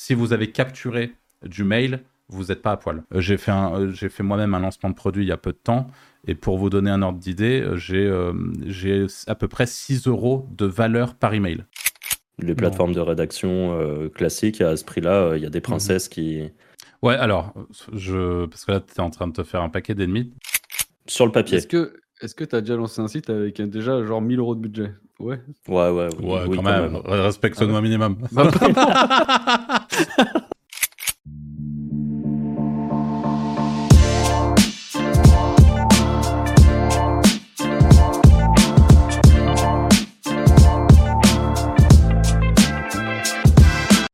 si 0.00 0.14
vous 0.14 0.32
avez 0.32 0.50
capturé 0.50 1.12
du 1.44 1.62
mail, 1.62 2.00
vous 2.28 2.46
n'êtes 2.46 2.62
pas 2.62 2.72
à 2.72 2.78
poil. 2.78 3.02
Euh, 3.12 3.20
j'ai 3.20 3.36
fait, 3.36 3.50
un, 3.50 3.90
j'ai 3.90 4.08
fait 4.08 4.22
moi-même 4.22 4.54
un 4.54 4.60
lancement 4.60 4.88
de 4.88 4.94
produit 4.94 5.24
il 5.24 5.28
y 5.28 5.32
a 5.32 5.36
peu 5.36 5.52
de 5.52 5.58
temps. 5.62 5.88
Et 6.26 6.34
pour 6.34 6.56
vous 6.56 6.70
donner 6.70 6.90
un 6.90 7.02
ordre 7.02 7.18
d'idée, 7.18 7.66
j'ai, 7.74 8.10
j'ai 8.64 9.06
à 9.26 9.34
peu 9.34 9.46
près 9.46 9.66
6 9.66 10.06
euros 10.06 10.48
de 10.52 10.64
valeur 10.64 11.16
par 11.16 11.34
email. 11.34 11.64
Les 12.38 12.54
plateformes 12.54 12.94
de 12.94 13.00
rédaction 13.00 14.08
classiques, 14.14 14.62
à 14.62 14.76
ce 14.76 14.84
prix-là, 14.84 15.36
il 15.36 15.42
y 15.42 15.46
a 15.46 15.50
des 15.50 15.58
mhm. 15.58 15.64
princesses 15.64 16.08
qui. 16.08 16.48
Ouais, 17.02 17.14
alors, 17.16 17.52
je... 17.92 18.46
parce 18.46 18.64
que 18.64 18.72
là, 18.72 18.80
tu 18.80 18.94
es 18.94 19.00
en 19.00 19.10
train 19.10 19.28
de 19.28 19.32
te 19.32 19.42
faire 19.42 19.62
un 19.62 19.68
paquet 19.68 19.94
d'ennemis. 19.94 20.32
Sur 21.06 21.26
le 21.26 21.32
papier. 21.32 21.58
Est-ce 21.58 21.66
que 21.66 22.00
est-ce 22.22 22.34
que 22.34 22.44
tu 22.44 22.56
as 22.56 22.60
déjà 22.60 22.76
lancé 22.76 23.00
un 23.00 23.08
site 23.08 23.30
avec 23.30 23.60
déjà 23.62 24.04
genre 24.04 24.20
1000 24.20 24.38
euros 24.38 24.54
de 24.54 24.60
budget 24.60 24.92
Ouais. 25.20 25.38
Ouais, 25.68 25.90
ouais. 25.90 26.08
Ouais, 26.22 26.56
quand, 26.56 26.62
même. 26.62 26.96
Respecte-nous 27.04 27.76
un 27.76 27.82
minimum. 27.82 28.16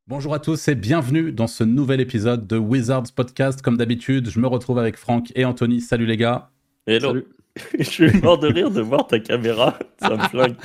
Bonjour 0.08 0.34
à 0.34 0.40
tous 0.40 0.66
et 0.66 0.74
bienvenue 0.74 1.30
dans 1.30 1.46
ce 1.46 1.62
nouvel 1.62 2.00
épisode 2.00 2.48
de 2.48 2.56
Wizards 2.56 3.12
Podcast. 3.14 3.62
Comme 3.62 3.76
d'habitude, 3.76 4.28
je 4.28 4.40
me 4.40 4.48
retrouve 4.48 4.80
avec 4.80 4.96
Franck 4.96 5.30
et 5.36 5.44
Anthony. 5.44 5.80
Salut 5.80 6.06
les 6.06 6.16
gars. 6.16 6.50
Hello. 6.88 7.10
Salut. 7.10 7.26
je 7.78 7.84
suis 7.84 8.20
mort 8.20 8.38
de 8.38 8.48
rire 8.48 8.70
de 8.70 8.80
voir 8.80 9.06
ta 9.06 9.18
caméra. 9.18 9.78
Ça 10.00 10.10
me 10.10 10.22
flingue. 10.28 10.56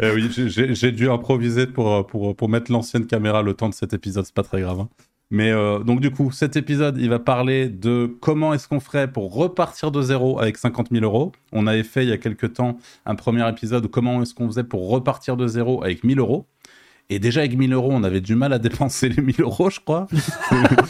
eh 0.00 0.10
oui, 0.10 0.30
j'ai 0.30 0.92
dû 0.92 1.10
improviser 1.10 1.66
pour, 1.66 2.06
pour, 2.06 2.36
pour 2.36 2.48
mettre 2.48 2.70
l'ancienne 2.70 3.06
caméra 3.06 3.42
le 3.42 3.54
temps 3.54 3.68
de 3.68 3.74
cet 3.74 3.92
épisode. 3.92 4.24
C'est 4.24 4.34
pas 4.34 4.42
très 4.42 4.60
grave. 4.60 4.80
Hein. 4.80 4.88
Mais 5.30 5.50
euh, 5.50 5.80
donc 5.80 6.00
du 6.00 6.10
coup, 6.10 6.30
cet 6.30 6.56
épisode, 6.56 6.96
il 6.98 7.08
va 7.08 7.18
parler 7.18 7.68
de 7.68 8.14
comment 8.20 8.54
est-ce 8.54 8.68
qu'on 8.68 8.80
ferait 8.80 9.10
pour 9.10 9.34
repartir 9.34 9.90
de 9.90 10.00
zéro 10.02 10.38
avec 10.38 10.56
50 10.56 10.88
000 10.92 11.04
euros. 11.04 11.32
On 11.52 11.66
avait 11.66 11.82
fait 11.82 12.04
il 12.04 12.10
y 12.10 12.12
a 12.12 12.18
quelques 12.18 12.52
temps 12.52 12.78
un 13.06 13.14
premier 13.14 13.48
épisode 13.48 13.88
comment 13.88 14.22
est-ce 14.22 14.34
qu'on 14.34 14.46
faisait 14.46 14.64
pour 14.64 14.88
repartir 14.88 15.36
de 15.36 15.46
zéro 15.46 15.82
avec 15.82 16.04
1000 16.04 16.18
euros. 16.18 16.46
Et 17.10 17.18
déjà, 17.18 17.40
avec 17.40 17.56
1000 17.58 17.72
euros, 17.72 17.90
on 17.92 18.02
avait 18.02 18.20
du 18.22 18.34
mal 18.34 18.52
à 18.52 18.58
dépenser 18.58 19.10
les 19.10 19.22
1000 19.22 19.42
euros, 19.42 19.68
je 19.68 19.78
crois. 19.80 20.06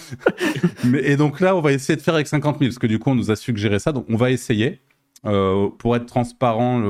Mais, 0.85 1.03
et 1.03 1.17
donc 1.17 1.41
là, 1.41 1.57
on 1.57 1.61
va 1.61 1.73
essayer 1.73 1.97
de 1.97 2.03
faire 2.03 2.15
avec 2.15 2.29
50 2.29 2.59
000, 2.59 2.69
parce 2.69 2.79
que 2.79 2.87
du 2.87 3.01
coup, 3.01 3.11
on 3.11 3.15
nous 3.17 3.33
a 3.33 3.37
suggéré 3.37 3.81
ça. 3.81 3.91
Donc, 3.91 4.07
on 4.09 4.17
va 4.17 4.31
essayer. 4.31 4.81
Euh, 5.27 5.69
pour 5.79 5.97
être 5.97 6.07
transparent, 6.07 6.83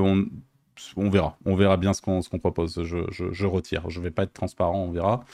on, 0.97 1.11
verra. 1.11 1.37
On 1.45 1.55
verra 1.55 1.77
bien 1.77 1.93
ce 1.93 2.03
qu'on 2.03 2.39
propose. 2.39 2.83
Je, 2.83 2.99
je, 3.11 3.33
je, 3.33 3.47
retire. 3.47 3.89
Je 3.91 3.99
ne 4.01 4.05
vais 4.05 4.11
pas 4.11 4.25
être 4.25 4.33
transparent, 4.33 4.85
on 4.85 4.91
verra. 4.91 5.25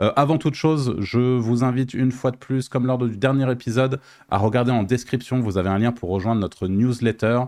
Euh, 0.00 0.12
avant 0.16 0.38
toute 0.38 0.54
chose, 0.54 0.96
je 0.98 1.18
vous 1.18 1.64
invite 1.64 1.94
une 1.94 2.12
fois 2.12 2.30
de 2.30 2.36
plus, 2.36 2.68
comme 2.68 2.86
lors 2.86 2.98
du 2.98 3.16
dernier 3.16 3.50
épisode, 3.50 4.00
à 4.30 4.38
regarder 4.38 4.72
en 4.72 4.82
description. 4.82 5.40
Vous 5.40 5.58
avez 5.58 5.68
un 5.68 5.78
lien 5.78 5.92
pour 5.92 6.10
rejoindre 6.10 6.40
notre 6.40 6.68
newsletter. 6.68 7.42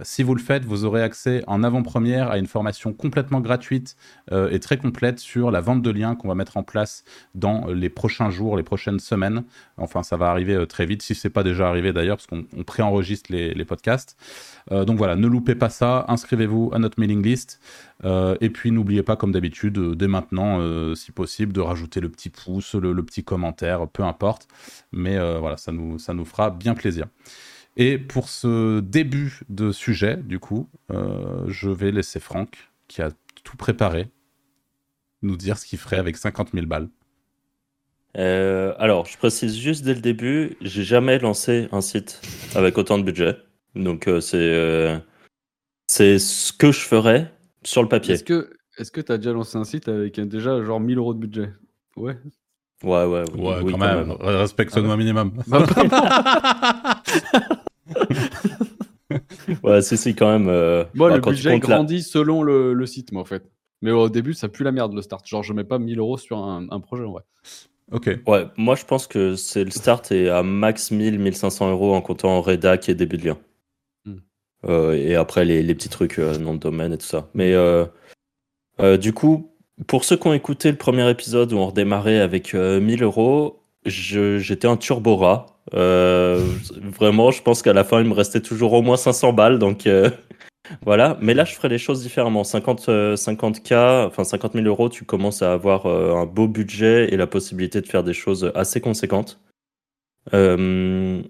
Si 0.00 0.22
vous 0.22 0.34
le 0.34 0.40
faites, 0.40 0.64
vous 0.64 0.84
aurez 0.84 1.02
accès 1.02 1.44
en 1.46 1.62
avant-première 1.62 2.30
à 2.30 2.38
une 2.38 2.46
formation 2.46 2.92
complètement 2.92 3.40
gratuite 3.40 3.94
euh, 4.32 4.50
et 4.50 4.58
très 4.58 4.78
complète 4.78 5.20
sur 5.20 5.50
la 5.50 5.60
vente 5.60 5.82
de 5.82 5.90
liens 5.90 6.16
qu'on 6.16 6.28
va 6.28 6.34
mettre 6.34 6.56
en 6.56 6.62
place 6.62 7.04
dans 7.34 7.66
les 7.66 7.90
prochains 7.90 8.30
jours, 8.30 8.56
les 8.56 8.62
prochaines 8.62 8.98
semaines. 8.98 9.44
Enfin, 9.76 10.02
ça 10.02 10.16
va 10.16 10.30
arriver 10.30 10.54
euh, 10.54 10.66
très 10.66 10.86
vite, 10.86 11.02
si 11.02 11.14
ce 11.14 11.28
n'est 11.28 11.32
pas 11.32 11.44
déjà 11.44 11.68
arrivé 11.68 11.92
d'ailleurs, 11.92 12.16
parce 12.16 12.26
qu'on 12.26 12.64
préenregistre 12.64 13.30
les, 13.30 13.54
les 13.54 13.64
podcasts. 13.64 14.16
Donc 14.70 14.96
voilà, 14.96 15.16
ne 15.16 15.26
loupez 15.26 15.56
pas 15.56 15.68
ça, 15.68 16.04
inscrivez-vous 16.08 16.70
à 16.72 16.78
notre 16.78 16.98
mailing 16.98 17.22
list. 17.22 17.60
Et 18.04 18.50
puis 18.50 18.70
n'oubliez 18.70 19.02
pas, 19.02 19.16
comme 19.16 19.32
d'habitude, 19.32 19.78
dès 19.94 20.08
maintenant, 20.08 20.94
si 20.94 21.12
possible, 21.12 21.52
de 21.52 21.60
rajouter 21.60 22.00
le 22.00 22.08
petit 22.08 22.30
pouce, 22.30 22.74
le, 22.74 23.02
petit 23.04 23.24
commentaire, 23.24 23.88
peu 23.88 24.02
importe. 24.02 24.48
Mais 24.92 25.18
voilà, 25.38 25.56
ça 25.56 25.72
nous, 25.72 25.98
ça 25.98 26.14
nous 26.14 26.24
fera 26.24 26.50
bien 26.50 26.74
plaisir. 26.74 27.06
Et 27.76 27.98
pour 27.98 28.28
ce 28.28 28.80
début 28.80 29.40
de 29.48 29.72
sujet, 29.72 30.16
du 30.16 30.38
coup, 30.38 30.68
euh, 30.90 31.44
je 31.48 31.70
vais 31.70 31.90
laisser 31.90 32.20
Franck, 32.20 32.70
qui 32.86 33.00
a 33.00 33.10
tout 33.44 33.56
préparé, 33.56 34.08
nous 35.22 35.36
dire 35.36 35.56
ce 35.56 35.66
qu'il 35.66 35.78
ferait 35.78 35.96
avec 35.96 36.16
50 36.16 36.50
000 36.52 36.66
balles. 36.66 36.88
Euh, 38.18 38.74
alors, 38.78 39.06
je 39.06 39.16
précise 39.16 39.56
juste 39.56 39.84
dès 39.84 39.94
le 39.94 40.02
début, 40.02 40.56
j'ai 40.60 40.82
jamais 40.82 41.18
lancé 41.18 41.68
un 41.72 41.80
site 41.80 42.20
avec 42.54 42.76
autant 42.76 42.98
de 42.98 43.04
budget. 43.04 43.38
Donc, 43.74 44.06
euh, 44.06 44.20
c'est 44.20 45.02
c'est 45.86 46.18
ce 46.18 46.52
que 46.52 46.72
je 46.72 46.80
ferais 46.80 47.32
sur 47.64 47.82
le 47.82 47.88
papier. 47.88 48.14
Est-ce 48.14 48.24
que 48.24 48.50
est-ce 48.78 48.90
que 48.90 49.00
tu 49.00 49.12
as 49.12 49.18
déjà 49.18 49.32
lancé 49.32 49.58
un 49.58 49.64
site 49.64 49.88
avec 49.88 50.18
déjà 50.20 50.62
genre 50.62 50.80
1000 50.80 50.98
euros 50.98 51.14
de 51.14 51.18
budget? 51.18 51.50
Ouais. 51.96 52.16
Ouais, 52.82 53.04
ouais, 53.04 53.24
ouais. 53.34 53.70
quand, 53.70 53.78
même. 53.78 54.16
Respecte-nous 54.20 54.90
ah 54.90 54.94
un 54.94 54.96
minimum. 54.96 55.32
ouais, 59.62 59.82
c'est 59.82 59.96
si, 59.96 60.14
quand 60.14 60.32
même. 60.32 60.48
Euh, 60.48 60.84
moi, 60.94 61.14
le 61.14 61.20
budget 61.20 61.58
grandit 61.60 62.02
selon 62.02 62.42
le, 62.42 62.86
site, 62.86 63.12
moi, 63.12 63.22
en 63.22 63.26
fait. 63.26 63.44
Mais 63.82 63.92
au 63.92 64.08
début, 64.08 64.34
ça 64.34 64.48
pue 64.48 64.64
la 64.64 64.72
merde, 64.72 64.94
le 64.94 65.02
start. 65.02 65.28
Genre, 65.28 65.42
je 65.42 65.52
mets 65.52 65.64
pas 65.64 65.78
1000 65.78 65.98
euros 65.98 66.18
sur 66.18 66.38
un, 66.38 66.80
projet, 66.80 67.04
en 67.04 67.12
vrai. 67.12 67.22
Ok. 67.92 68.10
Ouais, 68.26 68.46
moi, 68.56 68.74
je 68.74 68.84
pense 68.84 69.06
que 69.06 69.36
c'est 69.36 69.64
le 69.64 69.70
start 69.70 70.10
est 70.10 70.28
à 70.28 70.42
max 70.42 70.90
1000, 70.90 71.18
1500 71.18 71.70
euros 71.70 71.94
en 71.94 72.00
comptant 72.00 72.40
rédac 72.40 72.88
et 72.88 72.94
début 72.94 73.18
de 73.18 73.26
lien. 73.26 73.38
Euh, 74.68 74.92
et 74.94 75.14
après, 75.16 75.44
les, 75.44 75.74
petits 75.74 75.88
trucs, 75.88 76.18
euh, 76.18 76.38
nom 76.38 76.54
de 76.54 76.60
domaine 76.60 76.92
et 76.92 76.98
tout 76.98 77.06
ça. 77.06 77.28
Mais 77.34 77.54
du 78.98 79.12
coup, 79.12 79.52
pour 79.86 80.04
ceux 80.04 80.16
qui 80.16 80.26
ont 80.26 80.34
écouté 80.34 80.70
le 80.70 80.76
premier 80.76 81.08
épisode 81.10 81.52
où 81.52 81.56
on 81.56 81.66
redémarrait 81.66 82.20
avec 82.20 82.54
1000 82.54 83.02
euros, 83.02 83.62
j'étais 83.84 84.68
un 84.68 84.76
turbora. 84.76 85.46
Euh, 85.74 86.44
vraiment, 86.98 87.30
je 87.30 87.42
pense 87.42 87.62
qu'à 87.62 87.72
la 87.72 87.84
fin, 87.84 88.00
il 88.00 88.08
me 88.08 88.14
restait 88.14 88.40
toujours 88.40 88.72
au 88.72 88.82
moins 88.82 88.96
500 88.96 89.32
balles. 89.32 89.58
Donc 89.58 89.86
euh, 89.86 90.10
voilà. 90.82 91.16
Mais 91.20 91.34
là, 91.34 91.44
je 91.44 91.54
ferai 91.54 91.68
les 91.68 91.78
choses 91.78 92.02
différemment. 92.02 92.44
50, 92.44 92.88
50K, 92.88 93.72
euh, 93.72 94.06
enfin 94.06 94.24
50 94.24 94.52
000 94.54 94.66
euros, 94.66 94.88
tu 94.88 95.04
commences 95.04 95.42
à 95.42 95.52
avoir 95.52 95.86
un 95.86 96.26
beau 96.26 96.48
budget 96.48 97.12
et 97.12 97.16
la 97.16 97.26
possibilité 97.26 97.80
de 97.80 97.86
faire 97.86 98.04
des 98.04 98.14
choses 98.14 98.50
assez 98.54 98.80
conséquentes. 98.80 99.40
bon, 100.32 101.22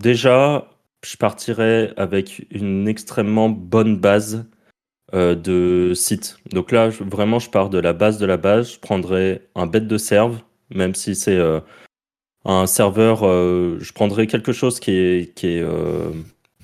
déjà, 0.00 0.68
je 1.04 1.16
partirais 1.16 1.92
avec 1.96 2.46
une 2.50 2.88
extrêmement 2.88 3.48
bonne 3.48 3.96
base 3.98 4.46
de 5.12 5.92
site. 5.94 6.38
Donc 6.52 6.70
là, 6.70 6.88
vraiment, 6.88 7.38
je 7.38 7.48
pars 7.48 7.70
de 7.70 7.78
la 7.78 7.94
base 7.94 8.18
de 8.18 8.26
la 8.26 8.36
base. 8.36 8.74
Je 8.74 8.78
prendrai 8.78 9.48
un 9.54 9.66
bête 9.66 9.86
de 9.86 9.96
serve, 9.96 10.40
même 10.70 10.94
si 10.94 11.14
c'est 11.14 11.38
un 12.44 12.66
serveur, 12.66 13.26
euh, 13.26 13.78
je 13.80 13.92
prendrais 13.92 14.26
quelque 14.26 14.52
chose 14.52 14.80
qui 14.80 14.92
est, 14.92 15.44
euh, 15.46 16.10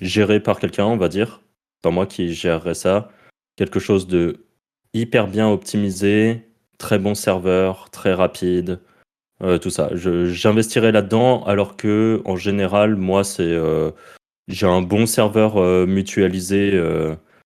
géré 0.01 0.39
par 0.39 0.59
quelqu'un, 0.59 0.85
on 0.85 0.97
va 0.97 1.09
dire. 1.09 1.41
Pas 1.81 1.91
moi 1.91 2.07
qui 2.07 2.33
gérerais 2.33 2.73
ça. 2.73 3.11
Quelque 3.55 3.79
chose 3.79 4.07
de 4.07 4.45
hyper 4.93 5.27
bien 5.27 5.49
optimisé, 5.49 6.41
très 6.77 6.99
bon 6.99 7.13
serveur, 7.15 7.89
très 7.91 8.13
rapide, 8.13 8.79
euh, 9.43 9.57
tout 9.59 9.69
ça. 9.69 9.89
J'investirais 9.93 10.91
là-dedans, 10.91 11.43
alors 11.45 11.77
que 11.77 12.21
en 12.25 12.35
général, 12.35 12.95
moi, 12.95 13.23
c'est 13.23 13.55
j'ai 14.47 14.67
un 14.67 14.81
bon 14.81 15.05
serveur 15.05 15.87
mutualisé. 15.87 16.71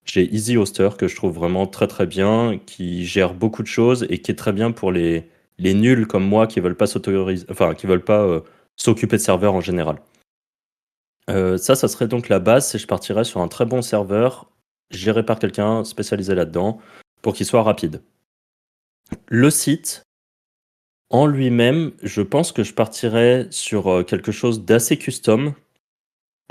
j'ai 0.05 0.33
Easy 0.33 0.57
Hoster 0.57 0.89
que 0.97 1.07
je 1.07 1.15
trouve 1.15 1.33
vraiment 1.33 1.67
très 1.67 1.87
très 1.87 2.05
bien, 2.05 2.59
qui 2.65 3.05
gère 3.05 3.33
beaucoup 3.33 3.63
de 3.63 3.67
choses 3.67 4.05
et 4.09 4.19
qui 4.19 4.31
est 4.31 4.35
très 4.35 4.53
bien 4.53 4.71
pour 4.71 4.91
les 4.91 5.29
les 5.59 5.73
nuls 5.73 6.07
comme 6.07 6.25
moi 6.25 6.47
qui 6.47 6.59
veulent 6.59 6.75
pas 6.77 6.87
s'autoriser, 6.87 7.45
enfin 7.49 7.75
qui 7.75 7.85
veulent 7.85 8.03
pas 8.03 8.23
euh, 8.23 8.41
s'occuper 8.75 9.17
de 9.17 9.21
serveurs 9.21 9.53
en 9.53 9.61
général. 9.61 10.01
Euh, 11.29 11.57
ça, 11.57 11.75
ça 11.75 11.87
serait 11.87 12.07
donc 12.07 12.29
la 12.29 12.39
base, 12.39 12.73
et 12.73 12.79
je 12.79 12.87
partirais 12.87 13.23
sur 13.23 13.41
un 13.41 13.47
très 13.47 13.65
bon 13.65 13.81
serveur 13.81 14.49
géré 14.89 15.23
par 15.23 15.37
quelqu'un 15.37 15.83
spécialisé 15.83 16.33
là-dedans 16.33 16.79
pour 17.21 17.33
qu'il 17.33 17.45
soit 17.45 17.61
rapide. 17.61 18.01
Le 19.27 19.51
site, 19.51 20.03
en 21.09 21.27
lui-même, 21.27 21.91
je 22.01 22.21
pense 22.21 22.51
que 22.51 22.63
je 22.63 22.73
partirais 22.73 23.47
sur 23.51 23.87
euh, 23.87 24.03
quelque 24.03 24.31
chose 24.31 24.65
d'assez 24.65 24.97
custom. 24.97 25.53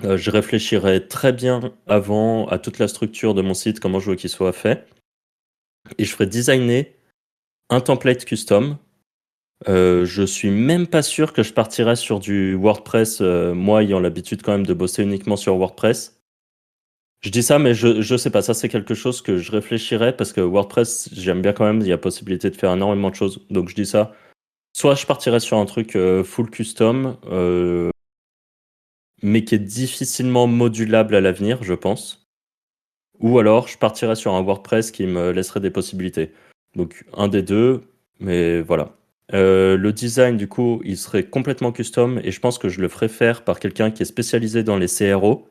Je 0.02 0.30
réfléchirais 0.30 1.00
très 1.00 1.32
bien 1.32 1.72
avant 1.86 2.46
à 2.48 2.58
toute 2.58 2.78
la 2.78 2.88
structure 2.88 3.34
de 3.34 3.42
mon 3.42 3.54
site, 3.54 3.80
comment 3.80 4.00
je 4.00 4.10
veux 4.10 4.16
qu'il 4.16 4.30
soit 4.30 4.52
fait. 4.52 4.86
Et 5.98 6.04
je 6.04 6.12
ferais 6.12 6.26
designer 6.26 6.94
un 7.70 7.80
template 7.80 8.24
custom 8.24 8.78
euh, 9.66 10.04
je 10.04 10.22
suis 10.22 10.50
même 10.50 10.86
pas 10.86 11.02
sûr 11.02 11.32
que 11.32 11.42
je 11.42 11.52
partirais 11.52 11.96
sur 11.96 12.20
du 12.20 12.54
WordPress, 12.54 13.20
euh, 13.20 13.54
moi 13.54 13.82
ayant 13.82 13.98
l'habitude 13.98 14.42
quand 14.42 14.52
même 14.52 14.66
de 14.66 14.74
bosser 14.74 15.02
uniquement 15.02 15.36
sur 15.36 15.56
WordPress. 15.56 16.20
Je 17.20 17.30
dis 17.30 17.42
ça, 17.42 17.58
mais 17.58 17.74
je, 17.74 18.00
je 18.00 18.16
sais 18.16 18.30
pas, 18.30 18.42
ça 18.42 18.54
c'est 18.54 18.68
quelque 18.68 18.94
chose 18.94 19.20
que 19.22 19.38
je 19.38 19.50
réfléchirais 19.50 20.16
parce 20.16 20.32
que 20.32 20.40
WordPress, 20.40 21.08
j'aime 21.12 21.42
bien 21.42 21.52
quand 21.52 21.64
même, 21.64 21.80
il 21.80 21.88
y 21.88 21.92
a 21.92 21.98
possibilité 21.98 22.50
de 22.50 22.56
faire 22.56 22.72
énormément 22.72 23.10
de 23.10 23.16
choses. 23.16 23.44
Donc 23.50 23.68
je 23.68 23.74
dis 23.74 23.86
ça. 23.86 24.14
Soit 24.76 24.94
je 24.94 25.06
partirais 25.06 25.40
sur 25.40 25.58
un 25.58 25.66
truc 25.66 25.96
euh, 25.96 26.22
full 26.22 26.50
custom, 26.50 27.16
mais 29.23 29.44
qui 29.44 29.55
est 29.55 29.59
difficilement 29.59 30.47
modulable 30.47 31.15
à 31.15 31.20
l'avenir, 31.20 31.62
je 31.62 31.75
pense. 31.75 32.29
Ou 33.20 33.38
alors 33.38 33.69
je 33.69 33.79
partirais 33.79 34.15
sur 34.15 34.35
un 34.35 34.43
WordPress 34.43 34.91
qui 34.91 35.06
me 35.06 35.32
laisserait 35.32 35.61
des 35.61 35.70
possibilités. 35.70 36.32
Donc 36.76 37.05
un 37.15 37.29
des 37.29 37.43
deux, 37.43 37.82
mais 38.20 38.61
voilà. 38.61 38.97
le 39.32 39.91
design, 39.91 40.37
du 40.37 40.49
coup, 40.49 40.81
il 40.85 40.97
serait 40.97 41.25
complètement 41.25 41.73
custom 41.73 42.20
et 42.23 42.31
je 42.31 42.41
pense 42.41 42.59
que 42.59 42.69
je 42.69 42.81
le 42.81 42.88
ferais 42.88 43.09
faire 43.09 43.44
par 43.44 43.59
quelqu'un 43.61 43.91
qui 43.91 44.03
est 44.03 44.06
spécialisé 44.06 44.62
dans 44.62 44.76
les 44.76 44.88
CRO. 44.88 45.49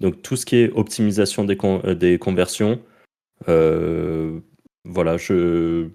Donc 0.00 0.22
tout 0.22 0.36
ce 0.36 0.46
qui 0.46 0.56
est 0.56 0.70
optimisation 0.72 1.44
des, 1.44 1.58
des 1.96 2.18
conversions. 2.18 2.80
voilà, 3.46 5.16
je 5.16 5.88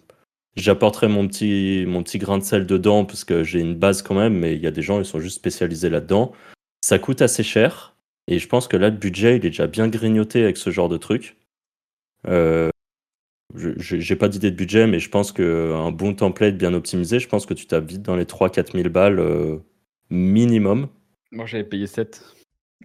j'apporterai 0.56 1.08
mon 1.08 1.28
petit, 1.28 1.86
mon 1.88 2.04
petit 2.04 2.18
grain 2.18 2.38
de 2.38 2.44
sel 2.44 2.66
dedans 2.66 3.06
parce 3.06 3.24
que 3.24 3.44
j'ai 3.44 3.60
une 3.60 3.76
base 3.76 4.02
quand 4.02 4.16
même, 4.16 4.38
mais 4.38 4.56
il 4.56 4.62
y 4.62 4.68
a 4.68 4.72
des 4.72 4.82
gens, 4.82 5.00
ils 5.00 5.06
sont 5.06 5.20
juste 5.20 5.38
spécialisés 5.38 5.90
là-dedans. 5.90 6.34
Ça 6.84 7.00
coûte 7.00 7.22
assez 7.22 7.44
cher 7.44 7.96
et 8.28 8.40
je 8.40 8.48
pense 8.50 8.68
que 8.68 8.76
là, 8.76 8.90
le 8.90 8.98
budget, 8.98 9.38
il 9.38 9.46
est 9.46 9.52
déjà 9.52 9.68
bien 9.68 9.88
grignoté 9.88 10.44
avec 10.44 10.58
ce 10.58 10.70
genre 10.70 10.90
de 10.90 10.98
truc. 10.98 11.38
Euh, 12.28 12.72
j'ai 13.56 14.18
pas 14.18 14.28
d'idée 14.28 14.52
de 14.52 14.58
budget, 14.58 14.86
mais 14.86 15.00
je 15.00 15.10
pense 15.10 15.32
qu'un 15.32 15.92
bon 15.92 16.14
template 16.14 16.58
bien 16.58 16.74
optimisé, 16.74 17.20
je 17.20 17.30
pense 17.30 17.46
que 17.46 17.54
tu 17.54 17.68
tapes 17.68 17.86
vite 17.86 18.02
dans 18.02 18.18
les 18.18 18.26
3-4 18.26 18.74
000 18.74 18.90
balles 18.90 19.20
euh, 19.20 19.60
minimum. 20.10 20.90
Moi, 21.32 21.46
j'avais 21.46 21.64
payé 21.64 21.88
7. 21.88 22.22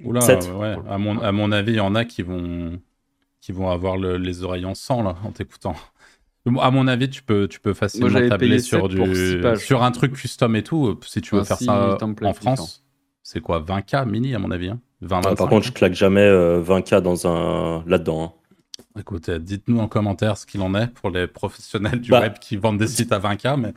Oula, 0.04 0.20
7 0.20 0.48
ouais, 0.54 0.76
à 0.88 0.96
mon, 0.96 1.18
à 1.18 1.32
mon 1.32 1.50
avis, 1.50 1.72
il 1.72 1.78
y 1.78 1.80
en 1.80 1.96
a 1.96 2.04
qui 2.04 2.22
vont, 2.22 2.80
qui 3.40 3.50
vont 3.50 3.68
avoir 3.68 3.96
les 3.96 4.44
oreilles 4.44 4.64
en 4.64 4.76
sang 4.76 5.02
là, 5.02 5.16
en 5.24 5.32
t'écoutant. 5.32 5.74
À 6.60 6.70
mon 6.70 6.86
avis, 6.86 7.10
tu 7.10 7.24
peux, 7.24 7.48
tu 7.48 7.58
peux 7.58 7.74
facilement 7.74 8.28
tabler 8.28 8.60
sur, 8.60 8.86
du, 8.88 9.42
sur 9.56 9.82
un 9.82 9.90
truc 9.90 10.12
custom 10.12 10.54
et 10.54 10.62
tout. 10.62 11.00
Si 11.04 11.20
tu 11.20 11.34
veux 11.34 11.42
faire 11.42 11.58
ça 11.58 11.98
en 12.22 12.32
France, 12.32 12.84
c'est 13.28 13.42
quoi 13.42 13.60
20K 13.60 14.08
mini, 14.08 14.34
à 14.34 14.38
mon 14.38 14.50
avis 14.50 14.70
hein? 14.70 14.80
20, 15.02 15.20
ah, 15.26 15.34
Par 15.34 15.50
contre, 15.50 15.66
je 15.66 15.72
claque 15.72 15.92
jamais 15.92 16.26
20K 16.26 16.94
euh, 16.94 17.00
dans 17.02 17.26
un... 17.26 17.84
là-dedans. 17.86 18.22
Hein. 18.24 18.32
Écoute, 18.98 19.28
dites-nous 19.28 19.78
en 19.80 19.86
commentaire 19.86 20.38
ce 20.38 20.46
qu'il 20.46 20.62
en 20.62 20.74
est 20.74 20.86
pour 20.86 21.10
les 21.10 21.26
professionnels 21.26 22.00
du 22.00 22.10
bah, 22.10 22.20
web 22.20 22.38
qui 22.40 22.56
vendent 22.56 22.78
des 22.78 22.86
sites 22.86 23.12
à 23.12 23.18
20K. 23.18 23.60
Mais, 23.60 23.74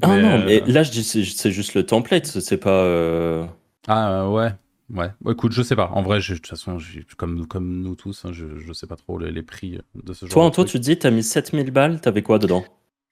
ah 0.00 0.06
non, 0.16 0.42
mais 0.46 0.62
euh, 0.62 0.72
là, 0.72 0.82
je 0.84 0.90
dis 0.90 1.04
c'est 1.04 1.50
juste 1.50 1.74
le 1.74 1.84
template, 1.84 2.24
c'est 2.24 2.56
pas. 2.56 2.70
Euh, 2.70 3.44
ah 3.88 4.30
ouais. 4.30 4.52
Ouais, 4.88 5.10
écoute, 5.28 5.52
je 5.52 5.62
sais 5.62 5.76
pas. 5.76 5.90
En 5.92 6.00
vrai, 6.00 6.20
de 6.20 6.24
toute 6.24 6.46
façon, 6.46 6.78
comme, 7.18 7.46
comme 7.46 7.82
nous 7.82 7.94
tous, 7.94 8.24
hein, 8.24 8.30
je, 8.32 8.58
je 8.58 8.72
sais 8.72 8.86
pas 8.86 8.96
trop 8.96 9.18
les, 9.18 9.42
prix 9.42 9.80
de 10.02 10.12
ce 10.14 10.24
genre. 10.24 10.32
Toi, 10.32 10.50
toi, 10.50 10.64
tu 10.64 10.78
dis, 10.78 10.96
t'as 10.96 11.10
mis 11.10 11.22
7000 11.22 11.72
balles, 11.72 12.00
t'avais 12.00 12.22
quoi 12.22 12.38
dedans? 12.38 12.64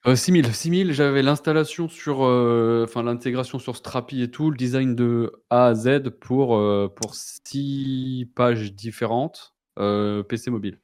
Euh, 0.07 0.15
6000, 0.15 0.53
6000, 0.53 0.93
j'avais 0.93 1.21
l'installation 1.21 1.89
sur, 1.89 2.23
euh, 2.23 2.85
enfin 2.87 3.03
l'intégration 3.03 3.59
sur 3.59 3.75
Strapi 3.75 4.21
et 4.21 4.29
tout, 4.29 4.51
le 4.51 4.57
design 4.57 4.95
de 4.95 5.31
A 5.49 5.67
à 5.67 5.75
Z 5.75 6.09
pour, 6.19 6.55
euh, 6.55 6.87
pour 6.93 7.15
6 7.15 8.29
pages 8.35 8.73
différentes, 8.73 9.55
euh, 9.79 10.23
PC 10.23 10.51
mobile. 10.51 10.79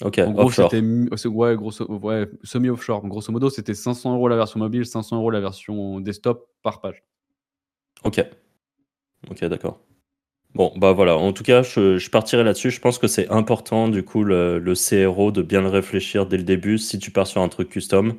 Ok, 0.00 0.18
en 0.18 0.30
gros, 0.30 0.50
c'était 0.50 0.80
ouais, 0.80 1.56
ouais, 1.56 2.30
semi-offshore. 2.44 3.06
Grosso 3.08 3.32
modo, 3.32 3.50
c'était 3.50 3.74
500 3.74 4.14
euros 4.14 4.28
la 4.28 4.36
version 4.36 4.60
mobile, 4.60 4.86
500 4.86 5.16
euros 5.16 5.30
la 5.30 5.40
version 5.40 6.00
desktop 6.00 6.48
par 6.62 6.80
page. 6.80 7.02
Ok. 8.04 8.24
Ok, 9.28 9.44
d'accord. 9.44 9.80
Bon, 10.54 10.72
bah 10.76 10.92
voilà, 10.92 11.16
en 11.16 11.32
tout 11.32 11.42
cas, 11.42 11.62
je, 11.62 12.08
partirai 12.10 12.42
là-dessus. 12.42 12.70
Je 12.70 12.80
pense 12.80 12.98
que 12.98 13.06
c'est 13.06 13.28
important, 13.28 13.88
du 13.88 14.02
coup, 14.04 14.24
le, 14.24 14.72
CRO, 14.74 15.30
de 15.30 15.42
bien 15.42 15.60
le 15.60 15.68
réfléchir 15.68 16.26
dès 16.26 16.36
le 16.36 16.42
début 16.42 16.78
si 16.78 16.98
tu 16.98 17.10
pars 17.10 17.26
sur 17.26 17.42
un 17.42 17.48
truc 17.48 17.68
custom. 17.68 18.14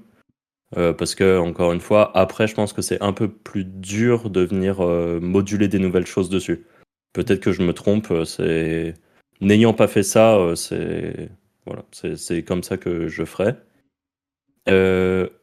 Euh, 0.77 0.93
parce 0.93 1.15
que, 1.15 1.39
encore 1.39 1.73
une 1.73 1.81
fois, 1.81 2.15
après, 2.15 2.47
je 2.47 2.53
pense 2.53 2.73
que 2.73 2.81
c'est 2.81 3.01
un 3.01 3.13
peu 3.13 3.27
plus 3.27 3.65
dur 3.65 4.29
de 4.29 4.41
venir 4.41 4.81
euh, 4.81 5.19
moduler 5.19 5.67
des 5.67 5.79
nouvelles 5.79 6.05
choses 6.05 6.29
dessus. 6.29 6.65
Peut-être 7.13 7.39
que 7.39 7.51
je 7.51 7.63
me 7.63 7.73
trompe, 7.73 8.11
euh, 8.11 8.25
c'est. 8.25 8.93
N'ayant 9.41 9.73
pas 9.73 9.87
fait 9.87 10.03
ça, 10.03 10.53
c'est. 10.55 11.29
Voilà, 11.65 11.85
c'est 11.91 12.43
comme 12.43 12.63
ça 12.63 12.77
que 12.77 13.07
je 13.07 13.23
ferai. 13.23 13.55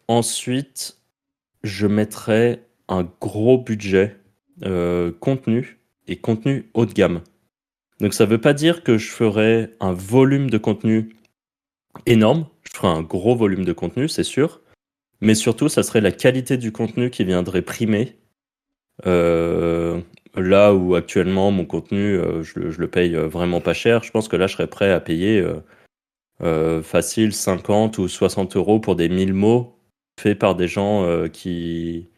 ensuite, 0.08 0.98
je 1.62 1.86
mettrai 1.86 2.62
un 2.88 3.08
gros 3.20 3.58
budget 3.58 4.16
contenu 5.20 5.78
et 6.08 6.16
contenu 6.16 6.70
haut 6.74 6.86
de 6.86 6.92
gamme. 6.92 7.22
Donc 8.00 8.12
ça 8.12 8.26
ne 8.26 8.30
veut 8.30 8.40
pas 8.40 8.52
dire 8.52 8.82
que 8.82 8.98
je 8.98 9.10
ferai 9.10 9.74
un 9.80 9.92
volume 9.92 10.50
de 10.50 10.58
contenu 10.58 11.16
énorme, 12.04 12.46
je 12.64 12.76
ferai 12.76 12.88
un 12.88 13.02
gros 13.02 13.34
volume 13.34 13.64
de 13.64 13.72
contenu, 13.72 14.08
c'est 14.08 14.24
sûr, 14.24 14.60
mais 15.20 15.34
surtout 15.34 15.68
ça 15.68 15.82
serait 15.82 16.00
la 16.00 16.12
qualité 16.12 16.56
du 16.56 16.72
contenu 16.72 17.10
qui 17.10 17.24
viendrait 17.24 17.62
primer. 17.62 18.16
Euh, 19.06 20.00
là 20.34 20.74
où 20.74 20.94
actuellement 20.94 21.50
mon 21.50 21.66
contenu, 21.66 22.16
euh, 22.16 22.42
je, 22.42 22.60
le 22.60 22.88
paye 22.88 23.14
euh, 23.14 23.28
vraiment 23.28 23.60
pas 23.60 23.74
cher, 23.74 24.02
je 24.04 24.10
pense 24.10 24.28
que 24.28 24.36
là 24.36 24.46
je 24.46 24.54
serais 24.54 24.66
prêt 24.66 24.90
à 24.90 25.00
payer 25.00 25.44
facile 26.82 27.32
50 27.32 27.98
ou 27.98 28.08
60 28.08 28.56
euros 28.56 28.80
pour 28.80 28.96
des 28.96 29.08
1000 29.08 29.32
mots 29.32 29.78
faits 30.20 30.38
par 30.38 30.54
des 30.54 30.68
gens 30.68 31.28
qui, 31.28 32.08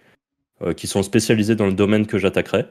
qui 0.77 0.87
sont 0.89 1.03
spécialisés 1.03 1.55
dans 1.55 1.67
le 1.67 1.73
domaine 1.73 2.07
que 2.07 2.19
j'attaquerai. 2.19 2.65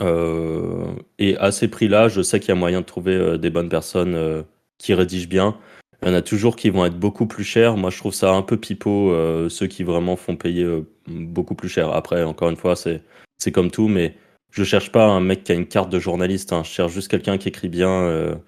Euh, 0.00 0.94
et 1.18 1.36
à 1.38 1.50
ces 1.52 1.68
prix-là, 1.68 2.08
je 2.08 2.22
sais 2.22 2.40
qu'il 2.40 2.50
y 2.50 2.52
a 2.52 2.54
moyen 2.54 2.80
de 2.80 2.86
trouver 2.86 3.14
euh, 3.14 3.38
des 3.38 3.50
bonnes 3.50 3.68
personnes 3.68 4.14
euh, 4.14 4.42
qui 4.78 4.94
rédigent 4.94 5.28
bien. 5.28 5.58
Il 6.02 6.08
y 6.08 6.10
en 6.10 6.14
a 6.14 6.22
toujours 6.22 6.56
qui 6.56 6.70
vont 6.70 6.86
être 6.86 6.98
beaucoup 6.98 7.26
plus 7.26 7.44
chers. 7.44 7.76
Moi, 7.76 7.90
je 7.90 7.98
trouve 7.98 8.14
ça 8.14 8.32
un 8.32 8.42
peu 8.42 8.56
pipeau, 8.56 9.14
ceux 9.50 9.66
qui 9.66 9.82
vraiment 9.82 10.16
font 10.16 10.36
payer 10.36 10.66
beaucoup 11.06 11.54
plus 11.54 11.68
cher. 11.68 11.90
Après, 11.90 12.22
encore 12.24 12.48
une 12.48 12.56
fois, 12.56 12.74
c'est, 12.74 13.02
c'est 13.38 13.52
comme 13.52 13.70
tout, 13.70 13.88
mais 13.88 14.16
je 14.50 14.64
cherche 14.64 14.90
pas 14.92 15.04
un 15.06 15.20
mec 15.20 15.44
qui 15.44 15.52
a 15.52 15.54
une 15.54 15.66
carte 15.66 15.90
de 15.90 15.98
journaliste. 15.98 16.52
Hein. 16.52 16.62
Je 16.64 16.70
cherche 16.70 16.92
juste 16.92 17.08
quelqu'un 17.08 17.36
qui 17.36 17.48
écrit 17.48 17.68
bien 17.68 18.38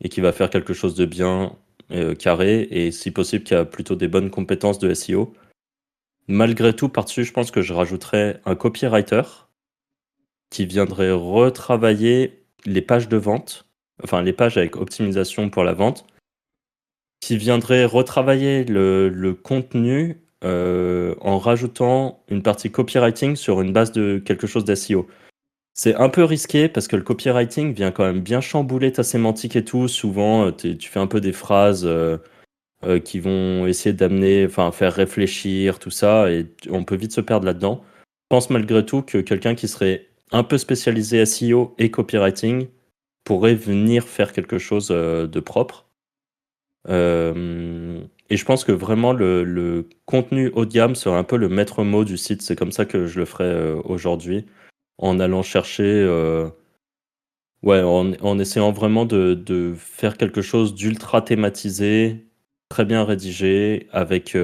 et 0.00 0.08
qui 0.08 0.20
va 0.20 0.32
faire 0.32 0.48
quelque 0.48 0.74
chose 0.74 0.94
de 0.94 1.04
bien, 1.04 1.56
carré, 2.18 2.68
et 2.70 2.92
si 2.92 3.10
possible, 3.10 3.44
qui 3.44 3.54
a 3.54 3.64
plutôt 3.64 3.96
des 3.96 4.08
bonnes 4.08 4.30
compétences 4.30 4.78
de 4.78 4.94
SEO. 4.94 5.34
Malgré 6.28 6.72
tout, 6.72 6.88
par-dessus, 6.88 7.24
je 7.24 7.32
pense 7.32 7.50
que 7.50 7.62
je 7.62 7.72
rajouterais 7.72 8.40
un 8.44 8.54
copywriter 8.54 9.22
qui 10.50 10.66
viendrait 10.66 11.10
retravailler 11.10 12.44
les 12.64 12.80
pages 12.80 13.08
de 13.08 13.16
vente, 13.16 13.66
enfin 14.04 14.22
les 14.22 14.32
pages 14.32 14.56
avec 14.56 14.76
optimisation 14.76 15.50
pour 15.50 15.64
la 15.64 15.72
vente, 15.72 16.06
qui 17.22 17.36
viendrait 17.36 17.84
retravailler 17.84 18.64
le, 18.64 19.32
contenu 19.32 20.20
euh, 20.44 21.14
en 21.20 21.38
rajoutant 21.38 22.20
une 22.28 22.42
partie 22.42 22.70
copywriting 22.70 23.36
sur 23.36 23.60
une 23.62 23.72
base 23.72 23.92
de 23.92 24.18
quelque 24.18 24.48
chose 24.48 24.64
d'SEO. 24.64 25.06
C'est 25.72 25.94
un 25.94 26.08
peu 26.08 26.24
risqué 26.24 26.68
parce 26.68 26.88
que 26.88 26.96
le 26.96 27.02
copywriting 27.02 27.72
vient 27.74 27.92
quand 27.92 28.04
même 28.04 28.20
bien 28.20 28.40
chambouler 28.40 28.90
ta 28.90 29.04
sémantique 29.04 29.54
et 29.54 29.64
tout. 29.64 29.86
Souvent, 29.86 30.46
euh, 30.46 30.50
tu 30.50 30.88
fais 30.90 30.98
un 30.98 31.06
peu 31.06 31.20
des 31.20 31.32
phrases 31.32 31.86
euh, 31.86 32.18
qui 33.04 33.20
vont 33.20 33.68
essayer 33.68 33.92
d'amener, 33.92 34.44
enfin, 34.44 34.72
faire 34.72 34.92
réfléchir, 34.92 35.78
tout 35.78 35.92
ça, 35.92 36.28
et 36.28 36.48
on 36.70 36.82
peut 36.82 36.96
vite 36.96 37.12
se 37.12 37.20
perdre 37.20 37.46
là-dedans. 37.46 37.84
Je 37.84 38.36
pense 38.36 38.50
malgré 38.50 38.84
tout 38.84 39.02
que 39.02 39.18
quelqu'un 39.18 39.54
qui 39.54 39.68
serait 39.68 40.08
un 40.32 40.42
peu 40.42 40.58
spécialisé 40.58 41.24
SEO 41.24 41.76
et 41.78 41.92
copywriting 41.92 42.66
pourrait 43.22 43.54
venir 43.54 44.08
faire 44.08 44.32
quelque 44.32 44.58
chose 44.58 44.88
de 44.88 45.40
propre. 45.40 45.86
Euh, 46.88 48.00
et 48.28 48.36
je 48.36 48.44
pense 48.44 48.64
que 48.64 48.72
vraiment 48.72 49.12
le, 49.12 49.88
contenu 50.06 50.50
haut 50.54 50.64
de 50.64 50.72
gamme 50.72 50.94
serait 50.94 51.16
un 51.16 51.24
peu 51.24 51.36
le 51.36 51.48
maître 51.48 51.84
mot 51.84 52.04
du 52.04 52.16
site. 52.16 52.42
C'est 52.42 52.56
comme 52.56 52.72
ça 52.72 52.84
que 52.84 53.06
je 53.06 53.20
le 53.20 53.24
ferai 53.24 53.44
euh, 53.44 53.80
aujourd'hui, 53.84 54.46
en 54.98 55.20
allant 55.20 55.42
chercher, 55.42 56.04
ouais, 57.62 57.82
en, 57.82 58.38
essayant 58.38 58.72
vraiment 58.72 59.04
de, 59.04 59.74
faire 59.76 60.16
quelque 60.16 60.42
chose 60.42 60.74
d'ultra 60.74 61.22
thématisé, 61.22 62.26
très 62.68 62.84
bien 62.84 63.04
rédigé, 63.04 63.88
avec, 63.92 64.36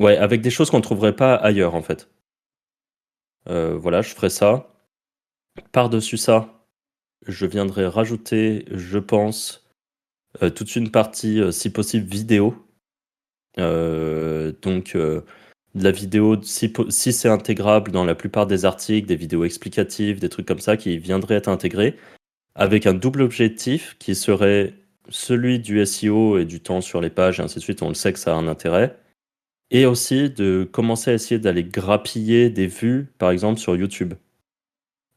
ouais, 0.00 0.16
avec 0.16 0.40
des 0.40 0.50
choses 0.50 0.70
qu'on 0.70 0.78
ne 0.78 0.82
trouverait 0.82 1.16
pas 1.16 1.34
ailleurs 1.34 1.74
en 1.74 1.82
fait. 1.82 2.08
Euh, 3.48 3.76
voilà, 3.76 4.02
je 4.02 4.14
ferai 4.14 4.30
ça. 4.30 4.70
Par-dessus 5.72 6.16
ça, 6.16 6.53
je 7.26 7.46
viendrai 7.46 7.86
rajouter, 7.86 8.64
je 8.70 8.98
pense, 8.98 9.66
euh, 10.42 10.50
toute 10.50 10.76
une 10.76 10.90
partie, 10.90 11.40
euh, 11.40 11.52
si 11.52 11.70
possible, 11.70 12.06
vidéo. 12.08 12.54
donc, 13.56 14.96
de 14.96 15.24
la 15.74 15.90
vidéo, 15.90 16.40
si, 16.42 16.72
si 16.88 17.12
c'est 17.12 17.28
intégrable 17.28 17.90
dans 17.92 18.04
la 18.04 18.14
plupart 18.14 18.46
des 18.46 18.64
articles, 18.64 19.08
des 19.08 19.16
vidéos 19.16 19.44
explicatives, 19.44 20.20
des 20.20 20.28
trucs 20.28 20.46
comme 20.46 20.60
ça 20.60 20.76
qui 20.76 20.98
viendraient 20.98 21.36
être 21.36 21.48
intégrés, 21.48 21.96
avec 22.54 22.86
un 22.86 22.94
double 22.94 23.22
objectif 23.22 23.96
qui 23.98 24.14
serait 24.14 24.74
celui 25.08 25.58
du 25.58 25.84
SEO 25.86 26.38
et 26.38 26.44
du 26.44 26.60
temps 26.60 26.80
sur 26.80 27.00
les 27.00 27.10
pages, 27.10 27.40
et 27.40 27.42
ainsi 27.42 27.56
de 27.56 27.64
suite. 27.64 27.82
On 27.82 27.88
le 27.88 27.94
sait 27.94 28.12
que 28.12 28.18
ça 28.18 28.34
a 28.34 28.38
un 28.38 28.48
intérêt 28.48 28.96
et 29.70 29.86
aussi 29.86 30.30
de 30.30 30.68
commencer 30.70 31.10
à 31.10 31.14
essayer 31.14 31.38
d'aller 31.38 31.64
grappiller 31.64 32.50
des 32.50 32.66
vues, 32.66 33.08
par 33.18 33.30
exemple 33.30 33.58
sur 33.58 33.76
YouTube. 33.76 34.14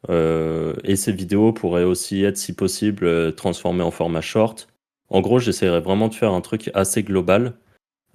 Euh, 0.10 0.74
et 0.84 0.96
ces 0.96 1.12
vidéos 1.12 1.52
pourraient 1.52 1.84
aussi 1.84 2.24
être, 2.24 2.38
si 2.38 2.54
possible, 2.54 3.06
euh, 3.06 3.32
transformées 3.32 3.84
en 3.84 3.92
format 3.92 4.22
short. 4.22 4.68
En 5.10 5.22
gros, 5.22 5.40
j'essaierai 5.40 5.80
vraiment 5.80 6.08
de 6.08 6.16
faire 6.16 6.32
un 6.34 6.42
truc 6.42 6.72
assez 6.74 7.04
global 7.04 7.54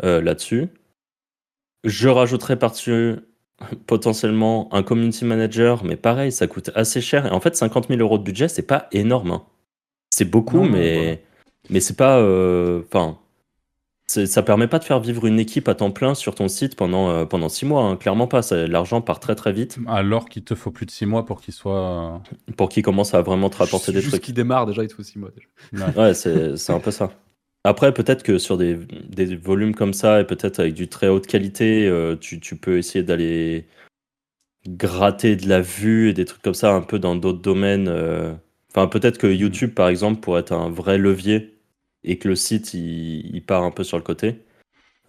euh, 0.02 0.20
là-dessus. 0.20 0.68
Je 1.84 2.08
rajouterai 2.08 2.58
par-dessus 2.58 3.16
potentiellement 3.86 4.72
un 4.72 4.82
community 4.82 5.24
manager, 5.24 5.84
mais 5.84 5.96
pareil, 5.96 6.32
ça 6.32 6.46
coûte 6.46 6.70
assez 6.74 7.00
cher. 7.00 7.26
Et 7.26 7.30
en 7.30 7.40
fait, 7.40 7.56
50 7.56 7.88
000 7.88 8.00
euros 8.00 8.18
de 8.18 8.24
budget, 8.24 8.48
c'est 8.48 8.66
pas 8.66 8.88
énorme. 8.92 9.32
Hein. 9.32 9.42
C'est 10.10 10.30
beaucoup, 10.30 10.62
mais, 10.62 11.22
mais 11.70 11.80
c'est 11.80 11.96
pas. 11.96 12.18
Enfin, 12.20 13.18
ça 14.26 14.42
permet 14.42 14.66
pas 14.66 14.78
de 14.78 14.84
faire 14.84 15.00
vivre 15.00 15.26
une 15.26 15.38
équipe 15.38 15.68
à 15.68 15.74
temps 15.74 15.90
plein 15.90 16.14
sur 16.14 16.34
ton 16.34 16.48
site 16.48 16.76
pendant, 16.76 17.10
euh, 17.10 17.24
pendant 17.24 17.48
six 17.48 17.64
mois. 17.64 17.84
Hein. 17.84 17.96
Clairement 17.96 18.26
pas. 18.26 18.40
L'argent 18.52 19.00
part 19.00 19.20
très 19.20 19.34
très 19.34 19.52
vite. 19.52 19.78
Alors 19.86 20.28
qu'il 20.28 20.44
te 20.44 20.54
faut 20.54 20.70
plus 20.70 20.86
de 20.86 20.90
six 20.90 21.06
mois 21.06 21.24
pour 21.24 21.40
qu'il 21.40 21.54
soit. 21.54 22.20
Pour 22.56 22.68
qu'il 22.68 22.82
commence 22.82 23.14
à 23.14 23.22
vraiment 23.22 23.50
te 23.50 23.56
rapporter 23.56 23.92
des 23.92 24.00
Juste 24.00 24.12
trucs. 24.12 24.22
qui 24.24 24.32
démarre 24.32 24.66
déjà, 24.66 24.82
il 24.82 24.88
te 24.88 24.94
faut 24.94 25.02
six 25.02 25.18
mois 25.18 25.30
déjà. 25.34 25.90
Ouais, 25.96 26.14
c'est 26.14 26.72
un 26.72 26.80
peu 26.80 26.90
ça. 26.90 27.10
Après, 27.64 27.94
peut-être 27.94 28.24
que 28.24 28.38
sur 28.38 28.56
des, 28.56 28.76
des, 28.76 29.36
volumes 29.36 29.74
comme 29.74 29.94
ça, 29.94 30.20
et 30.20 30.24
peut-être 30.24 30.58
avec 30.58 30.74
du 30.74 30.88
très 30.88 31.08
haute 31.08 31.28
qualité, 31.28 31.86
euh, 31.86 32.16
tu, 32.16 32.40
tu, 32.40 32.56
peux 32.56 32.76
essayer 32.76 33.04
d'aller 33.04 33.66
gratter 34.66 35.36
de 35.36 35.48
la 35.48 35.60
vue 35.60 36.08
et 36.08 36.12
des 36.12 36.24
trucs 36.24 36.42
comme 36.42 36.54
ça 36.54 36.74
un 36.74 36.80
peu 36.80 36.98
dans 36.98 37.14
d'autres 37.14 37.40
domaines. 37.40 37.86
Euh. 37.88 38.34
Enfin, 38.70 38.88
peut-être 38.88 39.18
que 39.18 39.28
YouTube, 39.28 39.74
par 39.74 39.88
exemple, 39.88 40.20
pourrait 40.20 40.40
être 40.40 40.52
un 40.52 40.70
vrai 40.70 40.98
levier 40.98 41.51
et 42.04 42.18
que 42.18 42.28
le 42.28 42.36
site, 42.36 42.74
il, 42.74 43.42
part 43.46 43.62
un 43.62 43.70
peu 43.70 43.84
sur 43.84 43.96
le 43.96 44.02
côté 44.02 44.44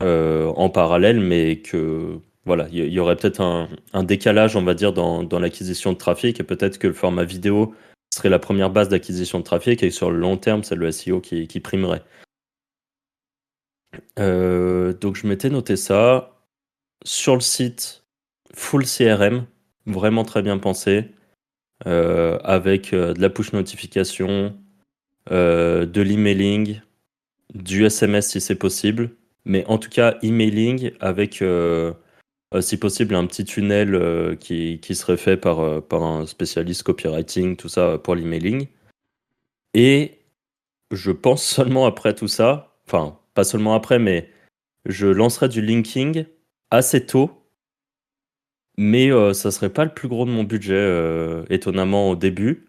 euh, 0.02 0.48
en 0.56 0.70
parallèle, 0.70 1.20
mais 1.20 1.58
que 1.58 2.20
voilà, 2.46 2.68
il 2.72 2.92
y, 2.92 3.00
aurait 3.00 3.16
peut-être 3.16 3.42
un, 3.42 4.04
décalage, 4.04 4.56
on 4.56 4.64
va 4.64 4.74
dire, 4.74 4.94
dans, 4.94 5.40
l'acquisition 5.40 5.94
de 5.94 5.98
trafic 5.98 6.40
et 6.40 6.44
peut-être 6.44 6.78
que 6.78 6.88
le 6.88 6.94
format 6.94 7.24
vidéo 7.24 7.74
serait 8.14 8.30
la 8.30 8.40
première 8.40 8.70
base 8.70 8.90
d'acquisition 8.90 9.40
de 9.40 9.44
trafic 9.44 9.82
et 9.82 9.92
sur 9.92 10.12
le 10.12 10.18
long 10.18 10.38
terme, 10.38 10.64
c'est 10.64 10.76
le 10.76 10.92
SEO 10.92 11.22
qui, 11.22 11.60
primerait. 11.62 12.04
Euh, 14.20 14.94
donc 14.94 15.16
je 15.16 15.26
m'étais 15.26 15.50
noté 15.50 15.78
ça. 15.78 16.42
Sur 17.06 17.36
le 17.36 17.42
site, 17.42 18.04
full 18.54 18.86
CRM, 18.86 19.46
vraiment 19.86 20.24
très 20.24 20.42
bien 20.42 20.58
pensé, 20.58 21.12
euh, 21.88 22.40
avec 22.44 22.92
de 22.92 23.20
la 23.20 23.30
push 23.30 23.54
notification, 23.54 24.56
de 25.30 26.02
l'emailing, 26.02 26.82
du 27.54 27.86
SMS 27.86 28.30
si 28.30 28.42
c'est 28.42 28.56
possible, 28.56 29.12
mais 29.46 29.66
en 29.68 29.78
tout 29.78 29.90
cas 29.90 30.18
emailing 30.22 30.92
avec, 31.00 31.42
euh, 31.42 31.94
euh, 32.54 32.62
si 32.62 32.78
possible, 32.78 33.16
un 33.16 33.26
petit 33.26 33.46
tunnel 33.46 34.38
qui, 34.40 34.80
qui, 34.82 34.96
serait 34.96 35.18
fait 35.18 35.38
par, 35.38 35.82
par 35.84 36.04
un 36.04 36.26
spécialiste 36.26 36.84
copywriting, 36.84 37.56
tout 37.56 37.70
ça 37.70 37.98
pour 37.98 38.16
l'emailing. 38.16 38.68
Et 39.74 40.20
je 40.92 41.12
pense 41.12 41.44
seulement 41.48 41.86
après 41.86 42.14
tout 42.16 42.28
ça, 42.28 42.76
enfin 42.88 43.20
pas 43.34 43.44
seulement 43.44 43.74
après, 43.74 44.00
mais 44.00 44.30
je 44.86 45.08
lancerai 45.08 45.50
du 45.50 45.62
linking 45.62 46.26
assez 46.72 47.06
tôt. 47.06 47.32
Mais 48.78 49.12
euh, 49.12 49.34
ça 49.34 49.52
serait 49.52 49.72
pas 49.72 49.86
le 49.86 49.94
plus 49.94 50.08
gros 50.08 50.26
de 50.26 50.32
mon 50.32 50.44
budget, 50.44 50.74
euh, 50.74 51.46
étonnamment, 51.50 52.10
au 52.10 52.16
début. 52.16 52.66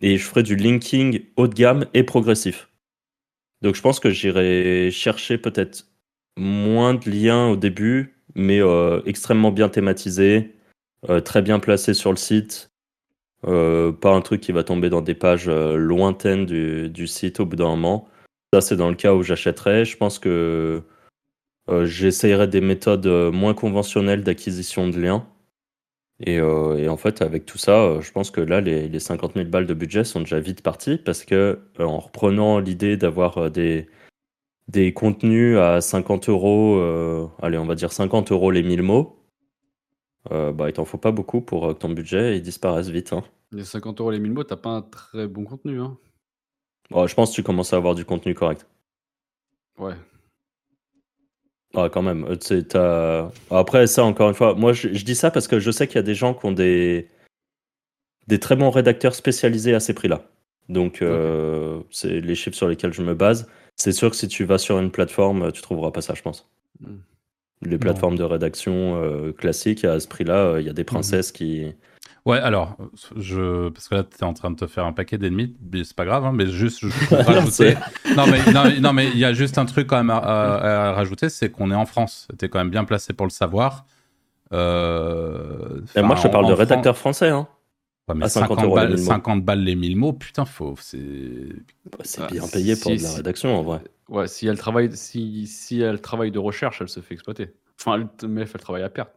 Et 0.00 0.16
je 0.16 0.24
ferai 0.24 0.42
du 0.42 0.56
linking 0.56 1.24
haut 1.36 1.48
de 1.48 1.54
gamme 1.54 1.86
et 1.92 2.04
progressif. 2.04 2.69
Donc 3.62 3.74
je 3.74 3.82
pense 3.82 4.00
que 4.00 4.10
j'irai 4.10 4.90
chercher 4.90 5.38
peut-être 5.38 5.86
moins 6.36 6.94
de 6.94 7.10
liens 7.10 7.48
au 7.48 7.56
début, 7.56 8.16
mais 8.34 8.60
euh, 8.60 9.02
extrêmement 9.04 9.52
bien 9.52 9.68
thématisé, 9.68 10.54
euh, 11.08 11.20
très 11.20 11.42
bien 11.42 11.58
placé 11.58 11.94
sur 11.94 12.10
le 12.10 12.16
site. 12.16 12.70
Euh, 13.46 13.92
pas 13.92 14.12
un 14.12 14.20
truc 14.20 14.40
qui 14.40 14.52
va 14.52 14.64
tomber 14.64 14.90
dans 14.90 15.00
des 15.00 15.14
pages 15.14 15.48
lointaines 15.48 16.46
du, 16.46 16.88
du 16.90 17.06
site 17.06 17.40
au 17.40 17.46
bout 17.46 17.56
d'un 17.56 17.68
moment. 17.68 18.08
Ça, 18.52 18.60
c'est 18.60 18.76
dans 18.76 18.90
le 18.90 18.96
cas 18.96 19.14
où 19.14 19.22
j'achèterais. 19.22 19.84
Je 19.84 19.96
pense 19.96 20.18
que 20.18 20.82
j'essayerais 21.84 22.48
des 22.48 22.60
méthodes 22.60 23.06
moins 23.06 23.54
conventionnelles 23.54 24.24
d'acquisition 24.24 24.88
de 24.88 25.00
liens. 25.00 25.24
Et, 26.20 26.38
euh, 26.38 26.76
et, 26.76 26.88
en 26.88 26.98
fait, 26.98 27.22
avec 27.22 27.46
tout 27.46 27.56
ça, 27.56 27.82
euh, 27.82 28.00
je 28.02 28.12
pense 28.12 28.30
que 28.30 28.42
là, 28.42 28.60
les, 28.60 28.88
les 28.88 28.98
50 29.00 29.34
000 29.34 29.48
balles 29.48 29.66
de 29.66 29.74
budget 29.74 30.04
sont 30.04 30.20
déjà 30.20 30.38
vite 30.38 30.62
partis 30.62 30.98
parce 30.98 31.24
que 31.24 31.60
euh, 31.80 31.84
en 31.84 31.98
reprenant 31.98 32.58
l'idée 32.58 32.98
d'avoir 32.98 33.50
des, 33.50 33.88
des 34.68 34.92
contenus 34.92 35.56
à 35.56 35.80
50 35.80 36.28
euros, 36.28 36.78
allez, 37.40 37.56
on 37.56 37.64
va 37.64 37.74
dire 37.74 37.92
50 37.92 38.32
euros 38.32 38.50
les 38.50 38.62
1000 38.62 38.82
mots, 38.82 39.16
bah, 40.28 40.68
il 40.68 40.72
t'en 40.74 40.84
faut 40.84 40.98
pas 40.98 41.12
beaucoup 41.12 41.40
pour 41.40 41.68
que 41.68 41.72
ton 41.72 41.88
budget 41.88 42.36
il 42.36 42.42
disparaisse 42.42 42.88
vite. 42.88 43.12
Hein. 43.14 43.24
Les 43.52 43.64
50 43.64 44.00
euros 44.00 44.10
les 44.10 44.20
1000 44.20 44.32
mots, 44.32 44.44
t'as 44.44 44.56
pas 44.56 44.70
un 44.70 44.82
très 44.82 45.26
bon 45.26 45.44
contenu. 45.44 45.80
Hein. 45.80 45.96
Oh, 46.92 47.06
je 47.06 47.14
pense 47.14 47.30
que 47.30 47.36
tu 47.36 47.42
commences 47.42 47.72
à 47.72 47.76
avoir 47.76 47.94
du 47.94 48.04
contenu 48.04 48.34
correct. 48.34 48.66
Ouais. 49.78 49.94
Ah, 51.74 51.88
quand 51.92 52.02
même. 52.02 52.26
As... 52.74 53.30
Après, 53.50 53.86
ça, 53.86 54.04
encore 54.04 54.28
une 54.28 54.34
fois, 54.34 54.54
moi, 54.54 54.72
je, 54.72 54.92
je 54.92 55.04
dis 55.04 55.14
ça 55.14 55.30
parce 55.30 55.46
que 55.48 55.60
je 55.60 55.70
sais 55.70 55.86
qu'il 55.86 55.96
y 55.96 55.98
a 55.98 56.02
des 56.02 56.14
gens 56.14 56.34
qui 56.34 56.46
ont 56.46 56.52
des, 56.52 57.08
des 58.26 58.40
très 58.40 58.56
bons 58.56 58.70
rédacteurs 58.70 59.14
spécialisés 59.14 59.74
à 59.74 59.80
ces 59.80 59.94
prix-là. 59.94 60.22
Donc, 60.68 61.02
euh, 61.02 61.76
okay. 61.76 61.86
c'est 61.90 62.20
les 62.20 62.34
chiffres 62.34 62.56
sur 62.56 62.68
lesquels 62.68 62.92
je 62.92 63.02
me 63.02 63.14
base. 63.14 63.48
C'est 63.76 63.92
sûr 63.92 64.10
que 64.10 64.16
si 64.16 64.28
tu 64.28 64.44
vas 64.44 64.58
sur 64.58 64.78
une 64.78 64.90
plateforme, 64.90 65.52
tu 65.52 65.62
trouveras 65.62 65.90
pas 65.90 66.00
ça, 66.02 66.14
je 66.14 66.22
pense. 66.22 66.48
Mm. 66.80 66.96
Les 67.62 67.78
plateformes 67.78 68.14
non. 68.14 68.20
de 68.20 68.24
rédaction 68.24 69.02
euh, 69.02 69.32
classiques, 69.32 69.84
à 69.84 70.00
ce 70.00 70.08
prix-là, 70.08 70.60
il 70.60 70.66
y 70.66 70.70
a 70.70 70.72
des 70.72 70.84
princesses 70.84 71.30
mm 71.32 71.34
-hmm. 71.34 71.36
qui, 71.36 71.74
Ouais, 72.26 72.38
alors, 72.38 72.76
je... 73.16 73.70
parce 73.70 73.88
que 73.88 73.94
là, 73.94 74.04
tu 74.04 74.18
es 74.18 74.24
en 74.24 74.34
train 74.34 74.50
de 74.50 74.56
te 74.56 74.66
faire 74.66 74.84
un 74.84 74.92
paquet 74.92 75.16
d'ennemis, 75.16 75.56
c'est 75.84 75.96
pas 75.96 76.04
grave, 76.04 76.24
hein, 76.24 76.32
mais 76.34 76.46
juste, 76.46 76.80
je 76.80 77.14
rajouter. 77.14 77.76
non, 78.16 78.26
mais 78.26 78.52
non, 78.52 78.64
non, 78.80 78.92
mais 78.92 79.08
il 79.08 79.18
y 79.18 79.24
a 79.24 79.32
juste 79.32 79.56
un 79.58 79.64
truc 79.64 79.86
quand 79.86 79.96
même 79.96 80.10
à, 80.10 80.18
à, 80.18 80.88
à 80.88 80.92
rajouter, 80.92 81.28
c'est 81.30 81.50
qu'on 81.50 81.70
est 81.70 81.74
en 81.74 81.86
France. 81.86 82.28
Tu 82.38 82.44
es 82.44 82.48
quand 82.48 82.58
même 82.58 82.70
bien 82.70 82.84
placé 82.84 83.12
pour 83.12 83.26
le 83.26 83.30
savoir. 83.30 83.86
Euh... 84.52 85.80
Et 85.94 86.02
moi, 86.02 86.16
je 86.16 86.22
te 86.22 86.28
parle 86.28 86.46
de 86.48 86.52
rédacteur 86.52 86.96
Fran... 86.96 87.12
français, 87.12 87.28
hein. 87.28 87.48
Ouais, 88.08 88.14
mais 88.16 88.24
à 88.24 88.28
50, 88.28 88.58
50, 88.60 88.74
balles, 88.74 88.98
50 88.98 89.44
balles 89.44 89.60
les 89.60 89.76
1000 89.76 89.96
mots, 89.96 90.12
putain, 90.12 90.44
faut. 90.44 90.74
C'est 90.80 90.98
bah, 91.90 92.26
bien 92.30 92.46
payé 92.48 92.74
pour 92.74 92.90
si, 92.90 92.98
de 92.98 93.02
la 93.02 93.12
rédaction, 93.12 93.56
en 93.56 93.62
vrai. 93.62 93.80
Ouais, 94.08 94.26
si 94.26 94.46
elle 94.48 94.58
travaille, 94.58 94.90
si, 94.96 95.46
si 95.46 95.80
elle 95.80 96.00
travaille 96.00 96.32
de 96.32 96.38
recherche, 96.38 96.80
elle 96.80 96.88
se 96.88 97.00
fait 97.00 97.14
exploiter. 97.14 97.54
Enfin, 97.78 98.08
elle, 98.22 98.28
mais 98.28 98.42
elle 98.42 98.46
fait 98.46 98.58
le 98.58 98.62
travail 98.62 98.82
à 98.82 98.90
perte. 98.90 99.12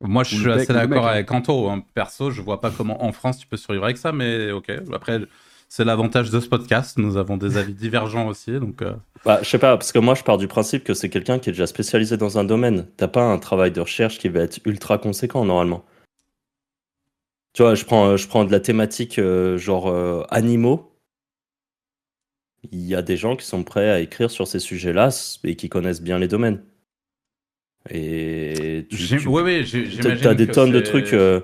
Moi, 0.00 0.24
je 0.24 0.36
suis 0.36 0.50
assez 0.50 0.72
d'accord 0.72 1.06
avec 1.06 1.30
Anto. 1.32 1.68
Hein. 1.68 1.82
Perso, 1.94 2.30
je 2.30 2.42
vois 2.42 2.60
pas 2.60 2.70
comment 2.70 3.02
en 3.04 3.12
France 3.12 3.38
tu 3.38 3.46
peux 3.46 3.56
survivre 3.56 3.84
avec 3.84 3.96
ça, 3.96 4.12
mais 4.12 4.52
ok. 4.52 4.70
Après, 4.92 5.20
c'est 5.68 5.84
l'avantage 5.84 6.30
de 6.30 6.38
ce 6.38 6.48
podcast. 6.48 6.98
Nous 6.98 7.16
avons 7.16 7.36
des 7.36 7.56
avis 7.56 7.72
divergents 7.72 8.28
aussi, 8.28 8.52
donc. 8.60 8.82
Euh... 8.82 8.94
Bah, 9.24 9.40
je 9.42 9.48
sais 9.48 9.58
pas, 9.58 9.76
parce 9.76 9.92
que 9.92 9.98
moi, 9.98 10.14
je 10.14 10.22
pars 10.22 10.38
du 10.38 10.48
principe 10.48 10.84
que 10.84 10.94
c'est 10.94 11.08
quelqu'un 11.08 11.38
qui 11.38 11.48
est 11.48 11.52
déjà 11.52 11.66
spécialisé 11.66 12.16
dans 12.16 12.38
un 12.38 12.44
domaine. 12.44 12.86
T'as 12.96 13.08
pas 13.08 13.22
un 13.22 13.38
travail 13.38 13.72
de 13.72 13.80
recherche 13.80 14.18
qui 14.18 14.28
va 14.28 14.40
être 14.40 14.60
ultra 14.66 14.98
conséquent 14.98 15.44
normalement. 15.44 15.84
Tu 17.54 17.62
vois, 17.62 17.74
je 17.74 17.84
prends, 17.86 18.18
je 18.18 18.28
prends 18.28 18.44
de 18.44 18.52
la 18.52 18.60
thématique 18.60 19.18
euh, 19.18 19.56
genre 19.56 19.88
euh, 19.88 20.22
animaux. 20.28 20.92
Il 22.70 22.84
y 22.84 22.94
a 22.94 23.00
des 23.00 23.16
gens 23.16 23.34
qui 23.34 23.46
sont 23.46 23.64
prêts 23.64 23.90
à 23.90 24.00
écrire 24.00 24.30
sur 24.30 24.46
ces 24.46 24.58
sujets-là 24.58 25.08
et 25.44 25.56
qui 25.56 25.68
connaissent 25.70 26.02
bien 26.02 26.18
les 26.18 26.28
domaines. 26.28 26.62
Et 27.90 28.86
tu, 28.90 28.96
tu, 28.96 29.18
j'imagine. 29.18 30.16
Tu 30.16 30.26
as 30.26 30.34
des 30.34 30.46
tonnes 30.46 30.72
de 30.72 30.80
trucs. 30.80 31.12
Euh, 31.12 31.40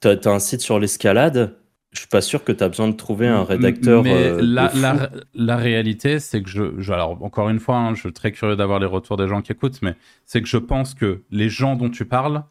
tu 0.00 0.08
as, 0.08 0.18
as, 0.24 0.28
un 0.28 0.38
site 0.38 0.60
sur 0.60 0.78
l'escalade. 0.78 1.56
Je 1.92 2.00
suis 2.00 2.08
pas 2.08 2.20
sûr 2.20 2.42
que 2.42 2.50
tu 2.50 2.62
as 2.64 2.68
besoin 2.68 2.88
de 2.88 2.96
trouver 2.96 3.28
un 3.28 3.44
rédacteur. 3.44 4.02
Mais 4.02 4.14
euh, 4.14 4.40
la, 4.42 4.72
la, 4.74 5.10
la, 5.32 5.56
réalité, 5.56 6.18
c'est 6.18 6.42
que 6.42 6.50
je, 6.50 6.80
je, 6.80 6.92
Alors, 6.92 7.22
encore 7.22 7.48
une 7.48 7.60
fois, 7.60 7.76
hein, 7.76 7.94
je 7.94 8.00
suis 8.00 8.12
très 8.12 8.32
curieux 8.32 8.56
d'avoir 8.56 8.80
les 8.80 8.86
retours 8.86 9.16
des 9.16 9.28
gens 9.28 9.42
qui 9.42 9.52
écoutent, 9.52 9.80
mais 9.80 9.94
c'est 10.26 10.42
que 10.42 10.48
je 10.48 10.56
pense 10.56 10.94
que 10.94 11.22
les 11.30 11.48
gens 11.48 11.76
dont 11.76 11.90
tu 11.90 12.04
parles, 12.04 12.42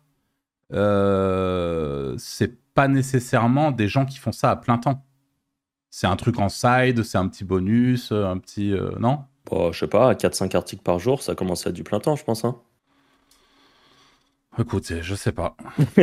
euh, 0.71 2.15
c'est 2.17 2.57
pas 2.73 2.87
nécessairement 2.87 3.71
des 3.71 3.89
gens 3.89 4.05
qui 4.05 4.17
font 4.17 4.31
ça 4.31 4.49
à 4.49 4.55
plein 4.55 4.77
temps. 4.77 5.05
C'est 5.89 6.07
un 6.07 6.15
truc 6.15 6.39
en 6.39 6.49
side, 6.49 7.03
c'est 7.03 7.17
un 7.17 7.27
petit 7.27 7.43
bonus, 7.43 8.13
un 8.13 8.37
petit. 8.37 8.71
Euh, 8.71 8.91
non? 8.99 9.19
Bon, 9.45 9.73
Je 9.73 9.79
sais 9.79 9.87
pas, 9.87 10.13
4-5 10.13 10.55
articles 10.55 10.83
par 10.83 10.99
jour, 10.99 11.21
ça 11.21 11.35
commence 11.35 11.67
à 11.67 11.69
être 11.69 11.75
du 11.75 11.83
plein 11.83 11.99
temps, 11.99 12.15
je 12.15 12.23
pense. 12.23 12.45
Hein. 12.45 12.55
Écoute, 14.59 15.01
je 15.01 15.15
sais 15.15 15.31
pas. 15.31 15.55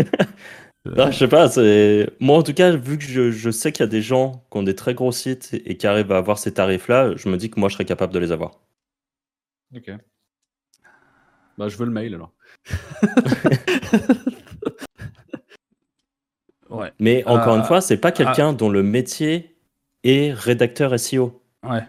non, 0.84 1.10
je 1.10 1.18
sais 1.18 1.28
pas. 1.28 1.48
C'est 1.48 2.10
moi 2.20 2.38
en 2.38 2.42
tout 2.42 2.54
cas, 2.54 2.72
vu 2.72 2.98
que 2.98 3.04
je, 3.04 3.30
je 3.30 3.50
sais 3.50 3.72
qu'il 3.72 3.84
y 3.84 3.88
a 3.88 3.90
des 3.90 4.02
gens 4.02 4.44
qui 4.50 4.58
ont 4.58 4.62
des 4.62 4.74
très 4.74 4.94
gros 4.94 5.12
sites 5.12 5.50
et 5.52 5.76
qui 5.76 5.86
arrivent 5.86 6.12
à 6.12 6.18
avoir 6.18 6.38
ces 6.38 6.52
tarifs-là, 6.54 7.16
je 7.16 7.28
me 7.28 7.36
dis 7.36 7.50
que 7.50 7.60
moi 7.60 7.68
je 7.68 7.74
serais 7.74 7.84
capable 7.84 8.12
de 8.12 8.18
les 8.18 8.32
avoir. 8.32 8.60
Ok. 9.74 9.90
Bah, 11.58 11.68
je 11.68 11.76
veux 11.76 11.84
le 11.84 11.92
mail 11.92 12.14
alors. 12.14 12.32
ouais. 16.70 16.92
Mais 16.98 17.22
encore 17.26 17.54
euh, 17.54 17.58
une 17.58 17.64
fois, 17.64 17.80
c'est 17.80 17.98
pas 17.98 18.12
quelqu'un 18.12 18.52
euh, 18.52 18.56
dont 18.56 18.68
le 18.70 18.82
métier 18.82 19.56
est 20.02 20.32
rédacteur 20.32 20.98
SEO. 20.98 21.42
Ouais. 21.62 21.82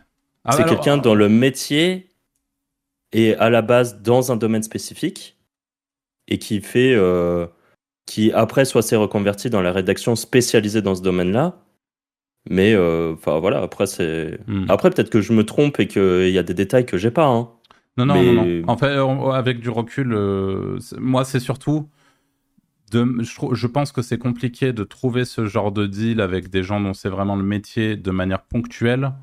Ah, 0.43 0.51
c'est 0.51 0.65
quelqu'un 0.65 0.97
dont 0.97 1.15
le 1.15 1.29
métier 1.29 2.09
est 3.13 3.35
à 3.35 3.49
la 3.49 3.61
base 3.61 4.01
dans 4.01 4.31
un 4.31 4.35
domaine 4.35 4.63
spécifique 4.63 5.37
et 6.27 6.37
qui 6.37 6.61
fait 6.61 6.93
euh, 6.95 7.47
qui 8.05 8.31
après 8.31 8.65
soit 8.65 8.81
s'est 8.81 8.95
reconverti 8.95 9.49
dans 9.49 9.61
la 9.61 9.71
rédaction 9.71 10.15
spécialisée 10.15 10.81
dans 10.81 10.95
ce 10.95 11.01
domaine-là. 11.01 11.63
Mais 12.49 12.75
enfin 12.75 13.33
euh, 13.33 13.39
voilà, 13.39 13.61
après 13.61 13.85
c'est 13.85 14.39
mm. 14.47 14.65
après 14.69 14.89
peut-être 14.89 15.09
que 15.09 15.21
je 15.21 15.33
me 15.33 15.45
trompe 15.45 15.79
et 15.79 15.87
qu'il 15.87 16.29
y 16.29 16.37
a 16.37 16.43
des 16.43 16.53
détails 16.53 16.85
que 16.85 16.97
j'ai 16.97 17.11
pas. 17.11 17.27
Hein. 17.27 17.49
Non 17.97 18.05
non, 18.05 18.13
Mais... 18.15 18.33
non 18.33 18.45
non 18.45 18.63
En 18.67 18.77
fait, 18.77 18.95
avec 19.33 19.59
du 19.59 19.69
recul, 19.69 20.13
euh, 20.13 20.79
moi 20.97 21.23
c'est 21.25 21.39
surtout 21.39 21.87
de, 22.91 23.05
je, 23.19 23.53
je, 23.53 23.67
pense 23.67 23.91
que 23.91 24.01
c'est 24.01 24.17
compliqué 24.17 24.73
de 24.73 24.83
trouver 24.83 25.23
ce 25.23 25.45
genre 25.45 25.71
de 25.71 25.85
deal 25.85 26.19
avec 26.19 26.49
des 26.49 26.63
gens 26.63 26.81
dont 26.81 26.93
c'est 26.93 27.09
vraiment 27.09 27.37
le 27.37 27.43
métier 27.43 27.95
de 27.95 28.11
manière 28.11 28.41
ponctuelle 28.41 29.13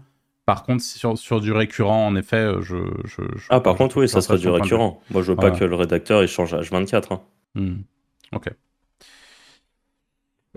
Par 0.48 0.62
contre, 0.62 0.82
sur, 0.82 1.18
sur 1.18 1.42
du 1.42 1.52
récurrent, 1.52 2.06
en 2.06 2.16
effet, 2.16 2.54
je. 2.62 2.76
je, 3.04 3.20
ah, 3.50 3.60
par 3.60 3.76
contre, 3.76 3.98
oui, 3.98 4.08
ça 4.08 4.22
serait 4.22 4.38
du 4.38 4.48
récurrent. 4.48 4.98
Moi, 5.10 5.20
je 5.20 5.32
veux 5.32 5.36
pas 5.36 5.50
que 5.50 5.62
le 5.62 5.76
rédacteur 5.76 6.22
il 6.22 6.26
change 6.26 6.54
H24. 6.54 7.12
Hein. 7.12 7.20
Hmm. 7.54 7.74
Ok. 8.32 8.48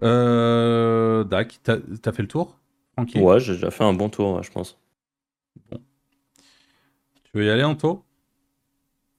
Euh, 0.01 1.25
Dak, 1.25 1.59
t'as 1.61 1.75
as 2.05 2.11
fait 2.13 2.21
le 2.21 2.29
tour? 2.29 2.57
Ouais, 3.15 3.41
j'ai 3.41 3.55
déjà 3.55 3.69
fait 3.69 3.83
un 3.83 3.91
bon 3.91 4.07
tour, 4.07 4.41
je 4.41 4.49
pense. 4.49 4.79
Bon. 5.69 5.81
Tu 7.25 7.31
veux 7.33 7.45
y 7.45 7.49
aller, 7.49 7.65
Anto? 7.65 8.05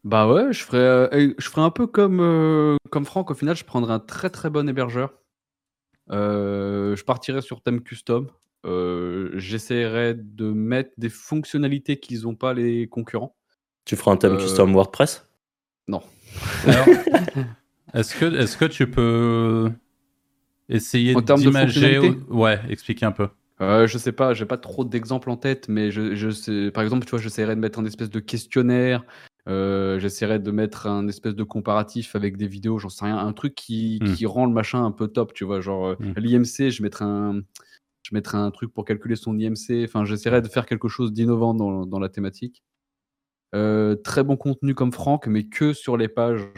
Bah 0.05 0.26
ouais, 0.26 0.55
je 0.55 0.64
ferais, 0.64 0.79
euh, 0.79 1.35
je 1.37 1.61
un 1.61 1.71
peu 1.71 1.87
comme, 1.87 2.21
euh, 2.23 2.79
comme 2.91 3.05
Franck. 3.05 3.31
Au 3.31 3.35
final, 3.35 3.57
je 3.57 3.64
prendrais 3.64 3.93
un 3.93 4.00
très 4.00 4.31
très 4.31 4.49
bon 4.49 4.67
hébergeur. 4.71 5.12
Euh, 6.11 6.97
je 6.97 7.05
partirais 7.05 7.43
sur 7.43 7.61
thème 7.61 7.83
custom. 7.83 8.31
J'essaierais 8.64 10.14
de 10.14 10.50
mettre 10.50 10.90
des 10.99 11.09
fonctionnalités 11.09 11.99
qu'ils 11.99 12.23
n'ont 12.23 12.37
pas 12.37 12.54
les 12.54 12.88
concurrents. 12.88 13.37
Tu 13.85 13.97
feras 13.97 14.12
un 14.12 14.16
thème 14.16 14.38
custom 14.38 14.73
WordPress? 14.73 15.28
Non. 15.88 16.02
Est-ce 17.95 18.14
que, 18.14 18.25
est 18.25 18.59
que 18.59 18.64
tu 18.66 18.90
peux 18.90 19.71
essayer 20.69 21.14
d'imager 21.14 21.99
Ouais, 22.31 22.61
expliquer 22.69 23.07
un 23.07 23.12
peu. 23.12 23.28
Euh, 23.61 23.87
je 23.87 23.99
sais 23.99 24.12
pas, 24.12 24.35
j'ai 24.35 24.47
pas 24.47 24.57
trop 24.57 24.85
d'exemples 24.85 25.31
en 25.31 25.37
tête, 25.37 25.69
mais 25.69 25.90
je, 25.90 26.14
je 26.14 26.31
sais, 26.31 26.71
par 26.73 26.83
exemple, 26.83 27.04
tu 27.04 27.11
vois, 27.11 27.21
j'essaierais 27.21 27.54
de 27.54 27.61
mettre 27.61 27.78
un 27.78 27.85
espèce 27.85 28.11
de 28.11 28.19
questionnaire, 28.19 29.04
euh, 29.49 30.00
j'essaierais 30.00 30.40
de 30.40 30.50
mettre 30.50 30.87
un 30.87 31.07
espèce 31.07 31.35
de 31.35 31.45
comparatif 31.45 32.16
avec 32.16 32.37
des 32.37 32.49
vidéos, 32.49 32.78
j'en 32.78 32.88
sais 32.88 33.04
rien, 33.04 33.19
un 33.19 33.33
truc 33.33 33.54
qui, 33.54 34.00
hmm. 34.02 34.14
qui, 34.14 34.26
rend 34.26 34.47
le 34.47 34.52
machin 34.52 34.85
un 34.85 34.90
peu 34.90 35.07
top, 35.07 35.33
tu 35.33 35.45
vois, 35.45 35.61
genre 35.61 35.87
euh, 35.87 35.97
hmm. 36.00 36.14
l'IMC, 36.16 36.71
je 36.71 36.83
mettrais 36.83 37.04
un, 37.04 37.42
je 38.02 38.14
mettrais 38.14 38.38
un 38.38 38.50
truc 38.50 38.73
pour 38.73 38.85
calculer 38.85 39.16
son 39.16 39.38
IMC, 39.38 39.85
enfin, 39.85 40.04
j'essaierais 40.04 40.42
de 40.42 40.49
faire 40.49 40.66
quelque 40.66 40.88
chose 40.88 41.12
d'innovant 41.12 41.54
dans, 41.54 41.87
dans, 41.87 41.99
la 41.99 42.09
thématique. 42.09 42.62
Euh, 43.54 43.97
très 43.97 44.25
bon 44.25 44.37
contenu 44.37 44.75
comme 44.75 44.92
Franck, 44.92 45.26
mais 45.26 45.44
que 45.44 45.73
sur 45.73 45.97
les 45.97 46.09
pages 46.09 46.49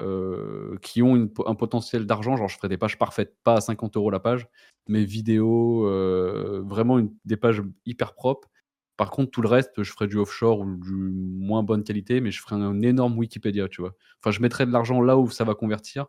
euh, 0.00 0.76
qui 0.82 1.02
ont 1.02 1.30
un 1.46 1.54
potentiel 1.54 2.04
d'argent. 2.04 2.36
Genre, 2.36 2.48
je 2.48 2.56
ferais 2.56 2.68
des 2.68 2.76
pages 2.76 2.98
parfaites, 2.98 3.36
pas 3.44 3.54
à 3.54 3.60
50 3.60 3.96
euros 3.96 4.10
la 4.10 4.18
page, 4.18 4.48
mais 4.88 5.04
vidéo, 5.04 5.86
euh, 5.86 6.62
vraiment 6.66 7.00
des 7.24 7.36
pages 7.36 7.62
hyper 7.86 8.14
propres. 8.14 8.50
Par 8.96 9.10
contre, 9.10 9.30
tout 9.30 9.40
le 9.40 9.48
reste, 9.48 9.82
je 9.82 9.92
ferais 9.92 10.08
du 10.08 10.16
offshore 10.16 10.60
ou 10.60 10.76
du 10.76 10.92
moins 10.92 11.62
bonne 11.62 11.84
qualité, 11.84 12.20
mais 12.20 12.32
je 12.32 12.40
ferais 12.42 12.56
un 12.56 12.82
énorme 12.82 13.16
Wikipédia, 13.18 13.68
tu 13.68 13.82
vois. 13.82 13.94
Enfin, 14.20 14.32
je 14.32 14.40
mettrais 14.40 14.66
de 14.66 14.72
l'argent 14.72 15.00
là 15.00 15.16
où 15.16 15.30
ça 15.30 15.44
va 15.44 15.54
convertir, 15.54 16.06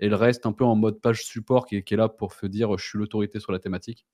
et 0.00 0.08
le 0.08 0.16
reste 0.16 0.46
un 0.46 0.52
peu 0.52 0.64
en 0.64 0.74
mode 0.74 1.00
page 1.00 1.24
support 1.24 1.66
qui 1.66 1.76
est, 1.76 1.90
là 1.92 2.08
pour 2.08 2.32
se 2.32 2.46
dire 2.46 2.76
je 2.76 2.84
suis 2.84 2.98
l'autorité 2.98 3.40
sur 3.40 3.52
la 3.52 3.60
thématique. 3.60 4.04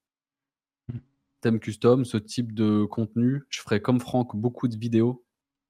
Thème 1.45 1.61
custom, 1.61 2.07
ce 2.07 2.17
type 2.17 2.55
de 2.55 2.87
contenu, 2.87 3.43
je 3.51 3.61
ferais 3.61 3.83
comme 3.83 4.01
Franck 4.01 4.35
beaucoup 4.35 4.67
de 4.67 4.79
vidéos 4.79 5.27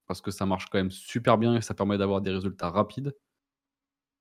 parce 0.06 0.20
que 0.20 0.30
ça 0.30 0.46
marche 0.46 0.66
quand 0.70 0.78
même 0.78 0.92
super 0.92 1.36
bien 1.36 1.56
et 1.56 1.62
ça 1.62 1.74
permet 1.74 1.98
d'avoir 1.98 2.20
des 2.20 2.30
résultats 2.30 2.70
rapides 2.70 3.12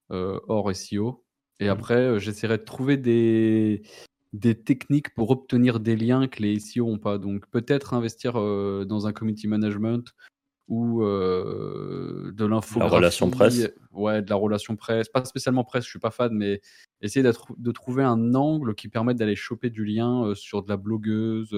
euh, 0.10 0.40
hors 0.48 0.76
SEO. 0.76 1.24
Et 1.60 1.68
mmh. 1.68 1.70
après, 1.70 1.94
euh, 1.94 2.18
j'essaierai 2.18 2.58
de 2.58 2.64
trouver 2.64 2.98
des, 2.98 3.84
des 4.34 4.60
techniques 4.64 5.14
pour 5.14 5.30
obtenir 5.30 5.80
des 5.80 5.96
liens 5.96 6.28
que 6.28 6.42
les 6.42 6.60
SEO 6.60 6.88
n'ont 6.88 6.98
pas. 6.98 7.20
Donc 7.20 7.46
peut-être 7.52 7.94
investir 7.94 8.34
euh, 8.40 8.84
dans 8.84 9.06
un 9.06 9.14
community 9.14 9.48
management 9.48 10.12
ou 10.68 11.04
de 11.04 12.46
l'info. 12.46 12.80
La 12.80 12.88
relation 12.88 13.30
presse. 13.30 13.70
Ouais, 13.92 14.22
de 14.22 14.30
la 14.30 14.36
relation 14.36 14.76
presse. 14.76 15.10
Pas 15.10 15.24
spécialement 15.26 15.64
presse, 15.64 15.86
je 15.86 15.90
suis 15.90 16.00
pas 16.00 16.12
fan, 16.12 16.34
mais 16.34 16.62
essayer 17.02 17.24
de 17.24 17.72
trouver 17.72 18.04
un 18.04 18.34
angle 18.34 18.76
qui 18.76 18.88
permette 18.88 19.18
d'aller 19.18 19.36
choper 19.36 19.70
du 19.70 19.86
lien 19.86 20.34
sur 20.36 20.64
de 20.64 20.70
la 20.70 20.78
blogueuse, 20.78 21.56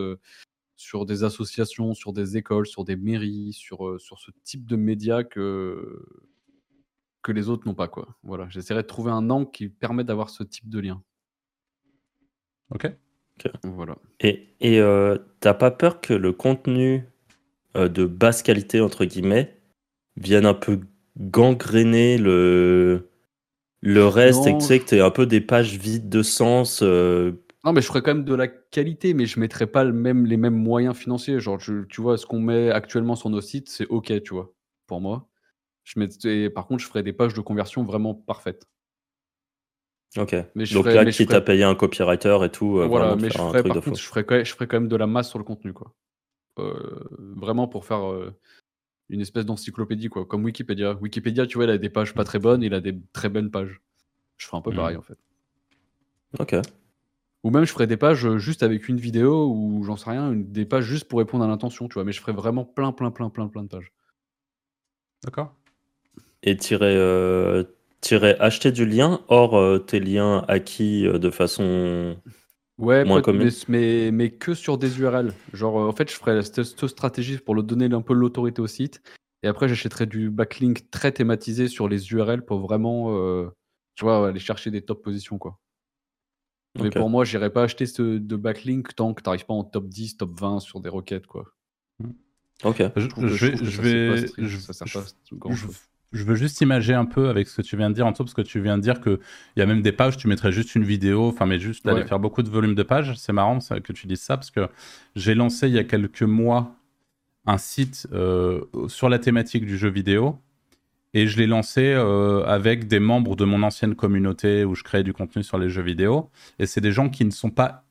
sur 0.76 1.06
des 1.06 1.24
associations, 1.24 1.94
sur 1.94 2.14
des 2.14 2.38
écoles, 2.38 2.68
sur 2.68 2.84
des 2.84 2.96
mairies, 2.96 3.54
sur, 3.54 4.00
sur 4.00 4.20
ce 4.20 4.32
type 4.44 4.66
de 4.66 4.76
médias 4.76 5.24
que, 5.24 6.06
que 7.22 7.32
les 7.32 7.50
autres 7.50 7.68
n'ont 7.68 7.76
pas. 7.76 7.88
Quoi. 7.88 8.18
Voilà, 8.24 8.48
j'essaierai 8.50 8.82
de 8.82 8.88
trouver 8.88 9.12
un 9.12 9.30
angle 9.30 9.50
qui 9.52 9.70
permet 9.70 10.04
d'avoir 10.04 10.30
ce 10.30 10.44
type 10.44 10.70
de 10.70 10.80
lien. 10.80 11.02
Ok. 12.72 12.92
Voilà. 13.64 13.98
Et 14.22 14.56
et 14.62 14.80
euh, 14.80 15.18
t'as 15.42 15.54
pas 15.54 15.72
peur 15.72 16.00
que 16.02 16.14
le 16.14 16.32
contenu 16.32 16.96
euh, 16.96 17.02
de 17.76 18.06
basse 18.06 18.42
qualité 18.42 18.82
entre 18.82 19.06
guillemets 19.06 19.58
vienne 20.18 20.46
un 20.46 20.54
peu 20.54 20.80
gangréner 21.18 22.18
le 22.18 23.10
le 23.86 24.08
reste 24.08 24.48
et 24.48 24.54
que 24.54 24.60
tu 24.60 24.66
sais 24.66 24.80
que 24.80 24.86
t'es 24.86 25.00
un 25.00 25.12
peu 25.12 25.28
des 25.28 25.42
pages 25.42 25.78
vides 25.78 26.10
de 26.10 26.24
sens. 26.24 26.82
Euh, 26.82 27.34
non, 27.64 27.72
mais 27.72 27.82
je 27.82 27.88
ferais 27.88 28.02
quand 28.02 28.16
même 28.16 28.26
de 28.26 28.34
la 28.34 28.48
qualité, 28.48 29.14
mais 29.14 29.28
je 29.28 29.40
mettrais 29.40 29.68
pas 29.68 29.84
le 29.84 29.94
même, 29.94 30.26
les 30.26 30.38
mêmes 30.38 30.56
moyens 30.56 30.96
financiers. 30.96 31.40
Genre, 31.40 31.60
tu 31.60 32.02
vois, 32.02 32.18
ce 32.18 32.26
qu'on 32.26 32.40
met 32.40 32.72
actuellement 32.72 33.16
sur 33.16 33.30
nos 33.30 33.42
sites, 33.42 33.70
c'est 33.70 33.86
OK, 33.88 34.12
tu 34.24 34.34
vois, 34.34 34.54
pour 34.88 35.02
moi. 35.02 35.28
Je 35.84 36.48
par 36.48 36.66
contre, 36.66 36.82
je 36.82 36.88
ferais 36.88 37.04
des 37.04 37.14
pages 37.14 37.36
de 37.36 37.42
conversion 37.42 37.84
vraiment 37.84 38.16
parfaites. 38.16 38.66
Ok. 40.18 40.36
Mais 40.56 40.66
Donc 40.66 40.86
là, 40.88 41.06
qui 41.06 41.28
t'a 41.28 41.42
payé 41.42 41.64
un 41.64 41.76
copywriter 41.76 42.40
et 42.44 42.50
tout. 42.50 42.80
Euh, 42.80 42.88
voilà, 42.88 43.16
mais 43.16 43.30
je 43.30 43.38
ferais, 43.38 43.62
par 43.62 43.82
contre, 43.82 44.00
je 44.00 44.08
ferais, 44.08 44.46
je 44.46 44.52
ferais, 44.52 44.68
quand 44.68 44.80
même 44.80 44.90
de 44.90 44.96
la 44.96 45.06
masse 45.06 45.30
sur 45.30 45.38
le 45.38 45.46
contenu, 45.46 45.74
quoi. 45.74 45.94
Euh, 46.60 47.00
vraiment 47.36 47.68
pour 47.68 47.86
faire 47.86 48.10
euh, 48.10 48.34
une 49.10 49.22
espèce 49.22 49.46
d'encyclopédie, 49.46 50.10
quoi. 50.10 50.26
Comme 50.26 50.44
Wikipédia. 50.44 50.94
Wikipédia, 51.02 51.48
tu 51.48 51.58
vois, 51.58 51.66
il 51.66 51.70
a 51.70 51.78
des 51.78 51.90
pages 51.90 52.14
pas 52.14 52.24
très 52.24 52.40
bonnes, 52.40 52.64
il 52.64 52.74
a 52.74 52.82
des 52.82 52.98
très 53.14 53.30
bonnes 53.30 53.52
pages. 53.52 53.82
Je 54.38 54.48
ferais 54.48 54.58
un 54.58 54.62
peu 54.62 54.72
hmm. 54.72 54.76
pareil, 54.76 54.98
en 54.98 55.02
fait. 55.02 55.18
Ok. 56.40 56.56
Ou 57.44 57.52
même, 57.52 57.66
je 57.66 57.72
ferais 57.72 57.88
des 57.88 57.98
pages 57.98 58.38
juste 58.38 58.64
avec 58.64 58.90
une 58.90 58.98
vidéo 58.98 59.50
ou 59.50 59.84
j'en 59.84 59.98
sais 59.98 60.10
rien, 60.10 60.34
des 60.34 60.66
pages 60.66 60.86
juste 60.86 61.08
pour 61.08 61.20
répondre 61.20 61.44
à 61.44 61.48
l'intention, 61.48 61.88
tu 61.88 61.94
vois. 61.94 62.04
Mais 62.04 62.12
je 62.12 62.20
ferais 62.20 62.34
vraiment 62.34 62.66
plein, 62.66 62.92
plein, 62.92 63.12
plein, 63.12 63.30
plein, 63.30 63.48
plein 63.48 63.64
de 63.64 63.70
pages. 63.70 63.92
D'accord 65.24 65.56
et 66.46 66.56
tirer, 66.56 66.96
euh, 66.96 67.64
acheter 68.40 68.72
du 68.72 68.86
lien 68.86 69.22
hors 69.28 69.58
euh, 69.58 69.80
tes 69.80 70.00
liens 70.00 70.46
acquis 70.48 71.06
euh, 71.06 71.18
de 71.18 71.30
façon 71.30 72.18
ouais, 72.78 73.06
moins 73.06 73.22
commune. 73.22 73.52
Mais, 73.68 74.12
mais, 74.12 74.32
que 74.32 74.54
sur 74.54 74.78
des 74.78 75.00
URL. 75.00 75.34
Genre, 75.54 75.76
en 75.76 75.92
fait, 75.92 76.10
je 76.10 76.16
ferais 76.16 76.42
cette, 76.44 76.88
stratégie 76.88 77.38
pour 77.38 77.56
le 77.56 77.64
donner 77.64 77.86
un 77.94 78.02
peu 78.02 78.14
l'autorité 78.14 78.62
au 78.62 78.68
site. 78.68 79.02
Et 79.44 79.48
après, 79.48 79.68
j'achèterais 79.68 80.06
du 80.06 80.30
backlink 80.30 80.90
très 80.90 81.12
thématisé 81.12 81.68
sur 81.68 81.88
les 81.88 82.12
URL 82.12 82.44
pour 82.44 82.60
vraiment, 82.60 83.12
tu 83.96 84.06
vois, 84.06 84.30
aller 84.30 84.40
chercher 84.40 84.72
des 84.72 84.82
top 84.82 85.04
positions, 85.04 85.38
quoi. 85.38 85.60
Mais 86.82 86.90
pour 86.90 87.10
moi, 87.10 87.24
j'irais 87.24 87.50
pas 87.50 87.64
acheter 87.64 87.86
ce 87.86 88.18
de 88.18 88.36
backlink 88.36 88.96
tant 88.96 89.14
que 89.14 89.22
tu 89.22 89.30
n'arrives 89.30 89.46
pas 89.46 89.54
en 89.54 89.64
top 89.64 89.88
10, 89.88 90.18
top 90.18 90.32
20 90.40 90.60
sur 90.60 90.80
des 90.82 90.90
requêtes, 90.90 91.28
quoi. 91.28 91.46
Ok. 92.64 92.84
Je, 92.96 93.46
vais, 93.46 93.58
je 93.58 93.82
vais, 93.82 94.28
je 94.38 94.58
veux 96.24 96.36
juste 96.36 96.62
imager 96.62 96.94
un 96.94 97.06
peu 97.06 97.30
avec 97.30 97.48
ce 97.48 97.58
que 97.58 97.62
tu 97.62 97.78
viens 97.78 97.90
de 97.90 97.96
dire, 97.96 98.06
Anto, 98.06 98.24
parce 98.24 98.34
que 98.34 98.42
tu 98.42 98.62
viens 98.62 98.78
de 98.78 98.84
dire 98.84 99.02
qu'il 99.02 99.20
y 99.58 99.62
a 99.62 99.66
même 99.66 99.82
des 99.82 99.92
pages, 99.92 100.18
tu 100.18 100.28
mettrais 100.28 100.52
juste 100.52 100.76
une 100.76 100.84
vidéo, 100.84 101.28
enfin, 101.28 101.46
mais 101.46 101.60
juste 101.60 101.86
d'aller 101.86 102.06
faire 102.06 102.20
beaucoup 102.20 102.44
de 102.44 102.50
volume 102.50 102.76
de 102.76 102.84
pages. 102.84 103.16
C'est 103.18 103.34
marrant 103.34 103.60
que 103.60 103.94
tu 103.94 104.08
dises 104.08 104.22
ça, 104.22 104.38
parce 104.38 104.52
que 104.52 104.68
j'ai 105.16 105.36
lancé 105.36 105.68
il 105.68 105.74
y 105.74 105.80
a 105.80 105.84
quelques 105.84 106.24
mois 106.24 106.76
un 107.46 107.58
site 107.58 108.08
euh, 108.14 108.62
sur 108.88 109.10
la 109.10 109.20
thématique 109.20 109.66
du 109.66 109.78
jeu 109.78 109.90
vidéo. 109.90 110.40
Et 111.14 111.28
je 111.28 111.38
l'ai 111.38 111.48
lancé 111.48 111.94
euh, 111.94 112.44
avec 112.46 112.88
des 112.88 113.00
membres 113.00 113.38
de 113.38 113.46
mon 113.46 113.64
ancienne 113.64 113.96
communauté 113.96 114.66
où 114.66 114.76
je 114.76 114.84
créais 114.84 115.04
du 115.04 115.14
contenu 115.14 115.44
sur 115.44 115.58
les 115.58 115.70
jeux 115.70 115.82
vidéo. 115.82 116.30
Et 116.60 116.66
c'est 116.66 116.82
des 116.82 116.92
gens 116.92 117.10
qui 117.10 117.24
ne 117.24 117.32
sont 117.32 117.52
pas 117.52 117.86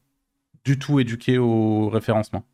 du 0.65 0.79
tout 0.79 1.01
éduqués 1.01 1.39
au 1.39 1.89
référencement. 1.89 2.45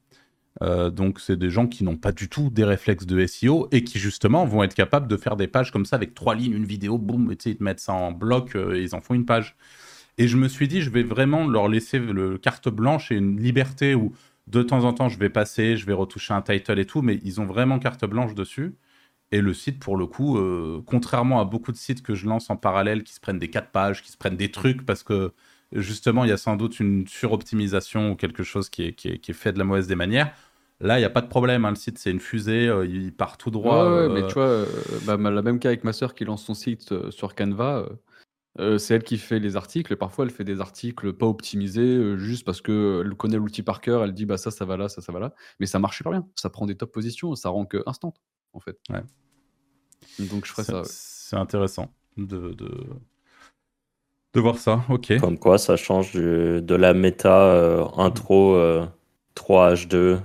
Euh, 0.62 0.90
donc, 0.90 1.20
c'est 1.20 1.38
des 1.38 1.50
gens 1.50 1.66
qui 1.66 1.84
n'ont 1.84 1.96
pas 1.96 2.12
du 2.12 2.28
tout 2.28 2.50
des 2.50 2.64
réflexes 2.64 3.06
de 3.06 3.26
SEO 3.26 3.68
et 3.72 3.82
qui, 3.84 3.98
justement, 3.98 4.44
vont 4.44 4.62
être 4.62 4.74
capables 4.74 5.08
de 5.08 5.16
faire 5.16 5.36
des 5.36 5.46
pages 5.46 5.70
comme 5.72 5.86
ça 5.86 5.96
avec 5.96 6.14
trois 6.14 6.34
lignes, 6.34 6.52
une 6.52 6.66
vidéo, 6.66 6.98
boum, 6.98 7.32
ils 7.32 7.36
te 7.36 7.62
mettent 7.62 7.80
ça 7.80 7.92
en 7.92 8.12
bloc 8.12 8.54
euh, 8.56 8.74
et 8.76 8.82
ils 8.82 8.94
en 8.94 9.00
font 9.00 9.14
une 9.14 9.24
page. 9.24 9.56
Et 10.18 10.28
je 10.28 10.36
me 10.36 10.48
suis 10.48 10.68
dit, 10.68 10.82
je 10.82 10.90
vais 10.90 11.02
vraiment 11.02 11.46
leur 11.46 11.68
laisser 11.68 11.98
le 11.98 12.36
carte 12.36 12.68
blanche 12.68 13.10
et 13.10 13.16
une 13.16 13.40
liberté 13.40 13.94
où, 13.94 14.12
de 14.48 14.62
temps 14.62 14.84
en 14.84 14.92
temps, 14.92 15.08
je 15.08 15.18
vais 15.18 15.30
passer, 15.30 15.76
je 15.76 15.86
vais 15.86 15.92
retoucher 15.94 16.34
un 16.34 16.42
title 16.42 16.78
et 16.78 16.84
tout, 16.84 17.00
mais 17.02 17.18
ils 17.24 17.40
ont 17.40 17.46
vraiment 17.46 17.78
carte 17.78 18.04
blanche 18.04 18.34
dessus. 18.34 18.74
Et 19.32 19.40
le 19.40 19.54
site, 19.54 19.78
pour 19.78 19.96
le 19.96 20.06
coup, 20.06 20.38
euh, 20.38 20.82
contrairement 20.86 21.40
à 21.40 21.44
beaucoup 21.44 21.72
de 21.72 21.76
sites 21.76 22.02
que 22.02 22.14
je 22.14 22.26
lance 22.26 22.50
en 22.50 22.56
parallèle 22.56 23.04
qui 23.04 23.14
se 23.14 23.20
prennent 23.20 23.38
des 23.38 23.48
quatre 23.48 23.70
pages, 23.70 24.02
qui 24.02 24.10
se 24.10 24.16
prennent 24.16 24.36
des 24.36 24.50
trucs 24.50 24.84
parce 24.84 25.04
que 25.04 25.32
justement, 25.72 26.24
il 26.24 26.30
y 26.30 26.32
a 26.32 26.36
sans 26.36 26.56
doute 26.56 26.80
une 26.80 27.06
suroptimisation 27.06 28.10
ou 28.12 28.16
quelque 28.16 28.42
chose 28.42 28.68
qui 28.68 28.82
est, 28.86 28.92
qui 28.94 29.08
est 29.08 29.32
fait 29.32 29.52
de 29.52 29.58
la 29.58 29.64
mauvaise 29.64 29.86
des 29.86 29.94
manières. 29.94 30.34
Là, 30.80 30.98
il 30.98 31.02
n'y 31.02 31.06
a 31.06 31.10
pas 31.10 31.20
de 31.20 31.28
problème. 31.28 31.64
Hein. 31.64 31.70
Le 31.70 31.76
site, 31.76 31.98
c'est 31.98 32.10
une 32.10 32.20
fusée. 32.20 32.66
Euh, 32.66 32.86
il 32.86 33.14
part 33.14 33.36
tout 33.36 33.50
droit. 33.50 33.84
Ouais, 33.84 34.08
mais 34.08 34.22
euh. 34.22 34.26
tu 34.26 34.34
vois, 34.34 34.44
euh, 34.44 34.66
bah, 35.04 35.16
la 35.18 35.42
même 35.42 35.58
cas 35.58 35.68
avec 35.68 35.84
ma 35.84 35.92
sœur 35.92 36.14
qui 36.14 36.24
lance 36.24 36.44
son 36.44 36.54
site 36.54 37.10
sur 37.10 37.34
Canva. 37.34 37.86
c'est 38.78 38.94
elle 38.94 39.02
qui 39.02 39.18
fait 39.18 39.40
les 39.40 39.56
articles. 39.56 39.92
Et 39.92 39.96
parfois, 39.96 40.24
elle 40.24 40.30
fait 40.30 40.44
des 40.44 40.60
articles 40.60 41.12
pas 41.12 41.26
optimisés 41.26 42.16
juste 42.16 42.44
parce 42.44 42.62
qu'elle 42.62 43.14
connaît 43.16 43.36
l'outil 43.36 43.62
par 43.62 43.82
cœur. 43.82 44.02
Elle 44.04 44.14
dit 44.14 44.24
bah 44.24 44.38
ça, 44.38 44.50
ça 44.50 44.64
va 44.64 44.78
là, 44.78 44.88
ça, 44.88 45.02
ça 45.02 45.12
va 45.12 45.20
là. 45.20 45.34
Mais 45.60 45.66
ça 45.66 45.78
marche 45.78 45.98
super 45.98 46.12
bien. 46.12 46.26
Ça 46.34 46.48
prend 46.48 46.64
des 46.64 46.76
top 46.76 46.92
positions. 46.92 47.34
Ça 47.34 47.50
rend 47.50 47.66
que 47.66 47.82
instant, 47.86 48.14
en 48.54 48.60
fait. 48.60 48.78
Ouais. 48.88 49.02
Donc, 50.30 50.46
je 50.46 50.52
ferais 50.52 50.64
ça. 50.64 50.82
C'est 50.84 51.36
intéressant 51.36 51.92
de, 52.16 52.54
de, 52.54 52.70
de, 54.32 54.40
voir 54.40 54.56
ça. 54.56 54.82
Ok. 54.88 55.12
Comme 55.20 55.38
quoi, 55.38 55.58
ça 55.58 55.76
change 55.76 56.14
de 56.14 56.74
la 56.74 56.94
méta 56.94 57.84
intro 57.98 58.56
3H2 59.36 60.20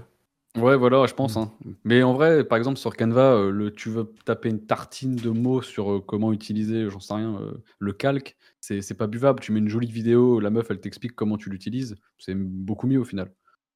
Ouais, 0.55 0.77
voilà, 0.77 1.05
je 1.05 1.13
pense. 1.13 1.37
Hein. 1.37 1.51
Mais 1.83 2.03
en 2.03 2.13
vrai, 2.13 2.43
par 2.43 2.57
exemple, 2.57 2.77
sur 2.77 2.95
Canva, 2.95 3.49
le, 3.51 3.71
tu 3.71 3.89
veux 3.89 4.13
taper 4.25 4.49
une 4.49 4.65
tartine 4.65 5.15
de 5.15 5.29
mots 5.29 5.61
sur 5.61 6.03
comment 6.05 6.31
utiliser, 6.31 6.89
j'en 6.89 6.99
sais 6.99 7.13
rien, 7.13 7.39
le 7.79 7.93
calque, 7.93 8.37
c'est 8.61 8.97
pas 8.97 9.07
buvable. 9.07 9.39
Tu 9.39 9.51
mets 9.51 9.59
une 9.59 9.69
jolie 9.69 9.91
vidéo, 9.91 10.39
la 10.39 10.49
meuf, 10.49 10.67
elle 10.69 10.79
t'explique 10.79 11.13
comment 11.13 11.37
tu 11.37 11.49
l'utilises. 11.49 11.95
C'est 12.17 12.35
beaucoup 12.35 12.87
mieux 12.87 12.99
au 12.99 13.03
final, 13.03 13.31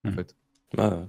en 0.06 0.10
mmh. 0.10 0.14
fait. 0.14 0.36
Ah 0.78 1.06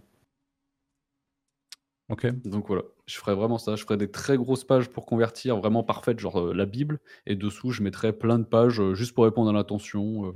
Ok. 2.08 2.26
Donc 2.44 2.66
voilà, 2.66 2.82
je 3.06 3.16
ferais 3.18 3.36
vraiment 3.36 3.58
ça. 3.58 3.76
Je 3.76 3.84
ferais 3.84 3.96
des 3.96 4.10
très 4.10 4.36
grosses 4.36 4.64
pages 4.64 4.88
pour 4.90 5.06
convertir, 5.06 5.56
vraiment 5.58 5.84
parfaites, 5.84 6.18
genre 6.18 6.52
la 6.52 6.66
Bible. 6.66 6.98
Et 7.26 7.36
dessous, 7.36 7.70
je 7.70 7.82
mettrais 7.84 8.12
plein 8.12 8.40
de 8.40 8.44
pages 8.44 8.82
juste 8.94 9.14
pour 9.14 9.24
répondre 9.24 9.50
à 9.50 9.52
l'attention. 9.52 10.34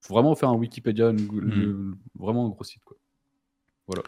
faut 0.00 0.14
vraiment 0.14 0.34
faire 0.34 0.48
un 0.48 0.56
Wikipédia, 0.56 1.12
mmh. 1.12 1.96
vraiment 2.18 2.46
un 2.46 2.48
gros 2.48 2.64
site. 2.64 2.82
Quoi. 2.84 2.96
Voilà. 3.86 4.02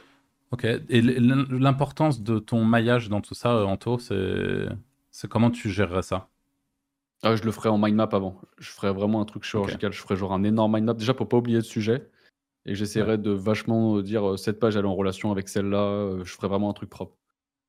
Ok. 0.54 0.64
Et 0.64 1.00
l'importance 1.00 2.22
de 2.22 2.38
ton 2.38 2.64
maillage 2.64 3.08
dans 3.08 3.20
tout 3.20 3.34
ça, 3.34 3.66
Anto, 3.66 3.98
c'est 3.98 5.28
comment 5.28 5.50
tu 5.50 5.68
gérerais 5.68 6.02
ça? 6.02 6.28
Ah, 7.24 7.34
je 7.34 7.42
le 7.42 7.50
ferais 7.50 7.70
en 7.70 7.78
mind 7.78 7.96
map 7.96 8.08
avant. 8.12 8.40
Je 8.58 8.70
ferais 8.70 8.92
vraiment 8.92 9.20
un 9.20 9.24
truc 9.24 9.42
chirurgical. 9.42 9.92
Je 9.92 10.00
ferais 10.00 10.14
genre 10.14 10.32
un 10.32 10.44
énorme 10.44 10.74
mind 10.74 10.86
map, 10.86 10.94
déjà 10.94 11.12
pour 11.12 11.28
pas 11.28 11.38
oublier 11.38 11.56
le 11.56 11.64
sujet. 11.64 12.08
Et 12.66 12.76
j'essaierais 12.76 13.18
de 13.18 13.32
vachement 13.32 14.00
dire 14.00 14.38
cette 14.38 14.60
page 14.60 14.76
elle 14.76 14.84
est 14.84 14.88
en 14.88 14.94
relation 14.94 15.32
avec 15.32 15.48
celle-là. 15.48 16.22
Je 16.22 16.32
ferais 16.32 16.46
vraiment 16.46 16.70
un 16.70 16.74
truc 16.74 16.88
propre. 16.88 17.16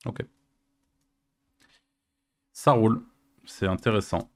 Ok. 0.05 0.23
Ça 2.53 2.73
roule. 2.73 3.01
C'est 3.45 3.65
intéressant. 3.65 4.29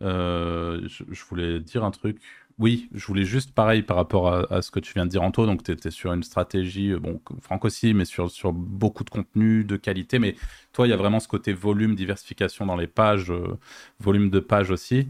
je, 0.00 1.24
voulais 1.28 1.60
dire 1.60 1.84
un 1.84 1.90
truc. 1.90 2.22
Oui, 2.60 2.88
je 2.94 3.04
voulais 3.06 3.24
juste 3.24 3.52
pareil 3.52 3.82
par 3.82 3.96
rapport 3.96 4.32
à, 4.32 4.62
ce 4.62 4.70
que 4.70 4.78
tu 4.78 4.92
viens 4.94 5.06
de 5.06 5.10
dire, 5.10 5.22
Anto. 5.22 5.44
Donc, 5.44 5.64
tu 5.64 5.72
étais 5.72 5.90
sur 5.90 6.12
une 6.12 6.22
stratégie, 6.22 6.92
euh, 6.92 7.00
bon, 7.00 7.20
Franck 7.40 7.64
aussi, 7.64 7.94
mais 7.94 8.04
sur, 8.04 8.30
sur 8.30 8.52
beaucoup 8.52 9.02
de 9.02 9.10
contenu, 9.10 9.64
de 9.64 9.76
qualité. 9.76 10.20
Mais 10.20 10.36
toi, 10.72 10.86
il 10.86 10.90
y 10.90 10.92
a 10.92 10.96
vraiment 10.96 11.18
ce 11.18 11.26
côté 11.26 11.52
volume, 11.52 11.96
diversification 11.96 12.64
dans 12.64 12.76
les 12.76 12.86
pages, 12.86 13.32
euh, 13.32 13.58
volume 13.98 14.30
de 14.30 14.38
pages 14.38 14.70
aussi. 14.70 15.08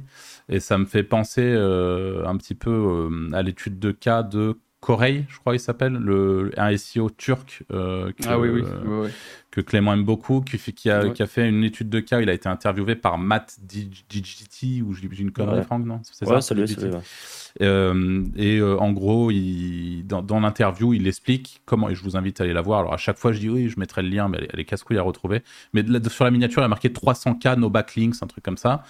Et 0.48 0.58
ça 0.58 0.78
me 0.78 0.86
fait 0.86 1.02
penser 1.02 1.42
euh, 1.44 2.26
un 2.26 2.36
petit 2.38 2.54
peu 2.54 3.10
à 3.34 3.42
l'étude 3.42 3.78
de 3.78 3.90
cas 3.90 4.22
de 4.22 4.58
Corey, 4.84 5.24
je 5.30 5.38
crois 5.38 5.54
qu'il 5.54 5.60
s'appelle, 5.60 5.94
le, 5.94 6.50
un 6.58 6.76
SEO 6.76 7.08
turc 7.08 7.62
euh, 7.72 8.12
que, 8.12 8.28
ah 8.28 8.36
euh, 8.36 9.08
que, 9.50 9.62
Clément 9.62 9.94
aime 9.94 10.04
beaucoup, 10.04 10.42
qui, 10.42 10.58
qui, 10.58 10.90
a, 10.90 11.08
qui, 11.08 11.22
a, 11.22 11.26
fait 11.26 11.48
une 11.48 11.64
étude 11.64 11.88
de 11.88 12.00
cas. 12.00 12.20
Il 12.20 12.28
a 12.28 12.34
été 12.34 12.50
interviewé 12.50 12.94
par 12.94 13.16
Matt 13.16 13.56
DGT, 13.66 14.82
ou 14.82 14.92
j'ai 14.92 15.08
une 15.18 15.30
connerie, 15.30 15.64
Franck, 15.64 15.86
non 15.86 16.00
C'est 16.02 16.26
ça 16.26 16.40
salut, 16.42 16.66
euh, 17.62 18.24
et 18.36 18.60
en 18.60 18.92
gros, 18.92 19.30
il, 19.30 20.02
dans, 20.06 20.20
dans 20.20 20.40
l'interview, 20.40 20.92
il 20.92 21.08
explique 21.08 21.62
comment, 21.64 21.88
et 21.88 21.94
je 21.94 22.02
vous 22.02 22.18
invite 22.18 22.42
à 22.42 22.44
aller 22.44 22.52
la 22.52 22.60
voir. 22.60 22.80
Alors 22.80 22.92
à 22.92 22.98
chaque 22.98 23.16
fois, 23.16 23.32
je 23.32 23.38
dis 23.38 23.48
oui, 23.48 23.70
je 23.70 23.80
mettrai 23.80 24.02
le 24.02 24.10
lien, 24.10 24.28
mais 24.28 24.46
elle, 24.52 24.60
est 24.60 24.66
casse-couille 24.66 24.98
à 24.98 25.02
retrouver. 25.02 25.42
Mais 25.72 25.82
sur 26.10 26.24
la 26.24 26.30
miniature, 26.30 26.60
il 26.60 26.66
a 26.66 26.68
marqué 26.68 26.90
300K, 26.90 27.58
no 27.58 27.70
backlinks, 27.70 28.22
un 28.22 28.26
truc 28.26 28.44
comme 28.44 28.58
ça. 28.58 28.82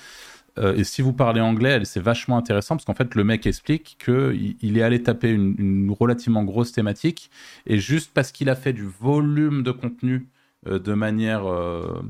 Euh, 0.59 0.75
et 0.75 0.85
si 0.85 1.03
vous 1.03 1.13
parlez 1.13 1.41
anglais, 1.41 1.81
c'est 1.85 2.01
vachement 2.01 2.37
intéressant 2.37 2.77
parce 2.77 2.85
qu'en 2.85 2.95
fait, 2.95 3.15
le 3.15 3.25
mec 3.25 3.47
explique 3.47 3.97
qu'il 4.05 4.57
il 4.61 4.79
est 4.79 4.83
allé 4.83 5.03
taper 5.03 5.31
une, 5.31 5.95
relativement 5.99 6.45
grosse 6.45 6.73
thématique 6.73 7.31
et 7.67 7.79
juste 7.79 8.13
parce 8.15 8.33
qu'il 8.33 8.49
a 8.49 8.57
fait 8.57 8.73
du 8.73 8.87
volume 8.87 9.63
de 9.63 9.73
contenu 9.73 10.29
euh, 10.67 10.79
de 10.79 10.95
manière 10.95 11.47
euh, 11.47 12.03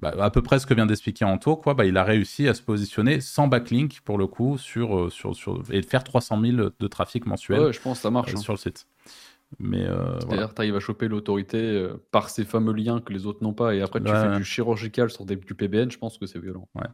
bah, 0.00 0.14
à 0.20 0.30
peu 0.30 0.42
près 0.42 0.58
ce 0.58 0.66
que 0.66 0.74
vient 0.74 0.86
d'expliquer 0.86 1.24
Anto, 1.24 1.56
quoi, 1.56 1.74
bah, 1.74 1.84
il 1.84 1.96
a 1.96 2.04
réussi 2.04 2.48
à 2.48 2.54
se 2.54 2.62
positionner 2.62 3.20
sans 3.20 3.46
backlink 3.46 4.00
pour 4.04 4.18
le 4.18 4.26
coup 4.26 4.58
sur, 4.58 5.10
sur, 5.12 5.34
sur 5.34 5.62
et 5.70 5.82
faire 5.82 6.04
300 6.04 6.40
000 6.40 6.56
de 6.78 6.86
trafic 6.88 7.26
mensuel. 7.26 7.60
Ouais, 7.60 7.72
je 7.72 7.80
pense 7.80 7.98
que 7.98 8.02
ça 8.02 8.10
marche 8.10 8.34
hein. 8.34 8.38
sur 8.38 8.52
le 8.52 8.58
site. 8.58 8.86
Mais 9.58 9.86
C'est-à-dire, 10.20 10.54
tu 10.54 10.62
arrives 10.62 10.76
à 10.76 10.80
choper 10.80 11.08
l'autorité 11.08 11.86
par 12.10 12.30
ces 12.30 12.46
fameux 12.46 12.72
liens 12.72 13.02
que 13.02 13.12
les 13.12 13.26
autres 13.26 13.44
n'ont 13.44 13.52
pas, 13.52 13.74
et 13.74 13.82
après 13.82 14.00
tu 14.00 14.10
fais 14.10 14.36
du 14.38 14.44
chirurgical 14.44 15.10
sur 15.10 15.26
des, 15.26 15.36
du 15.36 15.54
PBN, 15.54 15.90
je 15.90 15.98
pense 15.98 16.16
que 16.16 16.24
c'est 16.24 16.38
violent. 16.38 16.68
Ouais. 16.74 16.88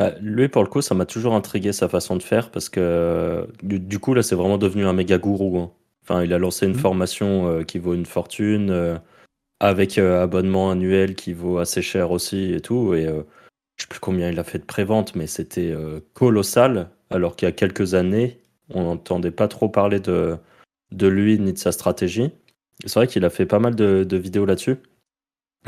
Euh, 0.00 0.12
lui, 0.20 0.48
pour 0.48 0.62
le 0.62 0.68
coup, 0.68 0.82
ça 0.82 0.94
m'a 0.94 1.06
toujours 1.06 1.34
intrigué 1.34 1.72
sa 1.72 1.88
façon 1.88 2.16
de 2.16 2.22
faire 2.22 2.50
parce 2.50 2.68
que 2.68 3.46
du, 3.62 3.98
coup, 3.98 4.14
là, 4.14 4.22
c'est 4.22 4.34
vraiment 4.34 4.58
devenu 4.58 4.86
un 4.86 4.92
méga 4.92 5.18
gourou. 5.18 5.58
Hein. 5.58 5.70
Enfin, 6.02 6.22
il 6.24 6.32
a 6.32 6.38
lancé 6.38 6.66
une 6.66 6.72
mmh. 6.72 6.78
formation 6.78 7.48
euh, 7.48 7.62
qui 7.62 7.78
vaut 7.78 7.94
une 7.94 8.06
fortune 8.06 8.70
euh, 8.70 8.98
avec 9.60 9.98
abonnement 9.98 10.70
annuel 10.70 11.14
qui 11.14 11.32
vaut 11.32 11.58
assez 11.58 11.82
cher 11.82 12.10
aussi 12.10 12.52
et 12.52 12.60
tout. 12.60 12.94
Et 12.94 13.04
je 13.04 13.82
sais 13.82 13.88
plus 13.88 14.00
combien 14.00 14.28
il 14.28 14.38
a 14.40 14.44
fait 14.44 14.58
de 14.58 14.64
prévente, 14.64 15.14
mais 15.14 15.28
c'était 15.28 15.72
colossal. 16.14 16.90
Alors 17.10 17.36
qu'il 17.36 17.46
y 17.46 17.48
a 17.48 17.52
quelques 17.52 17.94
années, 17.94 18.40
on 18.70 18.82
n'entendait 18.82 19.30
pas 19.30 19.46
trop 19.46 19.68
parler 19.68 20.00
de, 20.00 20.36
de 20.90 21.06
lui 21.06 21.38
ni 21.38 21.52
de 21.52 21.58
sa 21.58 21.70
stratégie. 21.70 22.32
C'est 22.84 22.94
vrai 22.94 23.06
qu'il 23.06 23.24
a 23.24 23.30
fait 23.30 23.46
pas 23.46 23.60
mal 23.60 23.76
de 23.76 24.16
vidéos 24.16 24.46
là-dessus. 24.46 24.78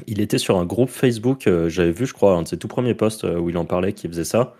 Il 0.06 0.20
était 0.20 0.38
sur 0.38 0.58
un 0.58 0.66
groupe 0.66 0.90
Facebook, 0.90 1.46
euh, 1.46 1.68
j'avais 1.68 1.92
vu, 1.92 2.06
je 2.06 2.14
crois, 2.14 2.34
un 2.34 2.42
de 2.42 2.48
ses 2.48 2.58
tout 2.58 2.68
premiers 2.68 2.94
posts 2.94 3.24
euh, 3.24 3.38
où 3.38 3.50
il 3.50 3.56
en 3.56 3.64
parlait, 3.64 3.92
qui 3.92 4.08
faisait 4.08 4.24
ça. 4.24 4.54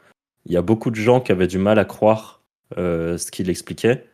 Il 0.46 0.52
y 0.52 0.56
a 0.56 0.62
beaucoup 0.62 0.90
de 0.90 0.96
gens 0.96 1.20
qui 1.20 1.32
avaient 1.32 1.46
du 1.46 1.58
mal 1.58 1.78
à 1.78 1.84
croire 1.84 2.42
euh, 2.78 3.18
ce 3.18 3.30
qu'il 3.30 3.50
expliquait. 3.50 4.06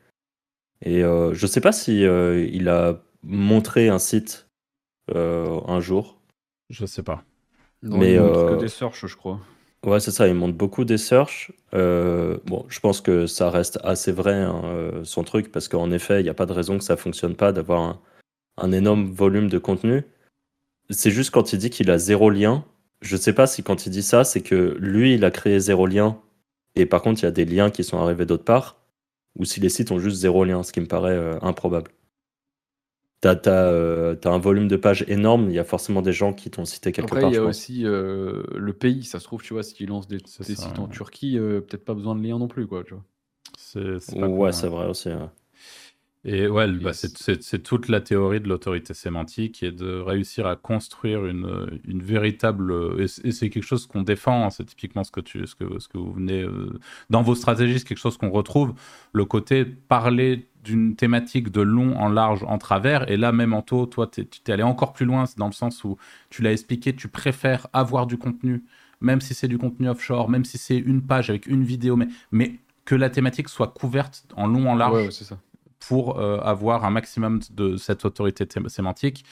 Et 0.83 1.01
je 1.03 1.43
ne 1.43 1.47
sais 1.47 1.61
pas 1.61 1.73
si 1.73 2.05
il 2.05 2.69
a 2.71 3.03
montré 3.23 3.91
un 3.91 3.99
site 3.99 4.49
un 5.15 5.79
jour. 5.81 6.19
Je 6.71 6.87
sais 6.87 7.03
pas. 7.03 7.23
mais 7.83 8.15
il 8.15 8.21
montre 8.21 8.57
que 8.57 8.61
des 8.61 8.69
searches, 8.69 9.05
je 9.07 9.15
crois. 9.15 9.41
Ouais, 9.85 10.01
c'est 10.01 10.11
ça, 10.11 10.27
il 10.27 10.33
montre 10.33 10.57
beaucoup 10.57 10.87
des 10.87 10.97
searches. 10.97 11.53
bon, 11.73 12.65
je 12.69 12.81
pense 12.81 13.03
que 13.03 13.27
ça 13.27 13.51
reste 13.51 13.79
assez 13.85 14.11
vrai, 14.11 14.37
hein, 14.37 14.63
son 15.03 15.23
truc, 15.23 15.53
parce 15.53 15.69
qu'en 15.69 15.91
effet, 15.91 16.21
il 16.21 16.23
n'y 16.23 16.31
a 16.31 16.35
pas 16.35 16.47
de 16.47 16.55
raison 16.55 16.79
que 16.79 16.85
ça 16.85 16.97
fonctionne 16.97 17.35
pas 17.35 17.53
d'avoir 17.53 18.01
un, 18.57 18.73
énorme 18.73 19.13
volume 19.13 19.51
de 19.51 19.59
contenu. 19.59 20.07
C'est 20.91 21.11
juste 21.11 21.31
quand 21.31 21.53
il 21.53 21.59
dit 21.59 21.71
qu'il 21.71 21.91
a 21.91 21.99
zéro 21.99 22.31
lien. 22.31 22.65
Je 23.01 23.17
sais 23.17 23.33
pas 23.33 23.47
si 23.47 23.63
quand 23.63 23.87
il 23.87 23.91
dit 23.91 24.03
ça, 24.03 24.25
c'est 24.25 24.43
que 24.43 24.77
lui, 24.79 25.15
il 25.15 25.25
a 25.25 25.31
créé 25.31 25.59
zéro 25.59 25.87
lien 25.87 26.21
et 26.77 26.87
par 26.87 27.03
contre, 27.03 27.23
il 27.23 27.25
y 27.25 27.29
a 27.29 27.33
des 27.33 27.45
liens 27.45 27.71
qui 27.71 27.85
sont 27.85 27.99
arrivés 27.99 28.27
d'autre 28.27 28.45
part, 28.45 28.77
ou 29.37 29.45
si 29.45 29.61
les 29.61 29.69
sites 29.69 29.91
ont 29.91 29.99
juste 29.99 30.19
zéro 30.19 30.45
lien, 30.45 30.63
ce 30.63 30.73
qui 30.73 30.81
me 30.81 30.87
paraît 30.87 31.17
euh, 31.17 31.39
improbable. 31.43 31.91
T'as 33.21 33.35
as, 33.45 33.51
euh, 33.51 34.17
un 34.25 34.39
volume 34.39 34.67
de 34.67 34.77
pages 34.77 35.05
énorme, 35.07 35.51
il 35.51 35.55
y 35.55 35.59
a 35.59 35.65
forcément 35.65 36.01
des 36.01 36.13
gens 36.13 36.33
qui 36.33 36.51
t'ont 36.51 36.65
cité 36.65 36.91
quelque 36.91 37.07
Après, 37.07 37.21
part. 37.21 37.31
il 37.31 37.35
y 37.35 37.39
a 37.39 37.45
aussi 37.45 37.85
euh, 37.85 38.43
le 38.57 38.73
pays, 38.73 39.05
ça 39.05 39.19
se 39.19 39.25
trouve, 39.25 39.43
tu 39.43 39.53
vois, 39.53 39.63
s'ils 39.63 39.89
lancent 39.89 40.09
des, 40.09 40.21
sites 40.25 40.79
en 40.79 40.89
Turquie, 40.89 41.37
peut-être 41.39 41.85
pas 41.85 41.95
besoin 41.95 42.15
de 42.15 42.23
lien 42.23 42.39
non 42.39 42.49
plus, 42.49 42.67
quoi, 42.67 42.83
tu 42.83 42.95
vois. 42.95 43.05
ouais, 44.27 44.53
c'est 44.53 44.69
vrai 44.69 44.87
aussi. 44.87 45.11
Et 46.25 46.47
ouais, 46.49 46.71
bah, 46.71 46.93
c'est 46.93 47.63
toute 47.63 47.89
la 47.89 48.03
théorie 48.03 48.41
de 48.41 48.49
l'autorité 48.49 48.93
sémantique 48.93 49.63
et 49.63 49.73
de 49.73 50.01
réussir 50.01 50.47
à 50.47 50.55
construire 50.55 51.25
une, 51.25 51.81
une 51.87 52.03
véritable. 52.03 53.01
Et 53.01 53.09
c'est 53.09 53.49
quelque 53.49 53.63
chose 53.63 53.87
qu'on 53.87 54.03
défend, 54.03 54.45
hein, 54.45 54.51
c'est 54.51 54.65
typiquement 54.65 55.03
ce 55.03 55.11
que, 55.11 55.21
tu, 55.21 55.47
ce, 55.47 55.55
que, 55.55 55.79
ce 55.79 55.89
que 55.89 55.97
vous 55.97 56.13
venez. 56.13 56.43
Euh, 56.43 56.79
dans 57.09 57.23
vos 57.23 57.35
stratégies, 57.35 57.79
c'est 57.79 57.89
quelque 57.89 57.99
chose 57.99 58.19
qu'on 58.19 58.29
retrouve. 58.29 58.75
Le 59.15 59.25
côté 59.25 59.65
parler 59.65 60.47
d'une 60.63 60.95
thématique 60.95 61.51
de 61.51 61.63
long 61.63 61.97
en 61.97 62.11
large 62.11 62.45
en 62.45 62.59
travers. 62.59 63.11
Et 63.11 63.17
là, 63.17 63.33
même 63.33 63.55
en 63.55 63.63
taux, 63.63 63.87
toi, 63.87 64.07
tu 64.07 64.27
t'es 64.27 64.53
allé 64.53 64.63
encore 64.63 64.93
plus 64.93 65.07
loin, 65.07 65.25
dans 65.39 65.47
le 65.47 65.53
sens 65.53 65.85
où 65.85 65.97
tu 66.29 66.43
l'as 66.43 66.53
expliqué, 66.53 66.95
tu 66.95 67.09
préfères 67.09 67.67
avoir 67.73 68.07
du 68.07 68.19
contenu, 68.19 68.63
même 69.01 69.23
si 69.23 69.33
c'est 69.33 69.49
du 69.49 69.57
contenu 69.57 69.89
offshore, 69.89 70.29
même 70.29 70.45
si 70.45 70.59
c'est 70.59 70.77
une 70.77 71.01
page 71.01 71.31
avec 71.31 71.47
une 71.47 71.65
vidéo, 71.65 71.97
mais, 71.97 72.09
mais 72.31 72.57
que 72.85 72.95
la 72.95 73.09
thématique 73.09 73.49
soit 73.49 73.69
couverte 73.69 74.27
en 74.37 74.47
long, 74.47 74.69
en 74.69 74.75
large. 74.75 75.07
Ouais, 75.07 75.11
c'est 75.11 75.25
ça 75.25 75.39
pour 75.81 76.19
euh, 76.19 76.39
avoir 76.41 76.85
un 76.85 76.91
maximum 76.91 77.41
de 77.51 77.77
cette 77.77 78.05
autorité 78.05 78.47
sémantique. 78.69 79.25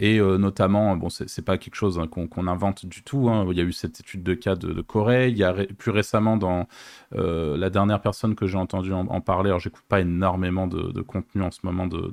Et 0.00 0.18
euh, 0.18 0.36
notamment, 0.36 0.96
bon, 0.96 1.08
c'est 1.08 1.44
pas 1.44 1.58
quelque 1.58 1.76
chose 1.76 1.98
hein, 1.98 2.08
qu'on 2.08 2.46
invente 2.48 2.86
du 2.86 3.02
tout. 3.04 3.28
Hein. 3.30 3.46
Il 3.50 3.56
y 3.56 3.60
a 3.60 3.64
eu 3.64 3.72
cette 3.72 4.00
étude 4.00 4.24
de 4.24 4.34
cas 4.34 4.56
de, 4.56 4.82
Corée. 4.82 5.28
Il 5.28 5.38
y 5.38 5.44
a 5.44 5.54
plus 5.78 5.92
récemment, 5.92 6.36
dans 6.36 6.66
euh, 7.14 7.56
la 7.56 7.70
dernière 7.70 8.00
personne 8.00 8.34
que 8.34 8.46
j'ai 8.46 8.58
entendu 8.58 8.92
en, 8.92 9.20
parler, 9.20 9.50
alors 9.50 9.60
j'écoute 9.60 9.84
pas 9.88 10.00
énormément 10.00 10.66
de, 10.66 11.00
contenu 11.02 11.42
en 11.42 11.52
ce 11.52 11.60
moment 11.62 11.86
de, 11.86 12.12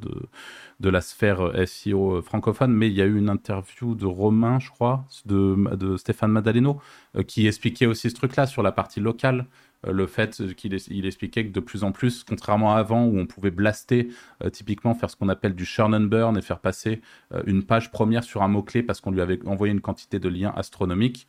de, 0.79 0.89
la 0.89 1.01
sphère 1.01 1.51
SEO 1.67 2.21
francophone, 2.21 2.71
mais 2.71 2.89
il 2.89 2.93
y 2.93 3.01
a 3.01 3.05
eu 3.05 3.17
une 3.17 3.29
interview 3.29 3.95
de 3.95 4.05
Romain, 4.05 4.59
je 4.59 4.69
crois, 4.69 5.05
de, 5.25 5.55
de 5.75 5.97
Stéphane 5.97 6.31
Madaleno, 6.31 6.79
qui 7.25 7.47
expliquait 7.47 7.87
aussi 7.87 8.11
ce 8.11 8.15
truc-là 8.15 8.45
sur 8.45 8.61
la 8.61 8.71
partie 8.71 8.99
locale. 8.99 9.47
Euh, 9.87 9.91
le 9.91 10.07
fait 10.07 10.53
qu'il 10.55 10.75
il 10.89 11.05
expliquait 11.05 11.45
que 11.45 11.51
de 11.51 11.59
plus 11.59 11.83
en 11.83 11.91
plus, 11.91 12.23
contrairement 12.23 12.75
à 12.75 12.79
avant 12.79 13.05
où 13.05 13.17
on 13.17 13.25
pouvait 13.25 13.51
blaster, 13.51 14.09
euh, 14.43 14.49
typiquement 14.49 14.93
faire 14.93 15.09
ce 15.09 15.15
qu'on 15.15 15.29
appelle 15.29 15.55
du 15.55 15.65
churn 15.65 15.93
and 15.93 16.01
burn 16.01 16.37
et 16.37 16.41
faire 16.41 16.59
passer 16.59 17.01
euh, 17.33 17.41
une 17.45 17.63
page 17.63 17.91
première 17.91 18.23
sur 18.23 18.41
un 18.41 18.47
mot-clé 18.47 18.83
parce 18.83 19.01
qu'on 19.01 19.11
lui 19.11 19.21
avait 19.21 19.39
envoyé 19.45 19.73
une 19.73 19.81
quantité 19.81 20.19
de 20.19 20.29
liens 20.29 20.53
astronomiques, 20.55 21.27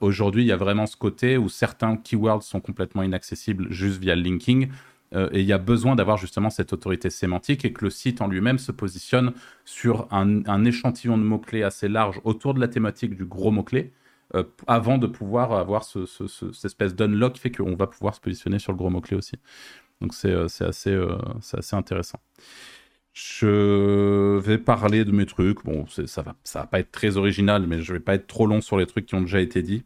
aujourd'hui 0.00 0.44
il 0.44 0.46
y 0.46 0.52
a 0.52 0.56
vraiment 0.56 0.86
ce 0.86 0.96
côté 0.96 1.36
où 1.36 1.48
certains 1.48 1.96
keywords 1.96 2.44
sont 2.44 2.60
complètement 2.60 3.02
inaccessibles 3.02 3.66
juste 3.72 4.00
via 4.00 4.14
le 4.14 4.22
linking. 4.22 4.68
et 5.12 5.40
il 5.40 5.44
y 5.44 5.52
a 5.52 5.58
besoin 5.58 5.96
d'avoir 5.96 6.18
justement 6.18 6.50
cette 6.50 6.72
autorité 6.72 7.10
sémantique 7.10 7.64
et 7.64 7.72
que 7.72 7.84
le 7.84 7.90
site 7.90 8.20
en 8.20 8.28
lui-même 8.28 8.58
se 8.58 8.70
positionne 8.70 9.32
sur 9.64 10.06
un, 10.12 10.46
un 10.46 10.64
échantillon 10.64 11.18
de 11.18 11.24
mots-clés 11.24 11.64
assez 11.64 11.88
large 11.88 12.20
autour 12.22 12.54
de 12.54 12.60
la 12.60 12.68
thématique 12.68 13.16
du 13.16 13.24
gros 13.24 13.50
mot-clé 13.50 13.92
euh, 14.34 14.44
avant 14.66 14.96
de 14.96 15.06
pouvoir 15.06 15.52
avoir 15.52 15.84
ce, 15.84 16.06
cette 16.06 16.64
espèce 16.64 16.94
d'unlock 16.94 17.34
qui 17.34 17.40
fait 17.40 17.50
qu'on 17.50 17.76
va 17.76 17.86
pouvoir 17.86 18.14
se 18.14 18.20
positionner 18.20 18.58
sur 18.58 18.72
le 18.72 18.78
gros 18.78 18.88
mot-clé 18.88 19.16
aussi. 19.16 19.36
Donc 20.00 20.14
c'est 20.14 20.30
euh, 20.30 20.46
assez, 20.60 20.90
euh, 20.90 21.18
assez 21.52 21.76
intéressant. 21.76 22.18
Je 23.12 24.38
vais 24.38 24.56
parler 24.56 25.04
de 25.04 25.12
mes 25.12 25.26
trucs. 25.26 25.64
Bon, 25.64 25.86
ça 25.86 26.22
va, 26.22 26.34
ça 26.44 26.60
va 26.60 26.66
pas 26.66 26.80
être 26.80 26.90
très 26.90 27.18
original, 27.18 27.66
mais 27.66 27.82
je 27.82 27.92
vais 27.92 28.00
pas 28.00 28.14
être 28.14 28.26
trop 28.26 28.46
long 28.46 28.62
sur 28.62 28.78
les 28.78 28.86
trucs 28.86 29.04
qui 29.04 29.14
ont 29.14 29.20
déjà 29.20 29.40
été 29.40 29.62
dits. 29.62 29.84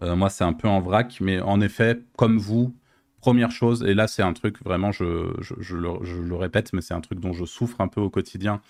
Moi, 0.00 0.30
c'est 0.30 0.44
un 0.44 0.54
peu 0.54 0.66
en 0.66 0.80
vrac, 0.80 1.18
mais 1.20 1.42
en 1.42 1.60
effet, 1.60 2.00
comme 2.16 2.38
vous, 2.38 2.74
première 3.20 3.50
chose, 3.50 3.82
et 3.82 3.92
là, 3.92 4.08
c'est 4.08 4.22
un 4.22 4.32
truc 4.32 4.64
vraiment, 4.64 4.92
je, 4.92 5.04
le, 5.04 6.34
répète, 6.36 6.72
mais 6.72 6.80
c'est 6.80 6.94
un 6.94 7.02
truc 7.02 7.20
dont 7.20 7.34
je 7.34 7.44
souffre 7.44 7.82
un 7.82 7.88
peu 7.88 8.00
au 8.00 8.08
quotidien 8.08 8.62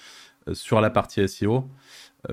sur 0.53 0.81
la 0.81 0.91
partie 0.91 1.29
SEO, 1.29 1.69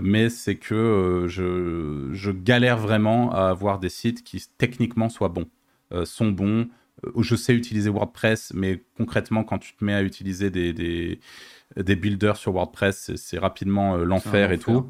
mais 0.02 0.30
c'est 0.30 0.56
que 0.56 1.26
je, 1.28 2.10
je, 2.12 2.32
galère 2.32 2.78
vraiment 2.78 3.32
à 3.34 3.50
avoir 3.50 3.80
des 3.80 3.90
sites 3.90 4.24
qui 4.24 4.44
techniquement 4.58 5.10
soient 5.10 5.30
bons, 5.30 5.48
sont 6.04 6.30
bons, 6.30 6.68
euh, 7.06 7.22
je 7.22 7.36
sais 7.36 7.54
utiliser 7.54 7.90
WordPress, 7.90 8.52
mais 8.54 8.84
concrètement, 8.98 9.44
quand 9.44 9.60
tu 9.60 9.74
te 9.74 9.84
mets 9.84 9.94
à 9.94 10.04
utiliser 10.04 10.50
des, 10.50 10.74
des, 10.74 11.20
des 11.76 11.96
builders 11.96 12.38
sur 12.38 12.54
WordPress, 12.54 13.16
c'est 13.16 13.38
rapidement 13.38 13.96
euh, 13.96 14.04
l'enfer 14.04 14.52
et 14.52 14.58
tout. 14.58 14.90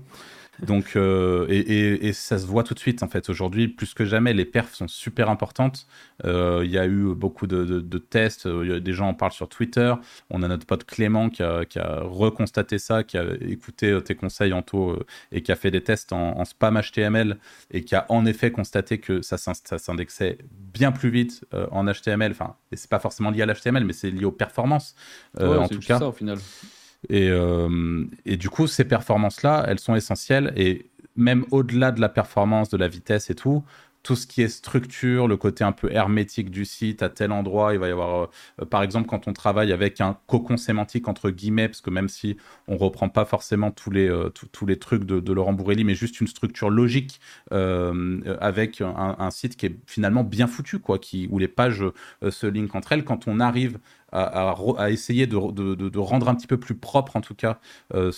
Donc, 0.63 0.95
euh, 0.95 1.45
et, 1.49 2.07
et, 2.07 2.13
ça 2.13 2.39
se 2.39 2.45
voit 2.45 2.63
tout 2.63 2.73
de 2.73 2.79
suite 2.79 3.03
en 3.03 3.07
fait. 3.07 3.29
Aujourd'hui, 3.29 3.67
plus 3.67 3.93
que 3.93 4.05
jamais, 4.05 4.33
les 4.33 4.45
perfs 4.45 4.73
sont 4.73 4.87
super 4.87 5.29
importantes. 5.29 5.87
Euh, 6.25 6.61
il 6.65 6.71
y 6.71 6.79
a 6.79 6.87
eu 6.87 7.13
beaucoup 7.13 7.45
de, 7.45 7.63
de, 7.63 7.97
tests. 7.97 8.47
des 8.47 8.93
gens 8.93 9.09
en 9.09 9.13
parlent 9.13 9.31
sur 9.31 9.49
Twitter. 9.49 9.93
On 10.29 10.41
a 10.41 10.47
notre 10.47 10.65
pote 10.65 10.83
Clément 10.83 11.29
qui 11.29 11.43
a, 11.43 11.65
qui 11.65 11.77
a 11.79 11.99
reconstaté 12.01 12.79
ça, 12.79 13.03
qui 13.03 13.17
a 13.17 13.25
écouté 13.41 13.91
euh, 13.91 14.01
tes 14.01 14.15
conseils 14.15 14.53
en 14.53 14.63
taux 14.63 14.97
et 15.31 15.43
qui 15.43 15.51
a 15.51 15.55
fait 15.55 15.71
des 15.71 15.83
tests 15.83 16.11
en, 16.11 16.43
spam 16.45 16.79
HTML 16.81 17.37
et 17.71 17.83
qui 17.83 17.95
a 17.95 18.05
en 18.09 18.25
effet 18.25 18.51
constaté 18.51 18.99
que 18.99 19.21
ça, 19.21 19.37
s'indexait 19.37 20.39
bien 20.51 20.91
plus 20.91 21.09
vite 21.09 21.45
en 21.71 21.85
HTML. 21.85 22.31
Enfin, 22.31 22.55
c'est 22.73 22.89
pas 22.89 22.99
forcément 22.99 23.29
lié 23.29 23.43
à 23.43 23.45
l'HTML, 23.45 23.83
mais 23.85 23.93
c'est 23.93 24.09
lié 24.09 24.25
aux 24.25 24.31
performances 24.31 24.95
en 25.39 25.67
tout 25.67 25.79
cas. 25.79 25.99
Ça, 25.99 26.07
au 26.07 26.11
final. 26.11 26.37
Et, 27.09 27.29
euh, 27.29 28.05
et, 28.25 28.37
du 28.37 28.49
coup, 28.49 28.67
ces 28.67 28.85
performances-là, 28.85 29.65
elles 29.67 29.79
sont 29.79 29.95
essentielles. 29.95 30.53
Et 30.55 30.89
même 31.15 31.45
au-delà 31.51 31.91
de 31.91 32.01
la 32.01 32.09
performance, 32.09 32.69
de 32.69 32.77
la 32.77 32.87
vitesse 32.87 33.29
et 33.29 33.35
tout, 33.35 33.63
tout 34.03 34.15
ce 34.15 34.25
qui 34.25 34.41
est 34.41 34.47
structure, 34.47 35.27
le 35.27 35.35
côté 35.35 35.65
un 35.65 35.73
peu 35.73 35.91
hermétique 35.91 36.49
du 36.49 36.63
site, 36.63 37.03
à 37.03 37.09
tel 37.09 37.31
endroit, 37.33 37.73
il 37.73 37.79
va 37.79 37.89
y 37.89 37.91
avoir, 37.91 38.29
euh, 38.61 38.65
par 38.65 38.81
exemple, 38.81 39.07
quand 39.07 39.27
on 39.27 39.33
travaille 39.33 39.73
avec 39.73 39.99
un 39.99 40.17
cocon 40.27 40.55
sémantique 40.55 41.09
entre 41.09 41.29
guillemets, 41.29 41.67
parce 41.67 41.81
que 41.81 41.89
même 41.89 42.07
si 42.07 42.37
on 42.69 42.77
reprend 42.77 43.09
pas 43.09 43.25
forcément 43.25 43.69
tous 43.71 43.91
les, 43.91 44.07
euh, 44.07 44.29
tous 44.29 44.65
les 44.65 44.79
trucs 44.79 45.03
de, 45.03 45.33
Laurent 45.33 45.51
Bourrelli, 45.51 45.83
mais 45.83 45.95
juste 45.95 46.21
une 46.21 46.27
structure 46.27 46.69
logique 46.69 47.19
avec 47.51 48.81
un, 48.81 49.31
site 49.31 49.57
qui 49.57 49.65
est 49.65 49.75
finalement 49.85 50.23
bien 50.23 50.47
foutu, 50.47 50.79
quoi, 50.79 50.99
qui, 50.99 51.27
où 51.29 51.37
les 51.37 51.47
pages 51.47 51.83
se 52.29 52.47
linkent 52.47 52.75
entre 52.75 52.93
elles, 52.93 53.03
quand 53.03 53.27
on 53.27 53.39
arrive 53.39 53.77
à, 54.17 54.91
essayer 54.91 55.27
de, 55.27 55.97
rendre 55.97 56.29
un 56.29 56.35
petit 56.35 56.47
peu 56.47 56.57
plus 56.57 56.75
propre, 56.75 57.15
en 57.15 57.21
tout 57.21 57.35
cas, 57.35 57.59
euh, 57.93 58.11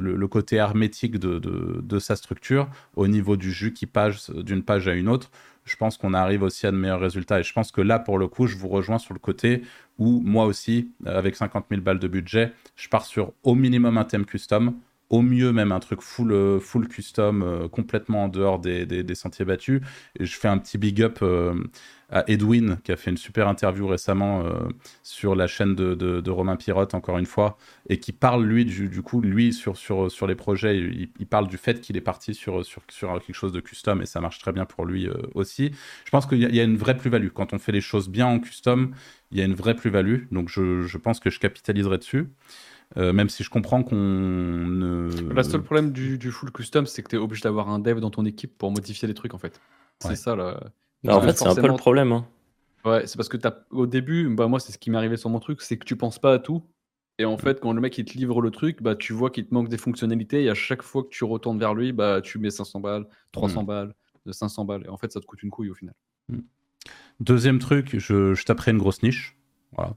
le, 0.00 0.28
côté 0.28 0.56
hermétique 0.56 1.18
de, 1.18 1.98
sa 1.98 2.16
structure 2.16 2.68
au 2.94 3.08
niveau 3.08 3.36
du 3.36 3.52
jus 3.52 3.72
qui 3.72 3.86
passe 3.86 4.30
d'une 4.30 4.62
page 4.62 4.88
à 4.88 4.94
une 4.94 5.08
autre. 5.08 5.30
Je 5.64 5.76
pense 5.76 5.96
qu'on 5.98 6.14
arrive 6.14 6.42
aussi 6.42 6.66
à 6.66 6.70
de 6.70 6.76
meilleurs 6.76 7.00
résultats. 7.00 7.40
Et 7.40 7.42
je 7.42 7.52
pense 7.52 7.72
que 7.72 7.80
là, 7.80 7.98
pour 7.98 8.18
le 8.18 8.28
coup, 8.28 8.46
je 8.46 8.56
vous 8.56 8.68
rejoins 8.68 8.98
sur 8.98 9.14
le 9.14 9.18
côté 9.18 9.62
où 9.98 10.20
moi 10.24 10.44
aussi, 10.44 10.92
avec 11.04 11.34
50 11.34 11.66
000 11.70 11.82
balles 11.82 11.98
de 11.98 12.06
budget, 12.06 12.52
je 12.76 12.88
pars 12.88 13.04
sur 13.04 13.32
au 13.42 13.54
minimum 13.54 13.98
un 13.98 14.04
thème 14.04 14.26
custom 14.26 14.74
au 15.10 15.22
mieux 15.22 15.52
même 15.52 15.72
un 15.72 15.80
truc 15.80 16.00
full, 16.02 16.32
euh, 16.32 16.60
full 16.60 16.88
custom, 16.88 17.42
euh, 17.42 17.68
complètement 17.68 18.24
en 18.24 18.28
dehors 18.28 18.58
des, 18.58 18.86
des, 18.86 19.14
sentiers 19.14 19.44
battus. 19.44 19.80
Et 20.18 20.26
je 20.26 20.36
fais 20.36 20.48
un 20.48 20.58
petit 20.58 20.78
big 20.78 21.02
up 21.02 21.22
à 22.08 22.24
Edwin, 22.28 22.78
qui 22.84 22.92
a 22.92 22.96
fait 22.96 23.10
une 23.10 23.16
super 23.16 23.48
interview 23.48 23.86
récemment 23.86 24.44
euh, 24.44 24.68
sur 25.02 25.34
la 25.34 25.48
chaîne 25.48 25.74
de, 25.74 25.94
de, 25.94 26.30
Romain 26.30 26.56
Pirotte, 26.56 26.94
encore 26.94 27.18
une 27.18 27.26
fois, 27.26 27.56
et 27.88 27.98
qui 27.98 28.12
parle, 28.12 28.44
lui, 28.44 28.64
du, 28.64 29.02
coup, 29.02 29.20
lui, 29.20 29.52
sur, 29.52 29.76
sur, 29.76 30.10
sur 30.10 30.26
les 30.26 30.36
projets, 30.36 30.78
il, 30.78 31.26
parle 31.26 31.48
du 31.48 31.56
fait 31.56 31.80
qu'il 31.80 31.96
est 31.96 32.02
parti 32.02 32.34
sur, 32.34 32.64
sur, 32.64 32.82
sur, 32.88 33.12
quelque 33.14 33.34
chose 33.34 33.52
de 33.52 33.60
custom, 33.60 34.02
et 34.02 34.06
ça 34.06 34.20
marche 34.20 34.38
très 34.38 34.52
bien 34.52 34.66
pour 34.66 34.84
lui 34.84 35.08
euh, 35.08 35.14
aussi. 35.34 35.72
Je 36.04 36.10
pense 36.10 36.26
qu'il 36.26 36.38
y, 36.38 36.60
a 36.60 36.64
une 36.64 36.76
vraie 36.76 36.96
plus-value. 36.96 37.28
Quand 37.34 37.52
on 37.52 37.58
fait 37.58 37.72
les 37.72 37.80
choses 37.80 38.08
bien 38.08 38.26
en 38.26 38.38
custom, 38.38 38.94
il 39.32 39.38
y 39.38 39.40
a 39.40 39.44
une 39.44 39.54
vraie 39.54 39.74
plus-value, 39.74 40.26
donc 40.30 40.48
je, 40.48 40.82
je, 40.82 40.98
pense 40.98 41.18
que 41.18 41.30
je 41.30 41.40
capitaliserai 41.40 41.98
dessus. 41.98 42.28
Euh, 42.96 43.12
même 43.12 43.28
si 43.28 43.42
je 43.42 43.50
comprends 43.50 43.82
qu'on 43.82 43.96
ne... 43.96 45.10
Le 45.10 45.42
seul 45.42 45.62
problème 45.62 45.92
du, 45.92 46.18
du 46.18 46.30
full 46.30 46.50
custom, 46.52 46.86
c'est 46.86 47.02
que 47.02 47.08
tu 47.08 47.16
es 47.16 47.18
obligé 47.18 47.42
d'avoir 47.42 47.68
un 47.68 47.78
dev 47.78 48.00
dans 48.00 48.10
ton 48.10 48.24
équipe 48.24 48.56
pour 48.56 48.70
modifier 48.70 49.08
les 49.08 49.14
trucs, 49.14 49.34
en 49.34 49.38
fait. 49.38 49.60
C'est 50.00 50.16
ça, 50.16 50.36
là. 50.36 50.60
Bah, 51.04 51.16
en 51.16 51.20
fait, 51.20 51.36
c'est 51.36 51.46
un 51.46 51.54
peu 51.54 51.68
le 51.68 51.76
problème. 51.76 52.12
Hein. 52.12 52.26
Ouais, 52.84 53.06
c'est 53.06 53.16
parce 53.16 53.28
que 53.28 53.36
as, 53.46 53.64
au 53.70 53.86
début, 53.86 54.28
bah, 54.28 54.46
moi, 54.46 54.60
c'est 54.60 54.72
ce 54.72 54.78
qui 54.78 54.90
m'est 54.90 54.98
arrivé 54.98 55.16
sur 55.16 55.30
mon 55.30 55.40
truc, 55.40 55.60
c'est 55.62 55.76
que 55.76 55.84
tu 55.84 55.96
penses 55.96 56.18
pas 56.18 56.34
à 56.34 56.38
tout. 56.38 56.62
Et 57.18 57.24
en 57.24 57.38
fait, 57.38 57.60
quand 57.60 57.72
le 57.72 57.80
mec 57.80 57.96
il 57.98 58.04
te 58.04 58.16
livre 58.16 58.42
le 58.42 58.50
truc, 58.50 58.82
bah, 58.82 58.94
tu 58.94 59.12
vois 59.12 59.30
qu'il 59.30 59.46
te 59.46 59.54
manque 59.54 59.68
des 59.68 59.78
fonctionnalités. 59.78 60.44
Et 60.44 60.50
à 60.50 60.54
chaque 60.54 60.82
fois 60.82 61.02
que 61.02 61.08
tu 61.08 61.24
retournes 61.24 61.58
vers 61.58 61.74
lui, 61.74 61.92
bah, 61.92 62.20
tu 62.20 62.38
mets 62.38 62.50
500 62.50 62.80
balles, 62.80 63.06
300 63.32 63.62
mm. 63.62 63.66
balles, 63.66 63.94
500 64.30 64.64
balles. 64.64 64.82
Et 64.84 64.88
en 64.88 64.98
fait, 64.98 65.12
ça 65.12 65.20
te 65.20 65.26
coûte 65.26 65.42
une 65.42 65.50
couille 65.50 65.70
au 65.70 65.74
final. 65.74 65.94
Mm. 66.28 66.40
Deuxième 67.20 67.58
truc, 67.58 67.98
je, 67.98 68.34
je 68.34 68.44
taperai 68.44 68.70
une 68.72 68.78
grosse 68.78 69.02
niche. 69.02 69.36
Voilà, 69.76 69.92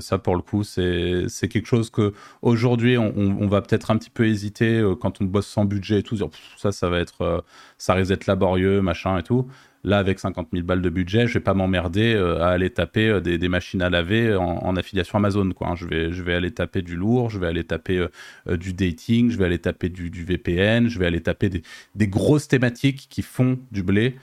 ça, 0.00 0.18
pour 0.18 0.36
le 0.36 0.42
coup, 0.42 0.62
c'est 0.62 1.48
quelque 1.48 1.66
chose 1.66 1.88
que 1.88 2.12
aujourd'hui 2.42 2.98
on, 2.98 3.14
on, 3.16 3.48
va 3.48 3.62
peut-être 3.62 3.90
un 3.90 3.96
petit 3.96 4.10
peu 4.10 4.26
hésiter 4.26 4.78
euh, 4.78 4.94
quand 4.94 5.22
on 5.22 5.24
bosse 5.24 5.46
sans 5.46 5.64
budget 5.64 6.00
et 6.00 6.02
tout, 6.02 6.16
dire, 6.16 6.28
ça, 6.58 6.70
ça 6.70 6.90
va 6.90 6.98
être, 6.98 7.22
euh, 7.22 7.40
ça 7.78 7.94
risque 7.94 8.10
d'être 8.10 8.26
laborieux, 8.26 8.82
machin 8.82 9.16
et 9.18 9.22
tout. 9.22 9.48
Là, 9.84 9.98
avec 9.98 10.20
50 10.20 10.48
000 10.52 10.64
balles 10.64 10.80
de 10.80 10.90
budget, 10.90 11.26
je 11.26 11.34
vais 11.34 11.40
pas 11.40 11.54
m'emmerder 11.54 12.14
euh, 12.14 12.40
à 12.40 12.50
aller 12.50 12.70
taper 12.70 13.08
euh, 13.08 13.20
des, 13.20 13.48
machines 13.48 13.82
à 13.82 13.90
laver 13.90 14.36
en, 14.36 14.76
affiliation 14.76 15.18
Amazon. 15.18 15.50
Quoi. 15.50 15.70
Hein. 15.70 15.74
Je, 15.74 15.86
vais, 15.86 16.12
je 16.12 16.22
vais 16.22 16.34
aller 16.34 16.52
taper 16.52 16.82
du 16.82 16.94
lourd, 16.94 17.30
je 17.30 17.40
vais 17.40 17.48
aller 17.48 17.64
taper 17.64 18.06
euh, 18.46 18.56
du 18.56 18.74
dating, 18.74 19.32
je 19.32 19.38
vais 19.38 19.44
aller 19.44 19.58
taper 19.58 19.88
du, 19.88 20.08
VPN, 20.24 20.88
je 20.88 21.00
vais 21.00 21.06
aller 21.06 21.20
taper 21.20 21.50
des, 21.50 22.06
grosses 22.06 22.46
thématiques 22.46 23.08
qui 23.10 23.22
font 23.22 23.58
du 23.72 23.82
blé 23.82 24.16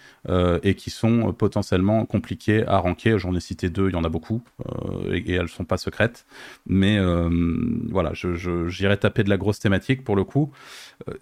et 0.63 0.75
qui 0.75 0.89
sont 0.91 1.33
potentiellement 1.33 2.05
compliquées 2.05 2.65
à 2.67 2.77
ranker. 2.77 3.17
J'en 3.17 3.35
ai 3.35 3.39
cité 3.39 3.69
deux, 3.69 3.89
il 3.89 3.93
y 3.93 3.95
en 3.95 4.03
a 4.03 4.09
beaucoup 4.09 4.41
et, 5.11 5.33
elles 5.33 5.41
ne 5.43 5.47
sont 5.47 5.65
pas 5.65 5.77
secrètes. 5.77 6.25
Mais 6.67 6.99
voilà, 7.89 8.11
j'irai 8.13 8.97
taper 8.97 9.23
de 9.23 9.29
la 9.29 9.37
grosse 9.37 9.59
thématique 9.59 10.03
pour 10.03 10.15
le 10.15 10.23
coup. 10.23 10.51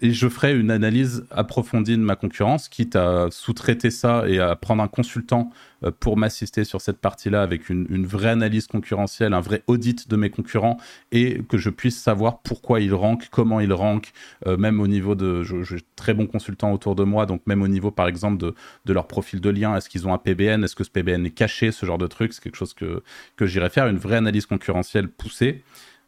Et 0.02 0.12
je 0.12 0.28
ferai 0.28 0.58
une 0.58 0.70
analyse 0.70 1.26
approfondie 1.30 1.96
de 1.96 2.02
ma 2.02 2.16
concurrence, 2.16 2.68
quitte 2.68 2.96
à 2.96 3.28
sous-traiter 3.30 3.90
ça 3.90 4.27
et 4.28 4.38
à 4.40 4.54
prendre 4.56 4.82
un 4.82 4.88
consultant 4.88 5.50
euh, 5.84 5.90
pour 5.90 6.16
m'assister 6.16 6.64
sur 6.64 6.80
cette 6.80 6.98
partie-là 6.98 7.42
avec 7.42 7.68
une, 7.70 8.06
vraie 8.06 8.30
analyse 8.30 8.66
concurrentielle, 8.66 9.32
un 9.32 9.40
vrai 9.40 9.62
audit 9.66 10.08
de 10.08 10.16
mes 10.16 10.30
concurrents 10.30 10.76
et 11.12 11.42
que 11.48 11.56
je 11.56 11.70
puisse 11.70 12.00
savoir 12.00 12.40
pourquoi 12.42 12.80
ils 12.80 12.94
rankent, 12.94 13.28
comment 13.30 13.60
ils 13.60 13.72
rankent, 13.72 14.12
euh, 14.46 14.56
même 14.56 14.80
au 14.80 14.86
niveau 14.86 15.14
de. 15.14 15.42
J'ai 15.42 15.78
très 15.96 16.14
bons 16.14 16.26
consultants 16.26 16.72
autour 16.72 16.94
de 16.94 17.04
moi, 17.04 17.26
donc 17.26 17.42
même 17.46 17.62
au 17.62 17.68
niveau 17.68 17.90
par 17.90 18.06
exemple 18.06 18.38
de, 18.38 18.54
de 18.84 18.92
leur 18.92 19.06
profil 19.06 19.40
de 19.40 19.50
lien, 19.50 19.74
est-ce 19.76 19.88
qu'ils 19.88 20.06
ont 20.06 20.12
un 20.12 20.18
PBN, 20.18 20.62
est-ce 20.62 20.76
que 20.76 20.84
ce 20.84 20.90
PBN 20.90 21.24
est 21.26 21.30
caché, 21.30 21.72
ce 21.72 21.86
genre 21.86 21.98
de 21.98 22.06
truc, 22.06 22.32
c'est 22.32 22.42
quelque 22.42 22.56
chose 22.56 22.74
que, 22.74 23.02
que 23.36 23.46
j'irai 23.46 23.70
faire, 23.70 23.88
une 23.88 23.98
vraie 23.98 24.16
analyse 24.16 24.46
concurrentielle 24.46 25.08
poussée. 25.08 25.64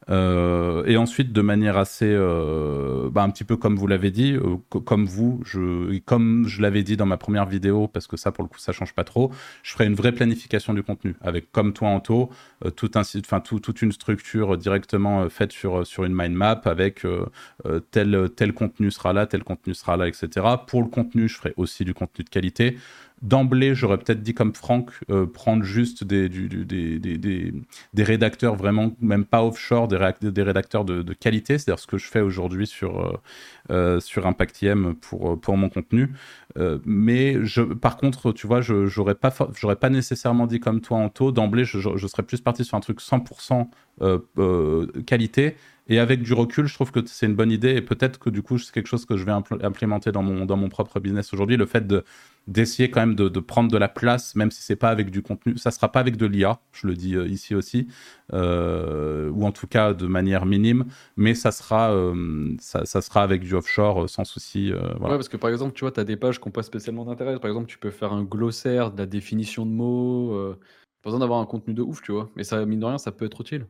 Euh, 0.09 0.85
et 0.87 0.97
ensuite, 0.97 1.33
de 1.33 1.41
manière 1.43 1.77
assez, 1.77 2.09
euh, 2.09 3.11
bah, 3.11 3.23
un 3.23 3.31
petit 3.31 3.45
peu 3.45 3.57
comme 3.57 3.77
vous 3.77 3.87
l'avez 3.87 4.11
dit, 4.11 4.33
euh, 4.33 4.57
comme 4.81 5.05
vous, 5.05 5.43
comme 6.07 6.47
je 6.49 6.63
l'avais 6.63 6.83
dit 6.83 6.97
dans 6.97 7.07
ma 7.07 7.17
première 7.17 7.47
vidéo, 7.47 7.87
parce 7.87 8.07
que 8.07 8.17
ça, 8.17 8.33
pour 8.33 8.43
le 8.43 8.49
coup, 8.49 8.59
ça 8.59 8.73
change 8.73 8.95
pas 8.95 9.05
trop, 9.05 9.31
je 9.63 9.73
ferai 9.73 9.87
une 9.87 9.95
vraie 9.95 10.13
planification 10.13 10.75
du 10.75 10.83
contenu 10.83 11.15
avec, 11.21 11.53
comme 11.53 11.73
toi, 11.73 11.89
Anto, 11.89 12.31
toute 12.77 13.83
une 13.83 13.93
structure 13.93 14.57
directement 14.57 15.29
faite 15.29 15.53
sur, 15.53 15.87
sur 15.87 16.05
une 16.05 16.15
mind 16.15 16.35
map 16.35 16.61
avec 16.65 17.07
tel, 17.91 18.31
tel 18.37 18.53
contenu 18.53 18.91
sera 18.91 19.13
là, 19.13 19.27
tel 19.27 19.45
contenu 19.45 19.75
sera 19.75 19.97
là, 19.97 20.09
etc. 20.09 20.47
Pour 20.67 20.83
le 20.83 20.89
contenu, 20.89 21.29
je 21.29 21.37
ferai 21.37 21.55
aussi 21.57 21.85
du 21.85 21.95
contenu 21.95 22.25
de 22.25 22.31
qualité. 22.31 22.77
D'emblée, 23.23 23.75
j'aurais 23.75 23.99
peut-être 23.99 24.23
dit 24.23 24.33
comme 24.33 24.55
Franck, 24.55 24.93
euh, 25.11 25.27
prendre 25.27 25.63
juste 25.63 26.05
des, 26.05 26.31
des, 26.31 26.99
des, 26.99 27.53
des, 27.93 28.03
rédacteurs 28.03 28.57
vraiment, 28.57 28.93
même 28.99 29.27
pas 29.27 29.45
offshore, 29.45 29.89
des, 29.89 29.99
des 30.23 30.43
rédacteurs 30.43 30.87
de, 30.87 31.13
qualité, 31.13 31.59
c'est-à-dire 31.59 31.79
ce 31.79 31.87
que 31.87 31.99
je 31.99 32.07
fais 32.07 32.23
aujourd'hui 32.23 32.67
sur, 32.67 32.99
euh, 32.99 33.13
euh, 33.71 34.01
sur 34.01 34.25
pour, 35.03 35.39
pour 35.39 35.57
mon 35.59 35.69
contenu. 35.69 36.15
mais 36.87 37.45
je, 37.45 37.61
par 37.61 37.99
contre, 37.99 38.33
tu 38.33 38.47
vois, 38.47 38.63
je 38.63 38.99
n'aurais 38.99 39.15
pas, 39.15 39.31
pas 39.31 39.91
nécessairement 39.91 40.47
dit 40.47 40.61
comme 40.61 40.81
toi, 40.81 40.97
Anto, 40.99 41.31
d'emblée, 41.31 41.65
je, 41.65 41.79
je, 41.79 42.07
serais 42.07 42.23
plus 42.23 42.41
parti 42.41 42.65
sur 42.65 42.79
un 42.79 42.81
truc 42.81 43.01
100% 43.01 43.69
qualité. 45.05 45.57
Et 45.91 45.99
avec 45.99 46.23
du 46.23 46.33
recul, 46.35 46.67
je 46.67 46.75
trouve 46.75 46.93
que 46.93 47.01
c'est 47.05 47.27
une 47.27 47.35
bonne 47.35 47.51
idée 47.51 47.71
et 47.75 47.83
peut-être 47.83 48.21
que 48.21 48.31
du 48.31 48.43
coup, 48.43 48.59
c'est 48.59 48.73
quelque 48.73 48.87
chose 48.87 49.05
que 49.05 49.17
je 49.17 49.25
vais 49.25 49.33
implémenter 49.33 50.13
dans 50.13 50.23
mon, 50.23 50.47
dans 50.47 50.57
mon 50.57 50.69
propre 50.69 51.01
business 51.01 51.35
aujourd'hui. 51.35 51.57
Le 51.57 51.67
fait 51.67 51.85
de, 51.85 52.05
d'essayer 52.47 52.93
quand 52.93 53.01
même 53.01 53.17
de, 53.17 53.41
prendre 53.41 53.73
de 53.73 53.77
la 53.77 53.89
place, 53.89 54.37
même 54.37 54.53
si 54.53 54.63
c'est 54.63 54.77
pas 54.77 54.91
avec 54.91 55.11
du 55.11 55.21
contenu. 55.21 55.59
Ça 55.59 55.73
sera 55.73 55.91
pas 55.91 55.99
avec 55.99 56.17
de 56.17 56.27
l'IA, 56.27 56.61
je 56.71 56.87
le 56.87 56.95
dis 56.95 57.17
euh, 57.17 57.27
ici 57.27 57.57
aussi, 57.57 57.89
euh, 58.33 59.31
ou 59.31 59.45
en 59.45 59.51
tout 59.51 59.67
cas 59.67 59.93
de 59.93 60.07
manière 60.07 60.47
minime, 60.47 60.87
mais 61.17 61.35
ça 61.35 61.51
sera, 61.51 61.91
euh, 61.91 62.55
ça, 62.61 62.85
sera 62.85 63.25
avec 63.25 63.41
du 63.43 63.55
offshore 63.55 64.09
sans 64.09 64.23
souci. 64.25 64.71
voilà. 64.71 65.01
Ouais, 65.01 65.17
parce 65.17 65.29
que 65.29 65.37
par 65.37 65.51
exemple, 65.51 65.75
tu 65.75 65.81
vois, 65.81 65.91
tu 65.91 65.99
as 65.99 66.05
des 66.05 66.17
pages 66.17 66.39
qui 66.39 66.47
n'ont 66.47 66.53
pas 66.53 66.63
spécialement 66.63 67.05
d'intérêt. 67.05 67.41
Par 67.41 67.51
exemple, 67.51 67.67
tu 67.67 67.79
peux 67.79 67.91
faire 67.91 68.13
un 68.13 68.23
glossaire 68.23 68.93
de 68.93 68.99
la 68.99 69.07
définition 69.07 69.67
de 69.67 69.73
mots. 69.73 70.55
pas 71.03 71.11
besoin 71.11 71.19
d'avoir 71.19 71.41
un 71.41 71.47
contenu 71.47 71.75
de 71.75 71.83
ouf, 71.83 72.01
tu 72.01 72.13
vois. 72.13 72.31
Mais 72.37 72.45
ça, 72.45 72.65
mine 72.65 72.79
de 72.79 72.87
rien, 72.87 72.99
ça 72.99 73.11
peut 73.11 73.25
être 73.25 73.41
utile. 73.41 73.67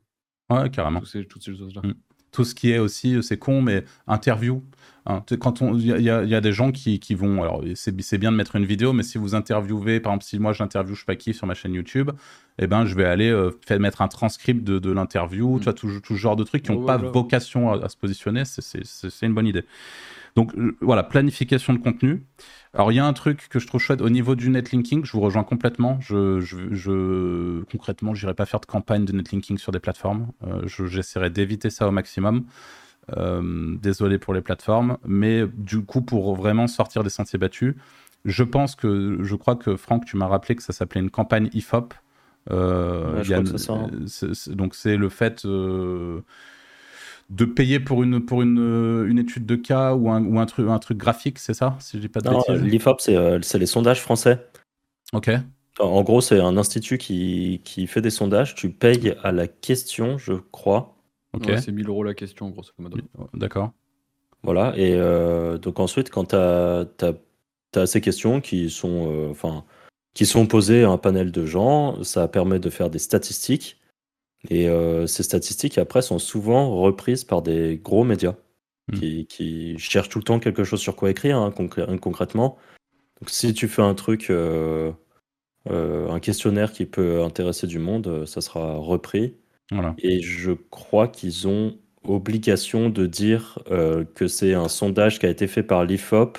Ouais, 0.50 0.70
carrément. 0.70 1.00
toutes 1.00 1.42
ces 1.42 1.56
choses-là. 1.56 1.82
Mm. 1.82 1.94
Tout 2.32 2.44
ce 2.44 2.54
qui 2.54 2.70
est 2.70 2.78
aussi, 2.78 3.22
c'est 3.22 3.38
con, 3.38 3.60
mais 3.60 3.84
interview. 4.06 4.62
Hein, 5.06 5.24
quand 5.40 5.62
on, 5.62 5.76
il 5.76 5.86
y, 5.86 6.04
y, 6.04 6.10
a 6.10 6.40
des 6.40 6.52
gens 6.52 6.72
qui, 6.72 7.00
qui 7.00 7.14
vont, 7.14 7.42
alors 7.42 7.64
c'est 7.74 8.18
bien 8.18 8.30
de 8.30 8.36
mettre 8.36 8.56
une 8.56 8.66
vidéo, 8.66 8.92
mais 8.92 9.02
si 9.02 9.16
vous 9.16 9.34
interviewez, 9.34 9.98
par 9.98 10.12
exemple, 10.12 10.24
si 10.24 10.38
moi 10.38 10.52
j'interviewe 10.52 10.94
je 10.94 11.00
sais 11.00 11.06
pas 11.06 11.16
qui 11.16 11.32
sur 11.32 11.46
ma 11.46 11.54
chaîne 11.54 11.72
YouTube, 11.72 12.10
eh 12.58 12.66
ben 12.66 12.84
je 12.84 12.94
vais 12.94 13.06
aller 13.06 13.30
euh, 13.30 13.50
faire 13.66 13.80
mettre 13.80 14.02
un 14.02 14.08
transcript 14.08 14.62
de, 14.62 14.78
de 14.78 14.92
l'interview, 14.92 15.56
mm. 15.56 15.58
tu 15.58 15.64
vois, 15.64 15.72
tout, 15.72 16.00
tout, 16.00 16.14
ce 16.14 16.20
genre 16.20 16.36
de 16.36 16.44
trucs 16.44 16.62
qui 16.62 16.72
n'ont 16.72 16.84
pas 16.84 16.98
vocation 16.98 17.72
à, 17.72 17.84
à, 17.84 17.88
se 17.88 17.96
positionner, 17.96 18.44
c'est 18.44 19.26
une 19.26 19.34
bonne 19.34 19.46
idée. 19.46 19.64
Donc 20.36 20.52
voilà, 20.80 21.02
planification 21.02 21.72
de 21.72 21.78
contenu. 21.78 22.24
Alors 22.72 22.92
il 22.92 22.96
y 22.96 22.98
a 22.98 23.06
un 23.06 23.12
truc 23.12 23.48
que 23.48 23.58
je 23.58 23.66
trouve 23.66 23.80
chouette 23.80 24.00
au 24.00 24.10
niveau 24.10 24.34
du 24.36 24.48
netlinking, 24.48 25.04
je 25.04 25.12
vous 25.12 25.20
rejoins 25.20 25.42
complètement. 25.42 25.98
Je, 26.00 26.40
je, 26.40 26.72
je 26.72 27.62
concrètement, 27.64 28.14
j'irai 28.14 28.34
pas 28.34 28.46
faire 28.46 28.60
de 28.60 28.66
campagne 28.66 29.04
de 29.04 29.12
netlinking 29.12 29.58
sur 29.58 29.72
des 29.72 29.80
plateformes. 29.80 30.28
Euh, 30.46 30.66
J'essaierai 30.66 31.30
d'éviter 31.30 31.70
ça 31.70 31.88
au 31.88 31.90
maximum. 31.90 32.44
Euh, 33.16 33.76
désolé 33.82 34.18
pour 34.18 34.34
les 34.34 34.40
plateformes, 34.40 34.98
mais 35.04 35.44
du 35.56 35.82
coup 35.82 36.02
pour 36.02 36.36
vraiment 36.36 36.68
sortir 36.68 37.02
des 37.02 37.10
sentiers 37.10 37.38
battus, 37.40 37.74
je 38.24 38.44
pense 38.44 38.76
que 38.76 39.18
je 39.22 39.34
crois 39.34 39.56
que 39.56 39.76
Franck, 39.76 40.04
tu 40.04 40.16
m'as 40.16 40.26
rappelé 40.28 40.54
que 40.54 40.62
ça 40.62 40.72
s'appelait 40.72 41.00
une 41.00 41.10
campagne 41.10 41.48
IFOP. 41.52 41.94
Euh, 42.50 43.22
ouais, 43.22 43.34
hein. 43.34 43.90
donc 44.54 44.74
c'est 44.74 44.96
le 44.96 45.08
fait 45.08 45.44
euh, 45.44 46.20
de 47.30 47.44
payer 47.44 47.78
pour 47.78 48.02
une, 48.02 48.20
pour 48.20 48.42
une, 48.42 49.06
une 49.08 49.18
étude 49.18 49.46
de 49.46 49.56
cas 49.56 49.94
ou 49.94 50.10
un, 50.10 50.24
ou 50.24 50.38
un, 50.40 50.46
truc, 50.46 50.68
un 50.68 50.78
truc 50.78 50.98
graphique, 50.98 51.38
c'est 51.38 51.54
ça 51.54 51.76
Si 51.78 51.96
je 51.96 52.02
dis 52.02 52.08
pas 52.08 52.20
de 52.20 52.28
non, 52.28 52.42
l'IFOP, 52.48 52.98
euh, 53.08 53.38
c'est 53.42 53.58
les 53.58 53.66
sondages 53.66 54.00
français. 54.00 54.46
Ok. 55.12 55.30
En 55.78 56.02
gros, 56.02 56.20
c'est 56.20 56.40
un 56.40 56.56
institut 56.56 56.98
qui, 56.98 57.60
qui, 57.64 57.86
fait 57.86 58.02
des 58.02 58.10
sondages. 58.10 58.54
Tu 58.54 58.70
payes 58.70 59.14
à 59.22 59.32
la 59.32 59.46
question, 59.46 60.18
je 60.18 60.34
crois. 60.34 60.96
Ok. 61.32 61.50
c'est 61.58 61.72
1000 61.72 61.88
euros 61.88 62.02
la 62.02 62.14
question, 62.14 62.50
grosso 62.50 62.72
modo. 62.78 62.98
D'accord. 63.32 63.70
Voilà. 64.42 64.74
Et 64.76 64.94
euh, 64.94 65.56
donc 65.56 65.78
ensuite, 65.78 66.10
quand 66.10 66.30
tu 66.30 66.36
as, 66.36 66.86
as, 67.76 67.86
ces 67.86 68.00
questions 68.00 68.40
qui 68.40 68.68
sont, 68.68 69.08
euh, 69.08 69.30
enfin, 69.30 69.64
qui 70.14 70.26
sont 70.26 70.46
posées 70.46 70.82
à 70.82 70.90
un 70.90 70.98
panel 70.98 71.30
de 71.30 71.46
gens, 71.46 72.02
ça 72.02 72.26
permet 72.26 72.58
de 72.58 72.70
faire 72.70 72.90
des 72.90 72.98
statistiques. 72.98 73.79
Et 74.48 74.68
euh, 74.68 75.06
ces 75.06 75.22
statistiques, 75.22 75.76
après, 75.78 76.02
sont 76.02 76.18
souvent 76.18 76.80
reprises 76.80 77.24
par 77.24 77.42
des 77.42 77.78
gros 77.82 78.04
médias 78.04 78.36
hmm. 78.90 78.98
qui, 78.98 79.26
qui, 79.26 79.78
cherchent 79.78 80.08
tout 80.08 80.18
le 80.18 80.24
temps 80.24 80.38
quelque 80.38 80.64
chose 80.64 80.80
sur 80.80 80.96
quoi 80.96 81.10
écrire, 81.10 81.36
hein, 81.38 81.50
concrètement. 81.52 82.56
Donc, 83.20 83.28
si 83.28 83.52
tu 83.52 83.68
fais 83.68 83.82
un 83.82 83.94
truc, 83.94 84.30
euh, 84.30 84.92
euh, 85.68 86.08
un 86.08 86.20
questionnaire 86.20 86.72
qui 86.72 86.86
peut 86.86 87.22
intéresser 87.22 87.66
du 87.66 87.78
monde, 87.78 88.24
ça 88.26 88.40
sera 88.40 88.76
repris. 88.76 89.34
Voilà. 89.70 89.94
Et 89.98 90.22
je 90.22 90.52
crois 90.52 91.06
qu'ils 91.06 91.46
ont 91.46 91.76
obligation 92.02 92.88
de 92.88 93.06
dire 93.06 93.58
que 94.14 94.26
c'est 94.26 94.54
un 94.54 94.68
sondage 94.68 95.18
qui 95.18 95.26
a 95.26 95.28
été 95.28 95.46
fait 95.46 95.62
par 95.62 95.84
l'IFOP, 95.84 96.38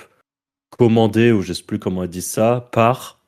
commandé, 0.76 1.30
ou 1.30 1.40
je 1.40 1.50
ne 1.50 1.54
sais 1.54 1.62
plus 1.62 1.78
comment 1.78 2.02
ils 2.02 2.10
disent 2.10 2.26
ça, 2.26 2.68
par 2.72 3.21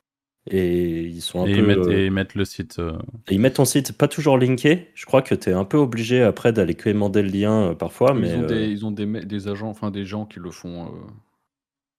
et 0.47 1.01
ils 1.01 1.21
sont 1.21 1.41
un 1.41 1.45
et 1.45 1.53
peu. 1.53 1.59
Ils 1.59 1.65
mettent, 1.65 1.87
et 1.87 2.05
ils 2.05 2.11
mettent 2.11 2.35
le 2.35 2.45
site. 2.45 2.77
Euh, 2.79 2.97
ils 3.29 3.39
mettent 3.39 3.55
ton 3.55 3.65
site 3.65 3.97
pas 3.97 4.07
toujours 4.07 4.37
linké. 4.37 4.91
Je 4.93 5.05
crois 5.05 5.21
que 5.21 5.33
tu 5.33 5.49
es 5.49 5.53
un 5.53 5.65
peu 5.65 5.77
obligé 5.77 6.21
après 6.21 6.53
d'aller 6.53 6.75
commander 6.75 7.23
le 7.23 7.29
lien 7.29 7.69
euh, 7.69 7.75
parfois. 7.75 8.11
Ils 8.15 8.21
mais 8.21 8.35
ont, 8.35 8.45
des, 8.45 8.67
ils 8.67 8.85
ont 8.85 8.91
des, 8.91 9.05
des, 9.05 9.47
agents, 9.47 9.69
enfin 9.69 9.89
des 9.89 10.05
gens 10.05 10.25
qui 10.25 10.39
le 10.39 10.51
font 10.51 10.85
euh, 10.85 10.89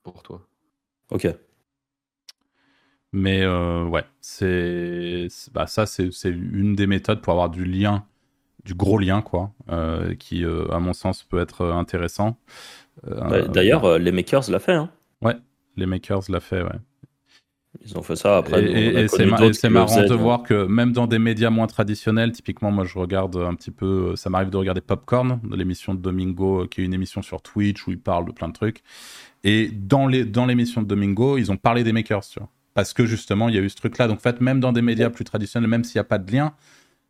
pour 0.04 0.22
toi. 0.22 0.46
Ok. 1.10 1.28
Mais 3.12 3.46
ouais, 3.46 4.04
c'est 4.20 5.28
bah, 5.54 5.66
ça, 5.66 5.86
c'est 5.86 6.10
une 6.28 6.74
des 6.74 6.86
méthodes 6.86 7.22
pour 7.22 7.32
avoir 7.32 7.48
du 7.48 7.64
lien, 7.64 8.04
du 8.64 8.74
gros 8.74 8.98
lien, 8.98 9.22
quoi, 9.22 9.52
qui, 10.18 10.44
à 10.44 10.78
mon 10.78 10.92
sens, 10.92 11.22
peut 11.22 11.40
être 11.40 11.64
intéressant. 11.64 12.36
Bah, 13.06 13.42
d'ailleurs, 13.48 13.98
les 13.98 14.12
Makers 14.12 14.50
l'a 14.50 14.58
fait. 14.58 14.74
Hein. 14.74 14.90
Ouais, 15.22 15.36
les 15.76 15.86
Makers 15.86 16.24
l'a 16.28 16.40
fait, 16.40 16.60
ouais. 16.60 16.78
Ils 17.84 17.96
ont 17.96 18.02
fait 18.02 18.16
ça 18.16 18.38
après. 18.38 18.64
Et, 18.64 19.08
c'est 19.08 19.26
marrant 19.68 20.02
de 20.02 20.14
voir 20.14 20.42
que 20.42 20.66
même 20.66 20.92
dans 20.92 21.06
des 21.06 21.18
médias 21.18 21.50
moins 21.50 21.66
traditionnels, 21.66 22.32
typiquement, 22.32 22.70
moi 22.70 22.84
je 22.84 22.98
regarde 22.98 23.36
un 23.36 23.54
petit 23.54 23.70
peu, 23.70 24.14
ça 24.16 24.30
m'arrive 24.30 24.50
de 24.50 24.56
regarder 24.56 24.80
Popcorn, 24.80 25.40
l'émission 25.52 25.94
de 25.94 26.00
Domingo, 26.00 26.66
qui 26.70 26.80
est 26.80 26.84
une 26.84 26.94
émission 26.94 27.22
sur 27.22 27.42
Twitch 27.42 27.86
où 27.86 27.90
il 27.90 27.98
parle 27.98 28.26
de 28.26 28.32
plein 28.32 28.48
de 28.48 28.52
trucs. 28.52 28.82
Et 29.44 29.70
dans 29.72 30.06
l'émission 30.06 30.80
dans 30.80 30.84
de 30.84 30.88
Domingo, 30.88 31.38
ils 31.38 31.52
ont 31.52 31.56
parlé 31.56 31.84
des 31.84 31.92
makers, 31.92 32.26
tu 32.26 32.40
vois. 32.40 32.48
Parce 32.74 32.92
que 32.92 33.06
justement, 33.06 33.48
il 33.48 33.54
y 33.54 33.58
a 33.58 33.62
eu 33.62 33.70
ce 33.70 33.76
truc-là. 33.76 34.06
Donc, 34.06 34.18
en 34.18 34.20
fait, 34.20 34.40
même 34.40 34.60
dans 34.60 34.72
des 34.72 34.82
médias 34.82 35.08
plus 35.08 35.24
traditionnels, 35.24 35.70
même 35.70 35.82
s'il 35.82 35.98
n'y 35.98 36.00
a 36.00 36.04
pas 36.04 36.18
de 36.18 36.30
lien, 36.30 36.52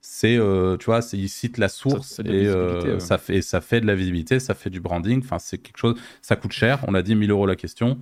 c'est 0.08 0.38
euh, 0.38 0.76
tu 0.78 0.86
vois 0.86 1.00
ils 1.12 1.28
citent 1.28 1.58
la 1.58 1.68
source 1.68 2.20
et 2.20 2.46
euh, 2.46 3.00
ça 3.00 3.18
fait 3.18 3.42
ça 3.42 3.60
fait 3.60 3.80
de 3.80 3.86
la 3.86 3.94
visibilité 3.94 4.38
ça 4.38 4.54
fait 4.54 4.70
du 4.70 4.80
branding. 4.80 5.20
Enfin 5.22 5.38
c'est 5.38 5.58
quelque 5.58 5.76
chose 5.76 5.96
ça 6.22 6.36
coûte 6.36 6.52
cher 6.52 6.78
on 6.86 6.94
a 6.94 7.02
dit 7.02 7.14
1000 7.14 7.30
euros 7.32 7.44
la 7.44 7.56
question 7.56 7.98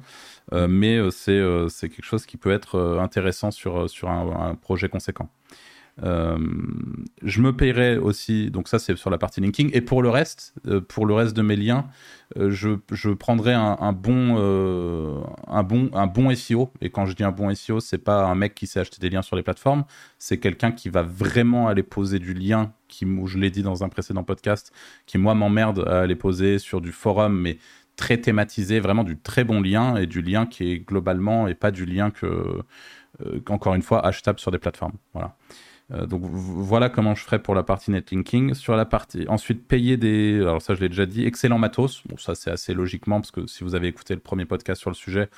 euh, 0.52 0.68
mais 0.68 1.00
c'est 1.10 1.42
c'est 1.70 1.88
quelque 1.88 2.04
chose 2.04 2.26
qui 2.26 2.36
peut 2.36 2.52
être 2.52 2.98
intéressant 3.00 3.50
sur 3.50 3.88
sur 3.90 4.10
un, 4.10 4.54
projet 4.54 4.88
conséquent 4.88 5.28
je 6.02 7.40
me 7.40 7.52
paierai 7.52 7.98
aussi, 7.98 8.50
donc 8.50 8.68
ça 8.68 8.78
c'est 8.78 8.96
sur 8.96 9.10
la 9.10 9.18
partie 9.18 9.40
linking. 9.40 9.70
Et 9.72 9.80
pour 9.80 10.02
le 10.02 10.10
reste, 10.10 10.54
pour 10.88 11.06
le 11.06 11.14
reste 11.14 11.36
de 11.36 11.42
mes 11.42 11.56
liens, 11.56 11.86
je, 12.36 12.70
je 12.90 13.10
prendrai 13.10 13.52
un, 13.52 13.92
bon, 13.92 14.36
un, 15.46 15.62
bon, 15.62 15.90
un 15.92 16.06
bon 16.06 16.34
SEO. 16.34 16.72
Et 16.80 16.90
quand 16.90 17.06
je 17.06 17.14
dis 17.14 17.22
un 17.22 17.30
bon 17.30 17.54
SEO, 17.54 17.80
c'est 17.80 17.98
pas 17.98 18.24
un 18.24 18.34
mec 18.34 18.54
qui 18.54 18.66
sait 18.66 18.80
acheter 18.80 18.98
des 19.00 19.08
liens 19.08 19.22
sur 19.22 19.36
les 19.36 19.42
plateformes, 19.42 19.84
c'est 20.18 20.38
quelqu'un 20.38 20.72
qui 20.72 20.88
va 20.88 21.02
vraiment 21.02 21.68
aller 21.68 21.82
poser 21.82 22.18
du 22.18 22.34
lien, 22.34 22.72
qui, 22.88 23.06
je 23.26 23.38
l'ai 23.38 23.50
dit 23.50 23.62
dans 23.62 23.84
un 23.84 23.88
précédent 23.88 24.24
podcast, 24.24 24.72
qui 25.06 25.18
moi 25.18 25.34
m'emmerde 25.34 25.84
à 25.86 26.00
aller 26.00 26.16
poser 26.16 26.58
sur 26.58 26.80
du 26.80 26.92
forum, 26.92 27.38
mais 27.40 27.58
très 27.96 28.18
thématisé, 28.18 28.80
vraiment 28.80 29.04
du 29.04 29.16
très 29.16 29.44
bon 29.44 29.60
lien 29.60 29.96
et 29.96 30.06
du 30.06 30.20
lien 30.20 30.46
qui 30.46 30.72
est 30.72 30.78
globalement 30.80 31.46
et 31.46 31.54
pas 31.54 31.70
du 31.70 31.86
lien 31.86 32.10
que, 32.10 32.62
qu'encore 33.44 33.74
une 33.74 33.82
fois, 33.82 34.04
achetable 34.04 34.40
sur 34.40 34.50
des 34.50 34.58
plateformes. 34.58 34.94
Voilà. 35.12 35.36
Euh, 35.92 36.06
donc 36.06 36.22
voilà 36.24 36.88
comment 36.88 37.14
je 37.14 37.22
ferai 37.22 37.38
pour 37.38 37.54
la 37.54 37.62
partie 37.62 37.90
netlinking. 37.90 38.54
Sur 38.54 38.74
la 38.74 38.86
partie 38.86 39.26
ensuite 39.28 39.66
payer 39.66 39.96
des, 39.96 40.38
alors 40.40 40.62
ça 40.62 40.74
je 40.74 40.80
l'ai 40.80 40.88
déjà 40.88 41.06
dit, 41.06 41.26
excellent 41.26 41.58
matos. 41.58 42.02
Bon 42.06 42.16
ça 42.16 42.34
c'est 42.34 42.50
assez 42.50 42.72
logiquement 42.74 43.20
parce 43.20 43.30
que 43.30 43.46
si 43.46 43.64
vous 43.64 43.74
avez 43.74 43.88
écouté 43.88 44.14
le 44.14 44.20
premier 44.20 44.46
podcast 44.46 44.80
sur 44.80 44.90
le 44.90 44.94
sujet, 44.94 45.28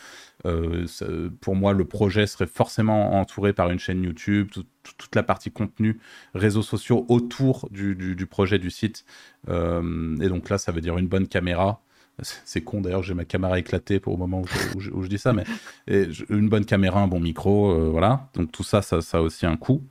euh, 0.44 0.86
pour 1.40 1.56
moi 1.56 1.72
le 1.72 1.84
projet 1.84 2.26
serait 2.26 2.46
forcément 2.46 3.18
entouré 3.18 3.52
par 3.52 3.70
une 3.70 3.78
chaîne 3.78 4.02
YouTube, 4.02 4.50
toute 4.98 5.14
la 5.16 5.24
partie 5.24 5.50
contenu, 5.50 5.98
réseaux 6.34 6.62
sociaux 6.62 7.06
autour 7.08 7.68
du, 7.70 8.26
projet 8.30 8.58
du 8.58 8.70
site. 8.70 9.04
Euh, 9.48 10.16
et 10.20 10.28
donc 10.28 10.48
là 10.48 10.58
ça 10.58 10.70
veut 10.70 10.80
dire 10.80 10.96
une 10.96 11.08
bonne 11.08 11.26
caméra, 11.26 11.82
c'est 12.22 12.62
con 12.62 12.80
d'ailleurs, 12.80 13.02
j'ai 13.02 13.14
ma 13.14 13.24
caméra 13.24 13.58
éclatée 13.58 13.98
pour 13.98 14.14
au 14.14 14.16
moment 14.16 14.40
où 14.40 14.46
je, 14.78 14.90
où 14.90 15.02
je, 15.02 15.08
dis 15.08 15.18
ça, 15.18 15.32
mais 15.32 15.44
une 16.30 16.48
bonne 16.48 16.64
caméra, 16.64 17.00
un 17.00 17.08
bon 17.08 17.20
micro, 17.20 17.90
voilà. 17.90 18.30
Donc 18.34 18.52
tout 18.52 18.62
ça, 18.62 18.80
ça, 18.80 19.02
ça 19.02 19.18
a 19.18 19.20
aussi 19.20 19.44
un 19.44 19.58
coût. 19.58 19.82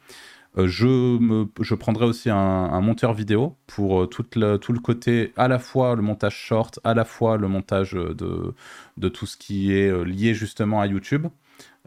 Euh, 0.57 0.67
je, 0.67 0.87
me, 0.87 1.47
je 1.59 1.75
prendrai 1.75 2.05
aussi 2.05 2.29
un, 2.29 2.81
monteur 2.81 3.13
vidéo 3.13 3.57
pour 3.67 4.03
euh, 4.03 4.07
tout 4.07 4.23
le, 4.35 4.79
côté, 4.79 5.33
à 5.35 5.47
la 5.47 5.59
fois 5.59 5.95
le 5.95 6.01
montage 6.01 6.35
short, 6.35 6.79
à 6.83 6.93
la 6.93 7.05
fois 7.05 7.37
le 7.37 7.47
montage 7.47 7.93
de, 7.93 8.53
de 8.97 9.09
tout 9.09 9.25
ce 9.25 9.37
qui 9.37 9.73
est 9.73 9.89
euh, 9.89 10.03
lié 10.03 10.33
justement 10.33 10.81
à 10.81 10.87
YouTube. 10.87 11.27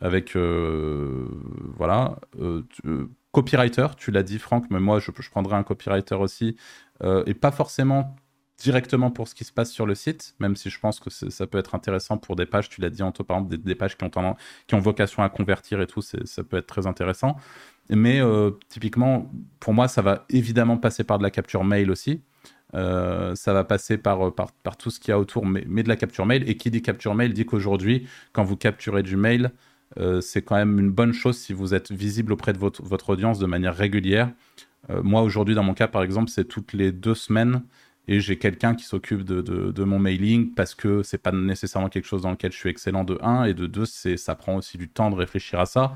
Avec, 0.01 0.37
voilà, 1.77 2.21
copywriter, 3.33 3.89
tu 3.97 4.13
l'as 4.13 4.23
dit 4.23 4.39
Franck, 4.39 4.67
mais 4.71 4.79
moi 4.79 5.01
je, 5.01 5.11
je 5.19 5.29
prendrai 5.29 5.57
un 5.57 5.65
copywriter 5.65 6.15
aussi, 6.15 6.55
et 7.03 7.35
pas 7.35 7.51
forcément 7.51 8.15
directement 8.59 9.11
pour 9.11 9.29
ce 9.29 9.35
qui 9.35 9.45
se 9.45 9.53
passe 9.53 9.71
sur 9.71 9.87
le 9.87 9.95
site, 9.95 10.35
même 10.41 10.57
si 10.57 10.69
je 10.69 10.79
pense 10.81 10.99
que 10.99 11.11
ça 11.11 11.47
peut 11.47 11.59
être 11.59 11.75
intéressant 11.75 12.19
pour 12.19 12.35
des 12.35 12.45
pages, 12.45 12.69
tu 12.69 12.81
l'as 12.81 12.91
dit 12.91 13.03
Anto, 13.03 13.23
par 13.23 13.39
exemple, 13.39 13.57
des, 13.57 13.75
pages 13.77 13.97
qui 13.97 14.05
ont, 14.05 14.11
qui 14.67 14.75
ont 14.75 14.81
vocation 14.81 15.23
à 15.23 15.29
convertir 15.29 15.81
et 15.81 15.87
tout, 15.87 16.03
ça 16.03 16.43
peut 16.43 16.57
être 16.57 16.67
très 16.67 16.87
intéressant. 16.87 17.37
Mais 17.91 18.21
euh, 18.21 18.51
typiquement, 18.69 19.31
pour 19.61 19.75
moi, 19.75 19.89
ça 19.89 20.03
va 20.03 20.27
évidemment 20.29 20.77
passer 20.77 21.05
par 21.05 21.19
de 21.19 21.23
la 21.23 21.31
capture 21.31 21.65
mail 21.65 21.91
aussi. 21.91 22.21
Euh, 22.75 23.35
ça 23.35 23.55
va 23.55 23.65
passer 23.65 23.97
par, 23.97 24.29
euh, 24.29 24.31
par, 24.31 24.53
par, 24.53 24.77
tout 24.77 24.91
ce 24.91 25.01
qu'il 25.01 25.11
y 25.11 25.13
a 25.13 25.19
autour, 25.19 25.47
mais, 25.47 25.65
mais, 25.67 25.83
de 25.83 25.89
la 25.89 25.97
capture 25.97 26.27
mail. 26.27 26.49
Et 26.51 26.57
qui 26.57 26.71
dit 26.71 26.83
capture 26.83 27.15
mail 27.15 27.33
dit 27.33 27.47
qu'aujourd'hui, 27.47 28.07
quand 28.33 28.45
vous 28.45 28.57
capturez 28.57 29.03
du 29.03 29.17
mail, 29.17 29.53
c'est 30.21 30.43
quand 30.43 30.55
même 30.55 30.79
une 30.79 30.91
bonne 30.91 31.13
chose 31.13 31.39
si 31.39 31.53
vous 31.53 31.75
êtes 31.75 31.91
visible 31.91 32.33
auprès 32.33 32.53
de 32.53 32.59
votre, 32.59 32.85
votre 32.85 33.11
audience 33.11 33.39
de 33.41 33.47
manière 33.47 33.75
régulière. 33.75 34.31
moi, 35.03 35.23
aujourd'hui, 35.23 35.57
dans 35.57 35.65
mon 35.65 35.75
cas, 35.75 35.89
par 35.89 36.03
exemple, 36.03 36.31
c'est 36.31 36.45
toutes 36.45 36.73
les 36.73 36.93
deux 36.93 37.15
semaines 37.15 37.63
et 38.09 38.21
j'ai 38.21 38.39
quelqu'un 38.39 38.75
qui 38.75 38.85
s'occupe 38.85 39.23
de, 39.23 39.85
mon 39.85 39.99
mailing 39.99 40.55
parce 40.55 40.75
que 40.75 41.03
c'est 41.03 41.19
pas 41.19 41.31
nécessairement 41.31 41.91
quelque 41.91 42.07
chose 42.07 42.23
dans 42.23 42.31
lequel 42.31 42.53
je 42.53 42.57
suis 42.57 42.71
excellent 42.71 43.05
de 43.05 43.19
1 43.21 43.45
et 43.45 43.55
de 43.55 43.67
2, 43.67 43.85
ça 43.85 44.35
prend 44.35 44.57
aussi 44.57 44.79
du 44.79 44.89
temps 44.89 45.11
de 45.11 45.15
réfléchir 45.15 45.61
à 45.61 45.67
ça. 45.67 45.93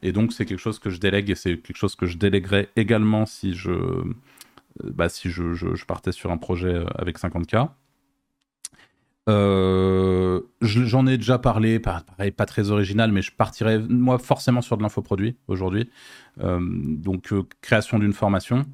Et 0.00 0.12
donc, 0.12 0.32
c'est 0.32 0.44
quelque 0.46 0.60
chose 0.60 0.78
que 0.78 0.88
je 0.88 1.00
délègue 1.00 1.30
et 1.30 1.34
c'est 1.34 1.56
quelque 1.56 1.76
chose 1.76 1.96
que 1.96 2.06
je 2.06 2.16
déléguerais 2.16 2.68
également 2.76 3.26
si 3.26 3.54
je, 3.54 3.72
euh, 3.72 4.04
bah, 4.84 5.08
si 5.08 5.30
je, 5.30 5.84
partais 5.84 6.12
sur 6.12 6.30
un 6.30 6.36
projet 6.36 6.72
euh, 6.72 6.84
avec 6.94 7.18
50K. 7.18 7.70
Euh, 9.28 10.40
J'en 10.62 11.08
ai 11.08 11.18
déjà 11.18 11.40
parlé, 11.40 11.80
pareil, 11.80 12.30
pas 12.30 12.46
très 12.46 12.70
original, 12.70 13.10
mais 13.10 13.20
je 13.20 13.32
partirais, 13.32 13.80
moi, 13.80 14.18
forcément 14.18 14.62
sur 14.62 14.76
de 14.76 14.82
l'infoproduit 14.82 15.36
aujourd'hui. 15.48 15.90
Donc, 16.38 17.34
création 17.60 17.98
d'une 17.98 18.12
formation. 18.12 18.64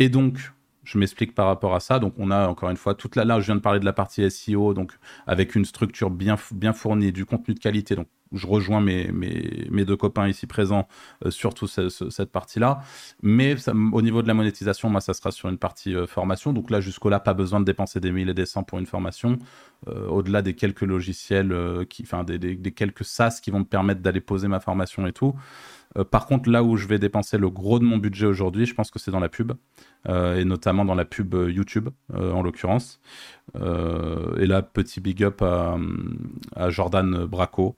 Et 0.00 0.08
donc, 0.08 0.52
Je 0.86 0.98
m'explique 0.98 1.34
par 1.34 1.46
rapport 1.46 1.74
à 1.74 1.80
ça. 1.80 1.98
Donc, 1.98 2.14
on 2.16 2.30
a 2.30 2.46
encore 2.46 2.70
une 2.70 2.76
fois 2.76 2.94
toute 2.94 3.16
la. 3.16 3.24
Là, 3.24 3.40
je 3.40 3.46
viens 3.46 3.56
de 3.56 3.60
parler 3.60 3.80
de 3.80 3.84
la 3.84 3.92
partie 3.92 4.28
SEO, 4.30 4.72
donc 4.72 4.92
avec 5.26 5.56
une 5.56 5.64
structure 5.64 6.10
bien, 6.10 6.36
bien 6.52 6.72
fournie, 6.72 7.10
du 7.10 7.26
contenu 7.26 7.54
de 7.54 7.58
qualité. 7.58 7.96
Donc, 7.96 8.06
je 8.32 8.46
rejoins 8.46 8.80
mes, 8.80 9.10
mes, 9.12 9.66
mes, 9.70 9.84
deux 9.84 9.96
copains 9.96 10.28
ici 10.28 10.46
présents 10.46 10.88
euh, 11.24 11.30
sur 11.30 11.54
toute 11.54 11.70
cette 11.70 12.32
partie-là. 12.32 12.80
Mais 13.22 13.56
au 13.92 14.02
niveau 14.02 14.22
de 14.22 14.28
la 14.28 14.34
monétisation, 14.34 14.90
moi, 14.90 15.00
ça 15.00 15.14
sera 15.14 15.30
sur 15.30 15.48
une 15.48 15.58
partie 15.58 15.94
euh, 15.94 16.06
formation. 16.06 16.52
Donc 16.52 16.70
là, 16.70 16.80
jusqu'au 16.80 17.08
là, 17.08 17.20
pas 17.20 17.34
besoin 17.34 17.60
de 17.60 17.64
dépenser 17.64 18.00
des 18.00 18.10
1000 18.10 18.28
et 18.28 18.34
des 18.34 18.46
100 18.46 18.64
pour 18.64 18.78
une 18.78 18.86
formation. 18.86 19.38
Euh, 19.88 20.06
au-delà 20.08 20.42
des 20.42 20.54
quelques 20.54 20.82
logiciels, 20.82 21.54
qui, 21.88 22.02
enfin, 22.02 22.24
des, 22.24 22.38
des, 22.38 22.72
quelques 22.72 23.04
SaaS 23.04 23.40
qui 23.42 23.50
vont 23.50 23.60
me 23.60 23.64
permettre 23.64 24.00
d'aller 24.00 24.20
poser 24.20 24.48
ma 24.48 24.60
formation 24.60 25.06
et 25.06 25.12
tout. 25.12 25.34
par 26.10 26.26
contre, 26.26 26.50
là 26.50 26.62
où 26.62 26.76
je 26.76 26.86
vais 26.86 26.98
dépenser 26.98 27.38
le 27.38 27.50
gros 27.50 27.78
de 27.78 27.84
mon 27.84 27.98
budget 27.98 28.26
aujourd'hui, 28.26 28.66
je 28.66 28.74
pense 28.74 28.90
que 28.90 28.98
c'est 28.98 29.10
dans 29.10 29.20
la 29.20 29.28
pub. 29.28 29.52
Euh, 30.08 30.36
et 30.36 30.44
notamment 30.44 30.84
dans 30.84 30.94
la 30.94 31.04
pub 31.04 31.34
euh, 31.34 31.50
YouTube 31.50 31.88
euh, 32.14 32.32
en 32.32 32.42
l'occurrence. 32.42 33.00
Et 33.54 34.46
là, 34.46 34.62
petit 34.62 35.00
big 35.00 35.22
up 35.22 35.40
à, 35.42 35.78
Jordan 36.70 37.24
Braco, 37.26 37.76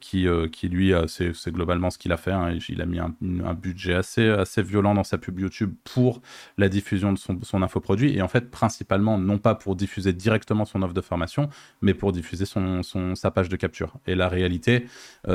qui, 0.00 0.26
qui 0.52 0.68
lui, 0.68 0.92
c'est 1.06 1.50
globalement 1.50 1.90
ce 1.90 1.98
qu'il 1.98 2.12
a 2.12 2.16
fait. 2.16 2.32
Hein. 2.32 2.58
il 2.68 2.82
a 2.82 2.86
mis 2.86 2.98
un, 2.98 3.14
budget 3.54 3.94
assez, 3.94 4.28
assez 4.28 4.62
violent 4.62 4.94
dans 4.94 5.04
sa 5.04 5.18
pub 5.18 5.38
YouTube 5.38 5.74
pour 5.84 6.20
la 6.58 6.68
diffusion 6.68 7.12
de 7.12 7.18
son, 7.18 7.38
son 7.42 7.62
infoproduit. 7.62 8.16
Et 8.16 8.22
en 8.22 8.28
fait, 8.28 8.50
principalement, 8.50 9.18
non 9.18 9.38
pas 9.38 9.54
pour 9.54 9.76
diffuser 9.76 10.12
directement 10.12 10.64
son 10.64 10.82
offre 10.82 10.94
de 10.94 11.00
formation, 11.00 11.48
mais 11.82 11.94
pour 11.94 12.12
diffuser 12.12 12.44
son, 12.44 12.82
son 12.82 13.14
sa 13.14 13.30
page 13.30 13.48
de 13.48 13.56
capture. 13.56 13.94
Et 14.06 14.14
la 14.14 14.28
réalité, 14.28 14.86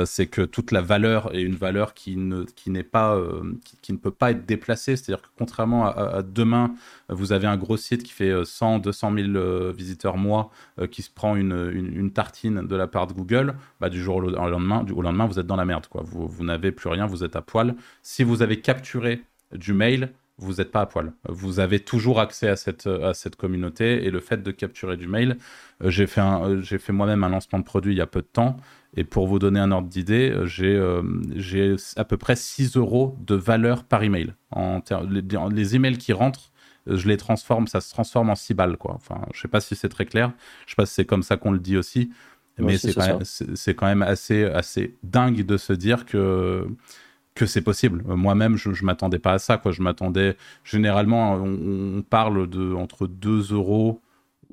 c'est 0.04 0.26
que 0.26 0.42
toute 0.42 0.72
la 0.72 0.82
valeur 0.82 1.34
est 1.34 1.42
une 1.42 1.56
valeur 1.56 1.94
qui 1.94 2.16
ne, 2.16 2.44
qui 2.44 2.70
n'est 2.70 2.82
pas, 2.82 3.18
qui, 3.82 3.92
ne 3.92 3.98
peut 3.98 4.10
pas 4.10 4.32
être 4.32 4.46
déplacée. 4.46 4.96
C'est-à-dire 4.96 5.22
que 5.22 5.28
contrairement 5.38 5.86
à 5.86 6.22
demain, 6.22 6.74
vous 7.08 7.32
avez 7.32 7.46
un 7.46 7.56
gros 7.56 7.76
site 7.76 8.02
qui 8.02 8.12
fait 8.12 8.32
100, 8.44 8.80
200 8.80 9.14
000 9.14 9.72
visiteurs 9.76 10.16
mois, 10.16 10.50
euh, 10.80 10.86
qui 10.86 11.02
se 11.02 11.10
prend 11.10 11.36
une, 11.36 12.10
tartine 12.12 12.66
de 12.66 12.76
la 12.76 12.86
part 12.86 13.06
de 13.06 13.12
Google, 13.12 13.54
bah, 13.80 13.88
du 13.88 14.02
jour 14.02 14.16
au 14.16 14.20
lendemain, 14.20 14.84
au 14.94 15.02
lendemain, 15.02 15.26
vous 15.26 15.38
êtes 15.38 15.46
dans 15.46 15.56
la 15.56 15.64
merde. 15.64 15.86
Quoi. 15.86 16.02
Vous, 16.04 16.26
vous 16.26 16.44
n'avez 16.44 16.72
plus 16.72 16.88
rien, 16.88 17.06
vous 17.06 17.24
êtes 17.24 17.36
à 17.36 17.42
poil. 17.42 17.74
Si 18.02 18.24
vous 18.24 18.42
avez 18.42 18.60
capturé 18.60 19.22
du 19.52 19.72
mail, 19.72 20.10
vous 20.38 20.54
n'êtes 20.54 20.70
pas 20.70 20.82
à 20.82 20.86
poil. 20.86 21.12
Vous 21.28 21.60
avez 21.60 21.80
toujours 21.80 22.20
accès 22.20 22.48
à 22.48 22.56
cette, 22.56 22.86
à 22.86 23.14
cette 23.14 23.36
communauté 23.36 24.04
et 24.04 24.10
le 24.10 24.20
fait 24.20 24.42
de 24.42 24.50
capturer 24.50 24.96
du 24.96 25.08
mail, 25.08 25.38
euh, 25.82 25.90
j'ai 25.90 26.06
fait, 26.06 26.20
euh, 26.20 26.62
fait 26.62 26.92
moi-même 26.92 27.24
un 27.24 27.28
lancement 27.28 27.58
de 27.58 27.64
produit 27.64 27.94
il 27.94 27.98
y 27.98 28.02
a 28.02 28.06
peu 28.06 28.20
de 28.20 28.26
temps 28.26 28.56
et 28.94 29.04
pour 29.04 29.26
vous 29.26 29.38
donner 29.38 29.60
un 29.60 29.72
ordre 29.72 29.88
d'idée, 29.88 30.30
euh, 30.30 30.46
j'ai 31.36 31.76
à 31.96 32.04
peu 32.04 32.16
près 32.16 32.36
6 32.36 32.76
euros 32.76 33.16
de 33.20 33.34
valeur 33.34 33.84
par 33.84 34.02
email. 34.02 34.34
En 34.50 34.80
les, 35.10 35.22
les, 35.50 35.76
emails 35.76 35.98
qui 35.98 36.12
rentrent, 36.12 36.52
je 36.86 37.08
les 37.08 37.16
transforme, 37.16 37.66
ça 37.66 37.80
se 37.80 37.90
transforme 37.90 38.30
en 38.30 38.34
6 38.34 38.54
balles. 38.54 38.76
Quoi. 38.76 38.94
Enfin, 38.94 39.20
je 39.32 39.38
ne 39.38 39.42
sais 39.42 39.48
pas 39.48 39.60
si 39.60 39.74
c'est 39.74 39.88
très 39.88 40.06
clair, 40.06 40.32
je 40.60 40.64
ne 40.64 40.70
sais 40.70 40.76
pas 40.76 40.86
si 40.86 40.94
c'est 40.94 41.04
comme 41.04 41.22
ça 41.22 41.36
qu'on 41.36 41.52
le 41.52 41.58
dit 41.58 41.76
aussi, 41.76 42.10
mais 42.58 42.78
c'est 42.78 42.94
quand, 42.94 43.18
quand, 43.76 43.86
même 43.86 44.02
assez, 44.02 44.44
assez 44.44 44.96
dingue 45.02 45.44
de 45.44 45.56
se 45.56 45.72
dire 45.72 46.06
que 46.06 46.66
que 47.36 47.46
c'est 47.46 47.60
possible. 47.60 48.02
Moi-même, 48.06 48.56
je 48.56 48.70
ne 48.70 48.84
m'attendais 48.86 49.18
pas 49.18 49.34
à 49.34 49.38
ça. 49.38 49.58
Quoi. 49.58 49.70
Je 49.70 49.82
m'attendais, 49.82 50.36
généralement, 50.64 51.34
on, 51.34 52.02
parle 52.02 52.48
de 52.48 52.72
entre 52.72 53.06
2 53.06 53.52
euros 53.52 54.00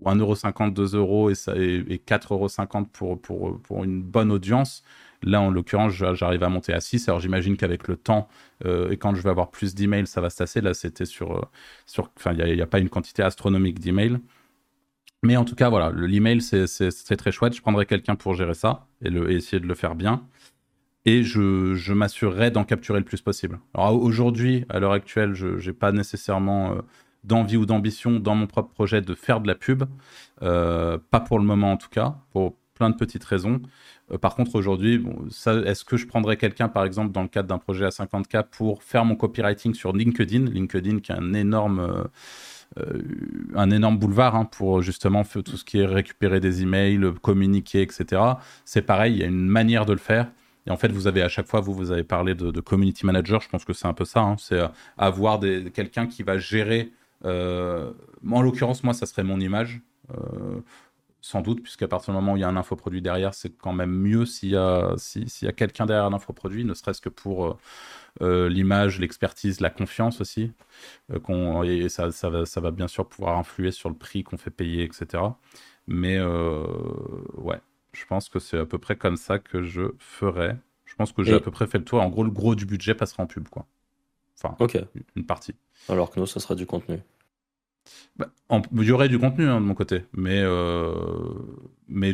ou 0.02 0.10
1,50€, 0.10 0.74
2 0.74 0.96
euros 0.96 1.30
et, 1.30 1.36
ça, 1.36 1.54
et, 1.56 1.78
et 1.88 1.98
4,50€ 1.98 2.88
pour, 2.88 3.20
pour, 3.22 3.60
pour 3.62 3.84
une 3.86 4.04
bonne 4.04 4.32
audience. 4.32 4.84
Là, 5.24 5.42
en 5.42 5.50
l'occurrence, 5.50 5.94
j'arrive 5.94 6.44
à 6.44 6.50
monter 6.50 6.74
à 6.74 6.82
6. 6.82 7.08
Alors, 7.08 7.20
j'imagine 7.20 7.58
qu'avec 7.58 7.88
le 7.88 7.96
temps 7.96 8.28
euh, 8.66 8.92
et 8.92 8.98
quand 8.98 9.16
je 9.16 9.22
vais 9.22 9.30
avoir 9.30 9.52
plus 9.52 9.74
d'emails, 9.74 10.08
ça 10.08 10.22
va 10.22 10.30
se 10.30 10.38
tasser. 10.38 10.62
Là, 10.62 10.74
c'était 10.74 11.06
sur. 11.06 11.38
Euh, 11.38 11.42
sur 11.86 12.12
enfin, 12.18 12.34
il 12.34 12.56
n'y 12.56 12.62
a, 12.62 12.68
pas 12.68 12.80
une 12.80 12.90
quantité 12.90 13.24
astronomique 13.24 13.80
d'emails. 13.80 14.20
Mais 15.24 15.38
en 15.38 15.46
tout 15.46 15.56
cas, 15.56 15.70
voilà, 15.70 15.92
l'email, 15.96 16.42
c'est 16.42 17.16
très 17.18 17.32
chouette. 17.32 17.56
Je 17.56 17.62
prendrai 17.62 17.86
quelqu'un 17.86 18.16
pour 18.16 18.34
gérer 18.34 18.54
ça 18.54 18.88
et, 19.02 19.10
essayer 19.34 19.62
de 19.62 19.68
le 19.68 19.76
faire 19.76 19.96
bien 19.96 20.24
et 21.06 21.22
je, 21.24 21.76
je 21.76 21.94
m'assurerai 21.94 22.50
d'en 22.50 22.64
capturer 22.64 23.00
le 23.00 23.04
plus 23.04 23.22
possible. 23.22 23.60
Alors 23.74 24.02
aujourd'hui, 24.02 24.64
à 24.70 24.80
l'heure 24.80 24.94
actuelle, 24.94 25.34
je 25.34 25.48
n'ai 25.66 25.74
pas 25.74 25.92
nécessairement 25.92 26.72
euh, 26.72 26.82
d'envie 27.26 27.58
ou 27.58 27.66
d'ambition 27.66 28.22
dans 28.22 28.36
mon 28.36 28.48
propre 28.48 28.74
projet 28.74 29.02
de 29.02 29.14
faire 29.14 29.42
de 29.42 29.48
la 29.48 29.56
pub, 29.56 29.84
pas 30.40 31.20
pour 31.26 31.40
le 31.40 31.46
moment 31.46 31.74
en 31.74 31.78
tout 31.78 31.90
cas, 31.90 32.16
pour 32.32 32.56
plein 32.74 32.90
de 32.90 32.96
petites 32.96 33.24
raisons. 33.24 33.62
Euh, 34.12 34.18
par 34.18 34.36
contre, 34.36 34.56
aujourd'hui, 34.56 35.04
est-ce 35.66 35.86
que 35.86 35.98
je 35.98 36.08
prendrais 36.08 36.38
quelqu'un, 36.38 36.68
par 36.68 36.86
exemple, 36.86 37.12
dans 37.12 37.22
le 37.22 37.28
cadre 37.28 37.48
d'un 37.48 37.58
projet 37.58 37.86
à 37.86 37.90
50K 37.90 38.46
pour 38.52 38.84
faire 38.84 39.06
mon 39.06 39.16
copywriting 39.16 39.74
sur 39.74 39.94
LinkedIn? 39.94 40.46
LinkedIn 40.46 41.00
qui 41.00 41.12
est 41.12 41.16
un 41.16 41.34
énorme... 41.34 42.10
un 43.56 43.70
énorme 43.70 43.98
boulevard 44.00 44.36
hein, 44.36 44.46
pour 44.46 44.82
justement 44.82 45.24
tout 45.24 45.58
ce 45.58 45.64
qui 45.64 45.80
est 45.80 45.86
récupérer 45.86 46.40
des 46.40 46.64
emails, 46.64 47.14
communiquer, 47.22 47.82
etc. 47.82 48.22
C'est 48.66 48.82
pareil, 48.82 49.14
il 49.14 49.20
y 49.20 49.24
a 49.24 49.28
une 49.28 49.48
manière 49.48 49.86
de 49.86 49.94
le 49.94 50.00
faire 50.00 50.28
et 50.66 50.72
en 50.72 50.78
fait, 50.78 50.92
vous 50.92 51.08
avez 51.08 51.22
à 51.22 51.30
chaque 51.30 51.48
fois, 51.48 51.60
vous, 51.60 51.74
vous 51.74 51.92
avez 51.92 52.04
parlé 52.04 52.36
de, 52.36 52.62
community 52.62 53.06
manager, 53.06 53.42
je 53.42 53.50
pense 53.50 53.66
que 53.66 53.74
c'est 53.74 53.88
un 53.88 53.94
peu 53.94 54.06
ça, 54.06 54.22
hein. 54.22 54.36
c'est 54.38 54.60
euh, 54.60 54.68
avoir 54.98 55.40
quelqu'un 55.74 56.08
qui 56.08 56.24
va 56.24 56.38
gérer, 56.38 56.92
euh, 57.26 57.92
en 58.30 58.42
l'occurrence, 58.42 58.84
moi, 58.84 58.94
ça 58.94 59.06
serait 59.06 59.24
mon 59.24 59.40
image, 59.40 59.82
euh, 60.12 60.62
sans 61.26 61.40
doute, 61.40 61.64
puisqu'à 61.64 61.88
partir 61.88 62.14
du 62.14 62.20
moment 62.20 62.34
où 62.34 62.38
il 62.38 62.42
y 62.42 62.44
a 62.44 62.50
un 62.50 62.58
infoproduit 62.58 63.02
derrière, 63.02 63.34
c'est 63.34 63.50
quand 63.58 63.72
même 63.72 63.92
mieux 63.92 64.26
s'il 64.26 64.50
y 64.50 64.58
a, 64.58 64.94
s'il 64.98 65.26
y 65.42 65.48
a 65.48 65.54
quelqu'un 65.54 65.86
derrière 65.86 66.04
un 66.04 66.14
infoproduit, 66.14 66.66
ne 66.66 66.74
serait-ce 66.74 67.00
que 67.00 67.08
pour 67.08 67.58
l'image, 68.20 69.00
l'expertise, 69.00 69.62
la 69.62 69.70
confiance 69.70 70.20
aussi, 70.20 70.52
qu'on, 71.24 71.64
et 71.64 71.88
ça, 71.88 72.12
ça, 72.12 72.30
va, 72.30 72.46
ça 72.46 72.60
va 72.60 72.72
bien 72.72 72.90
sûr 72.90 73.08
pouvoir 73.08 73.38
influer 73.38 73.72
sur 73.72 73.88
le 73.88 73.96
prix 73.96 74.24
qu'on 74.24 74.38
fait 74.38 74.52
payer, 74.52 74.84
etc. 74.84 75.24
Mais 75.88 76.22
ouais, 76.22 77.62
je 77.94 78.06
pense 78.06 78.28
que 78.28 78.40
c'est 78.40 78.58
à 78.58 78.66
peu 78.66 78.78
près 78.78 78.98
comme 78.98 79.16
ça 79.16 79.40
que 79.40 79.64
je 79.64 79.94
ferais. 80.00 80.58
Je 80.84 80.96
pense 80.96 81.14
que 81.14 81.24
j'ai 81.24 81.36
à 81.36 81.40
peu 81.40 81.52
près 81.52 81.68
fait 81.68 81.78
le 81.78 81.86
tour. 81.86 82.02
En 82.02 82.10
gros, 82.10 82.26
le 82.26 82.32
gros 82.32 82.54
du 82.54 82.66
budget 82.66 82.96
passera 82.96 83.24
en 83.24 83.28
pub, 83.28 83.48
quoi. 83.48 83.66
Enfin, 84.44 84.58
une 85.16 85.26
partie. 85.26 85.56
Alors 85.88 86.12
que 86.12 86.20
nous, 86.20 86.28
ça 86.28 86.42
sera 86.42 86.54
du 86.54 86.66
contenu. 86.66 87.00
Bah, 88.16 88.30
il 88.74 88.84
y 88.84 88.92
aurait 88.92 89.10
du 89.10 89.20
contenu 89.20 89.48
hein, 89.48 89.60
de 89.60 89.66
mon 89.66 89.74
côté, 89.74 90.04
mais, 90.14 90.42
euh, 90.42 90.94
mais 91.88 92.14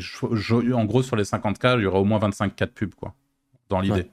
en 0.74 0.86
gros, 0.86 1.03
sur 1.03 1.15
les 1.15 1.24
50K, 1.24 1.78
il 1.78 1.84
y 1.84 1.86
aura 1.86 1.99
au 1.99 2.05
moins 2.05 2.20
25 2.20 2.55
cas 2.55 2.65
de 2.65 2.72
pub, 2.72 2.95
quoi, 2.95 3.13
dans 3.70 3.82
l'idée. 3.82 4.09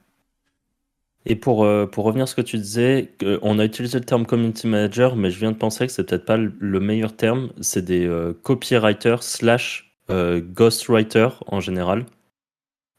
Et 1.29 1.35
pour, 1.35 1.65
euh, 1.65 1.85
pour 1.85 2.05
revenir 2.05 2.23
à 2.23 2.27
ce 2.27 2.35
que 2.35 2.41
tu 2.41 2.57
disais, 2.57 3.11
on 3.41 3.59
a 3.59 3.65
utilisé 3.65 3.99
le 3.99 4.05
terme 4.05 4.25
community 4.25 4.65
manager, 4.65 5.17
mais 5.17 5.29
je 5.29 5.37
viens 5.37 5.51
de 5.51 5.57
penser 5.57 5.85
que 5.85 5.91
c'est 5.91 6.05
peut-être 6.05 6.23
pas 6.23 6.37
le 6.37 6.79
meilleur 6.79 7.17
terme. 7.17 7.51
C'est 7.59 7.83
des 7.83 8.07
euh, 8.07 8.31
copywriters 8.43 9.23
slash 9.23 9.93
euh, 10.09 10.39
ghostwriter 10.41 11.27
en 11.47 11.59
général. 11.59 12.05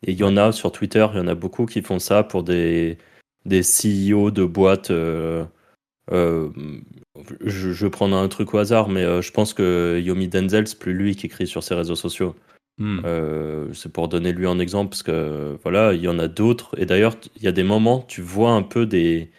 Et 0.07 0.13
il 0.13 0.19
y 0.19 0.25
en 0.25 0.37
a 0.37 0.53
sur 0.53 0.73
Twitter, 0.73 1.07
il 1.15 1.17
y 1.17 1.21
en 1.21 1.27
a 1.27 1.35
beaucoup 1.35 1.65
qui 1.65 1.81
font 1.81 1.99
ça 1.99 2.23
pour 2.23 2.43
des, 2.43 2.99
des 3.47 3.63
CEO 3.63 4.31
de 4.31 4.45
boîtes. 4.45 4.93
Euh, 6.13 6.49
euh, 7.17 7.23
je, 7.45 7.73
je 7.73 7.87
vais 7.87 7.91
prendre 7.91 8.17
un 8.17 8.29
truc 8.29 8.55
au 8.55 8.59
hasard, 8.59 8.89
mais 8.89 9.23
je 9.23 9.31
pense 9.31 9.55
que 9.55 10.01
Yomi 10.03 10.29
Denzel, 10.29 10.67
c'est 10.67 10.79
plus 10.79 10.93
lui 10.93 11.17
qui 11.17 11.27
écrit 11.27 11.47
sur 11.47 11.63
ses 11.63 11.75
réseaux 11.75 11.97
sociaux. 11.97 12.35
Hmm. 12.81 13.01
c'est 13.73 13.93
pour 13.93 14.07
donner 14.07 14.33
lui 14.33 14.47
un 14.47 14.61
exemple, 14.61 14.91
parce 14.91 15.03
que 15.03 15.59
voilà, 15.65 15.95
il 15.95 16.01
y 16.01 16.07
en 16.07 16.21
a 16.21 16.29
d'autres. 16.29 16.79
Et 16.79 16.87
d'ailleurs, 16.87 17.17
il 17.37 17.43
y 17.43 17.49
a 17.49 17.53
des 17.53 17.65
moments, 17.65 18.03
tu 18.03 18.23
vois 18.23 18.53
un 18.53 18.63
peu 18.63 18.87
des, 18.87 19.33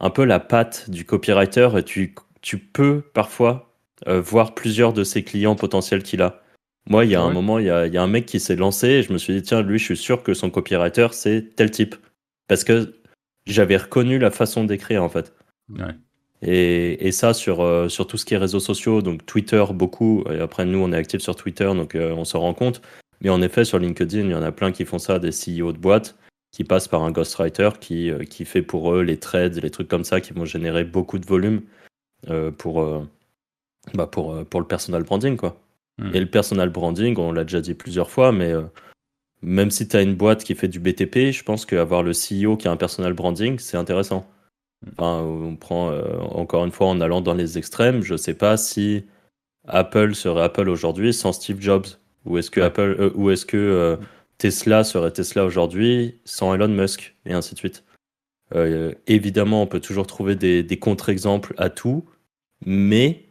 un 0.00 0.08
peu 0.08 0.24
la 0.24 0.40
patte 0.40 0.88
du 0.88 1.04
copywriter 1.04 1.68
et 1.76 1.82
tu, 1.82 2.14
tu 2.40 2.58
peux 2.58 3.02
parfois 3.12 3.74
voir 4.06 4.54
plusieurs 4.54 4.94
de 4.94 5.04
ses 5.04 5.22
clients 5.22 5.54
potentiels 5.54 6.02
qu'il 6.02 6.22
a. 6.22 6.42
Moi, 6.88 7.04
il 7.04 7.10
y 7.10 7.14
a 7.14 7.20
un 7.20 7.30
moment, 7.30 7.58
il 7.58 7.66
y 7.66 7.70
a, 7.70 8.02
un 8.02 8.06
mec 8.06 8.24
qui 8.24 8.40
s'est 8.40 8.56
lancé 8.56 8.88
et 8.88 9.02
je 9.02 9.12
me 9.12 9.18
suis 9.18 9.34
dit, 9.34 9.42
tiens, 9.42 9.60
lui, 9.60 9.78
je 9.78 9.84
suis 9.84 9.96
sûr 9.96 10.22
que 10.22 10.32
son 10.32 10.48
copywriter, 10.48 11.08
c'est 11.12 11.54
tel 11.54 11.70
type. 11.70 11.94
Parce 12.46 12.64
que 12.64 12.94
j'avais 13.46 13.76
reconnu 13.76 14.18
la 14.18 14.30
façon 14.30 14.64
d'écrire, 14.64 15.04
en 15.04 15.10
fait. 15.10 15.34
Et, 16.42 17.10
ça, 17.10 17.34
sur, 17.34 17.62
euh, 17.62 17.88
sur 17.88 18.06
tout 18.06 18.16
ce 18.16 18.24
qui 18.24 18.34
est 18.34 18.38
réseaux 18.38 18.60
sociaux, 18.60 19.02
donc 19.02 19.26
Twitter, 19.26 19.64
beaucoup. 19.72 20.24
Et 20.30 20.38
après, 20.38 20.64
nous, 20.64 20.78
on 20.78 20.92
est 20.92 20.96
actifs 20.96 21.20
sur 21.20 21.34
Twitter, 21.34 21.64
donc 21.64 21.94
euh, 21.94 22.12
on 22.12 22.24
s'en 22.24 22.40
rend 22.40 22.54
compte. 22.54 22.80
Mais 23.20 23.30
en 23.30 23.42
effet, 23.42 23.64
sur 23.64 23.78
LinkedIn, 23.78 24.20
il 24.20 24.30
y 24.30 24.34
en 24.34 24.42
a 24.42 24.52
plein 24.52 24.70
qui 24.70 24.84
font 24.84 24.98
ça, 24.98 25.18
des 25.18 25.30
CEO 25.30 25.72
de 25.72 25.78
boîtes, 25.78 26.16
qui 26.52 26.62
passent 26.62 26.86
par 26.86 27.02
un 27.02 27.10
ghostwriter 27.10 27.70
qui, 27.80 28.10
euh, 28.10 28.22
qui 28.24 28.44
fait 28.44 28.62
pour 28.62 28.94
eux 28.94 29.02
les 29.02 29.18
trades, 29.18 29.60
les 29.60 29.70
trucs 29.70 29.88
comme 29.88 30.04
ça, 30.04 30.20
qui 30.20 30.32
vont 30.32 30.44
générer 30.44 30.84
beaucoup 30.84 31.18
de 31.18 31.26
volume 31.26 31.62
pour, 32.58 32.84
bah 33.94 34.08
pour, 34.08 34.44
pour 34.46 34.60
le 34.60 34.66
personal 34.66 35.04
branding, 35.04 35.36
quoi. 35.36 35.56
Hmm. 35.98 36.10
Et 36.14 36.18
le 36.18 36.26
personal 36.26 36.68
branding, 36.68 37.16
on 37.16 37.30
l'a 37.30 37.44
déjà 37.44 37.60
dit 37.60 37.74
plusieurs 37.74 38.10
fois, 38.10 38.32
mais 38.32 38.52
même 39.40 39.70
si 39.70 39.86
tu 39.86 39.96
as 39.96 40.02
une 40.02 40.16
boîte 40.16 40.42
qui 40.42 40.56
fait 40.56 40.66
du 40.66 40.80
BTP, 40.80 41.30
je 41.30 41.44
pense 41.44 41.64
qu'avoir 41.64 42.02
le 42.02 42.10
CEO 42.10 42.56
qui 42.56 42.66
a 42.66 42.72
un 42.72 42.76
personal 42.76 43.12
branding, 43.12 43.60
c'est 43.60 43.76
intéressant. 43.76 44.26
Enfin, 44.86 45.22
on 45.22 45.56
prend 45.56 45.90
euh, 45.90 46.18
encore 46.18 46.64
une 46.64 46.70
fois 46.70 46.86
en 46.86 47.00
allant 47.00 47.20
dans 47.20 47.34
les 47.34 47.58
extrêmes, 47.58 48.02
je 48.02 48.16
sais 48.16 48.34
pas 48.34 48.56
si 48.56 49.04
Apple 49.66 50.14
serait 50.14 50.42
Apple 50.42 50.68
aujourd'hui 50.68 51.12
sans 51.12 51.32
Steve 51.32 51.60
Jobs, 51.60 51.86
ou 52.24 52.38
est-ce 52.38 52.50
que 52.50 52.60
Apple, 52.60 52.96
euh, 52.98 53.10
ou 53.14 53.30
est-ce 53.30 53.44
que 53.44 53.98
Tesla 54.38 54.84
serait 54.84 55.10
Tesla 55.10 55.44
aujourd'hui 55.44 56.20
sans 56.24 56.54
Elon 56.54 56.68
Musk, 56.68 57.16
et 57.26 57.32
ainsi 57.32 57.54
de 57.54 57.58
suite. 57.58 57.84
évidemment, 59.06 59.62
on 59.62 59.66
peut 59.66 59.80
toujours 59.80 60.06
trouver 60.06 60.36
des, 60.36 60.62
des 60.62 60.78
contre-exemples 60.78 61.54
à 61.58 61.70
tout, 61.70 62.04
mais 62.64 63.24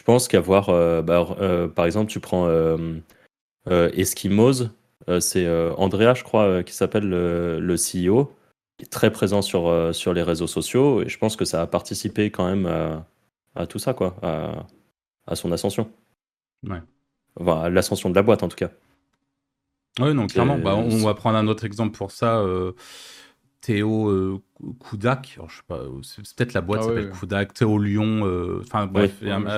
Je 0.00 0.04
pense 0.04 0.28
qu'avoir, 0.28 0.66
bah, 1.02 1.70
par 1.74 1.86
exemple, 1.86 2.10
tu 2.10 2.18
prends 2.18 2.48
Eskimos, 3.70 4.70
c'est 5.20 5.48
Andrea, 5.76 6.14
je 6.14 6.24
crois, 6.24 6.64
qui 6.64 6.74
s'appelle 6.74 7.08
le, 7.08 7.60
le, 7.60 7.76
CEO, 7.76 8.34
très 8.90 9.10
présent 9.10 9.42
sur, 9.42 9.94
sur 9.94 10.12
les 10.12 10.22
réseaux 10.22 10.46
sociaux, 10.46 11.02
et 11.02 11.08
je 11.08 11.18
pense 11.18 11.36
que 11.36 11.44
ça 11.44 11.62
a 11.62 11.66
participé 11.66 12.30
quand 12.30 12.46
même 12.46 12.66
à, 12.66 13.06
à 13.54 13.66
tout 13.66 13.78
ça, 13.78 13.94
quoi, 13.94 14.16
à, 14.22 14.66
à 15.26 15.36
son 15.36 15.52
ascension. 15.52 15.90
Ouais. 16.68 16.82
Enfin, 17.38 17.68
l'ascension 17.68 18.10
de 18.10 18.14
la 18.14 18.22
boîte, 18.22 18.42
en 18.42 18.48
tout 18.48 18.56
cas. 18.56 18.70
Oui, 20.00 20.12
non, 20.14 20.26
clairement. 20.26 20.58
Bah, 20.58 20.74
on 20.74 21.04
va 21.04 21.14
prendre 21.14 21.36
un 21.38 21.46
autre 21.46 21.64
exemple 21.64 21.96
pour 21.96 22.10
ça. 22.10 22.38
Euh, 22.38 22.72
Théo 23.60 24.08
euh, 24.08 24.42
Koudak, 24.78 25.38
je 25.48 25.56
sais 25.56 25.62
pas, 25.66 25.80
c'est 26.02 26.36
peut-être 26.36 26.52
la 26.52 26.60
boîte 26.60 26.82
qui 26.82 26.88
ah 26.88 26.90
s'appelle 26.90 27.10
Koudak, 27.10 27.54
Théo 27.54 27.78
Lyon, 27.78 28.26
euh, 28.26 28.60
enfin 28.62 28.90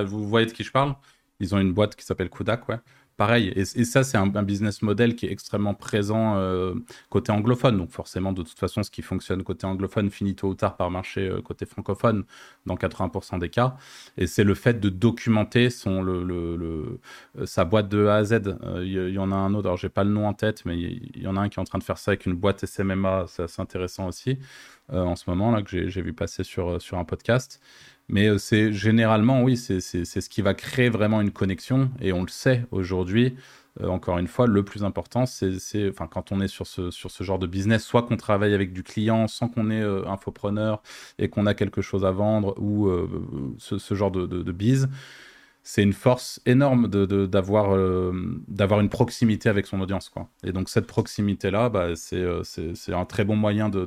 vous 0.04 0.28
voyez 0.28 0.46
de 0.46 0.52
qui 0.52 0.62
je 0.62 0.70
parle? 0.70 0.94
Ils 1.40 1.56
ont 1.56 1.58
une 1.58 1.72
boîte 1.72 1.96
qui 1.96 2.04
s'appelle 2.04 2.30
Koudak, 2.30 2.68
ouais 2.68 2.78
pareil. 3.16 3.52
Et, 3.56 3.64
ça, 3.64 4.04
c'est 4.04 4.16
un, 4.18 4.26
business 4.42 4.82
model 4.82 5.16
qui 5.16 5.26
est 5.26 5.32
extrêmement 5.32 5.74
présent 5.74 6.36
euh, 6.36 6.74
côté 7.10 7.32
anglophone. 7.32 7.78
Donc 7.78 7.90
forcément, 7.90 8.32
de 8.32 8.42
toute 8.42 8.58
façon, 8.58 8.82
ce 8.82 8.90
qui 8.90 9.02
fonctionne 9.02 9.42
côté 9.42 9.66
anglophone 9.66 10.10
finit 10.10 10.34
tôt 10.34 10.48
ou 10.48 10.54
tard 10.54 10.76
par 10.76 10.90
marcher 10.90 11.28
euh, 11.28 11.40
côté 11.40 11.66
francophone 11.66 12.24
dans 12.66 12.74
80% 12.76 13.38
des 13.38 13.48
cas. 13.48 13.76
Et 14.18 14.26
c'est 14.26 14.44
le 14.44 14.54
fait 14.54 14.80
de 14.80 14.88
documenter 14.88 15.70
son, 15.70 16.02
le, 16.02 16.22
le, 16.24 17.00
euh, 17.38 17.46
sa 17.46 17.64
boîte 17.64 17.88
de 17.88 18.06
A 18.06 18.16
à 18.16 18.24
Z. 18.24 18.58
Il 18.82 19.10
y, 19.10 19.18
en 19.18 19.32
a 19.32 19.36
un 19.36 19.54
autre, 19.54 19.66
alors 19.66 19.78
j'ai 19.78 19.88
pas 19.88 20.04
le 20.04 20.10
nom 20.10 20.26
en 20.26 20.34
tête, 20.34 20.64
mais 20.64 20.78
il 20.78 21.22
y, 21.22 21.26
en 21.26 21.36
a 21.36 21.40
un 21.40 21.48
qui 21.48 21.58
est 21.58 21.62
en 21.62 21.64
train 21.64 21.78
de 21.78 21.84
faire 21.84 21.98
ça 21.98 22.10
avec 22.12 22.26
une 22.26 22.34
boîte 22.34 22.64
SMMA. 22.66 23.24
C'est 23.28 23.44
assez 23.44 23.62
intéressant 23.62 24.08
aussi 24.08 24.38
en 24.88 25.16
ce 25.16 25.28
moment, 25.28 25.50
là, 25.50 25.62
que 25.62 25.88
j'ai 25.88 26.02
vu 26.02 26.12
passer 26.12 26.44
sur, 26.44 26.80
sur 26.80 26.96
un 26.98 27.04
podcast. 27.04 27.60
Mais 28.08 28.28
euh, 28.28 28.38
c'est 28.38 28.72
généralement, 28.72 29.42
oui, 29.42 29.56
c'est 29.56 29.80
ce 29.80 30.28
qui 30.28 30.42
va 30.42 30.54
créer 30.54 30.88
vraiment 30.88 31.20
une 31.20 31.32
connexion. 31.32 31.90
Et 32.00 32.12
on 32.12 32.22
le 32.22 32.28
sait 32.28 32.64
aujourd'hui, 32.70 33.34
euh, 33.80 33.88
encore 33.88 34.18
une 34.18 34.28
fois, 34.28 34.46
le 34.46 34.64
plus 34.64 34.84
important, 34.84 35.26
c'est 35.26 35.88
enfin, 35.88 36.06
quand 36.06 36.32
on 36.32 36.40
est 36.40 36.48
sur 36.48 36.66
ce, 36.66 36.90
sur 36.90 37.10
ce 37.10 37.24
genre 37.24 37.38
de 37.38 37.46
business, 37.46 37.84
soit 37.84 38.02
qu'on 38.02 38.16
travaille 38.16 38.54
avec 38.54 38.72
du 38.72 38.82
client 38.82 39.26
sans 39.26 39.48
qu'on 39.48 39.70
ait 39.70 39.82
euh, 39.82 40.06
infopreneur 40.06 40.82
et 41.18 41.28
qu'on 41.28 41.46
a 41.46 41.54
quelque 41.54 41.82
chose 41.82 42.04
à 42.04 42.12
vendre 42.12 42.54
ou 42.60 42.88
ce, 43.58 43.94
genre 43.94 44.10
de, 44.10 44.26
de, 44.26 44.52
bise. 44.52 44.88
C'est 45.64 45.82
une 45.82 45.92
force 45.92 46.40
énorme 46.46 46.86
d'avoir 46.86 47.76
de, 47.76 48.12
d'avoir 48.46 48.80
une 48.80 48.88
proximité 48.88 49.48
avec 49.48 49.66
son 49.66 49.80
audience. 49.80 50.08
Quoi. 50.10 50.28
Et 50.44 50.52
donc 50.52 50.68
cette 50.68 50.86
proximité-là, 50.86 51.68
bah, 51.70 51.96
c'est 51.96 52.92
un 52.92 53.04
très 53.04 53.24
bon 53.24 53.34
moyen 53.34 53.68
de, 53.68 53.84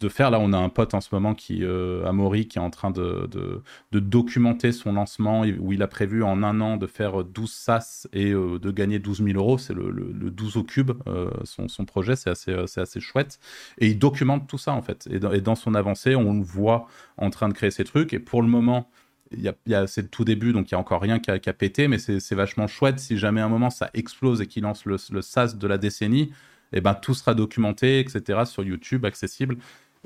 de 0.00 0.08
faire. 0.08 0.30
Là, 0.30 0.38
on 0.40 0.52
a 0.52 0.58
un 0.58 0.68
pote 0.68 0.94
en 0.94 1.00
ce 1.00 1.08
moment 1.12 1.34
qui, 1.34 1.64
euh, 1.64 2.06
Amaury, 2.06 2.46
qui 2.46 2.58
est 2.58 2.60
en 2.60 2.70
train 2.70 2.90
de, 2.90 3.28
de, 3.30 4.00
documenter 4.00 4.72
son 4.72 4.92
lancement, 4.92 5.42
où 5.42 5.72
il 5.72 5.82
a 5.82 5.88
prévu 5.88 6.22
en 6.22 6.42
un 6.42 6.60
an 6.60 6.76
de 6.76 6.86
faire 6.86 7.24
12 7.24 7.50
SAS 7.50 8.08
et 8.12 8.32
euh, 8.32 8.58
de 8.58 8.70
gagner 8.70 8.98
12 8.98 9.24
000 9.24 9.38
euros. 9.38 9.58
C'est 9.58 9.74
le, 9.74 9.90
le, 9.90 10.30
12 10.30 10.56
au 10.56 10.62
cube, 10.62 10.92
euh, 11.06 11.30
son, 11.44 11.68
son, 11.68 11.84
projet, 11.84 12.16
c'est 12.16 12.30
assez, 12.30 12.54
assez 12.54 13.00
chouette. 13.00 13.38
Et 13.78 13.88
il 13.88 13.98
documente 13.98 14.46
tout 14.46 14.58
ça, 14.58 14.72
en 14.72 14.82
fait. 14.82 15.08
Et 15.10 15.18
dans, 15.18 15.54
son 15.54 15.74
avancée, 15.74 16.14
on 16.14 16.34
le 16.34 16.42
voit 16.42 16.86
en 17.16 17.30
train 17.30 17.48
de 17.48 17.54
créer 17.54 17.70
ces 17.70 17.84
trucs. 17.84 18.12
Et 18.12 18.20
pour 18.20 18.42
le 18.42 18.48
moment, 18.48 18.90
y 19.36 19.48
a, 19.48 19.54
y 19.66 19.74
a 19.74 19.86
c'est 19.86 20.02
le 20.02 20.08
tout 20.08 20.24
début, 20.24 20.52
donc 20.52 20.70
il 20.70 20.72
y 20.72 20.74
a 20.74 20.78
encore 20.78 21.02
rien 21.02 21.18
qui 21.18 21.30
a, 21.30 21.52
pété, 21.52 21.88
mais 21.88 21.98
c'est, 21.98 22.34
vachement 22.34 22.66
chouette. 22.66 22.98
Si 23.00 23.18
jamais 23.18 23.40
à 23.40 23.46
un 23.46 23.48
moment 23.48 23.70
ça 23.70 23.90
explose 23.94 24.40
et 24.40 24.46
qu'il 24.46 24.62
lance 24.62 24.84
le, 24.84 24.96
le 25.10 25.22
SAS 25.22 25.58
de 25.58 25.66
la 25.66 25.76
décennie, 25.76 26.30
et 26.72 26.78
eh 26.78 26.80
ben, 26.82 26.94
tout 26.94 27.14
sera 27.14 27.34
documenté, 27.34 27.98
etc., 27.98 28.40
sur 28.44 28.62
YouTube, 28.62 29.06
accessible. 29.06 29.56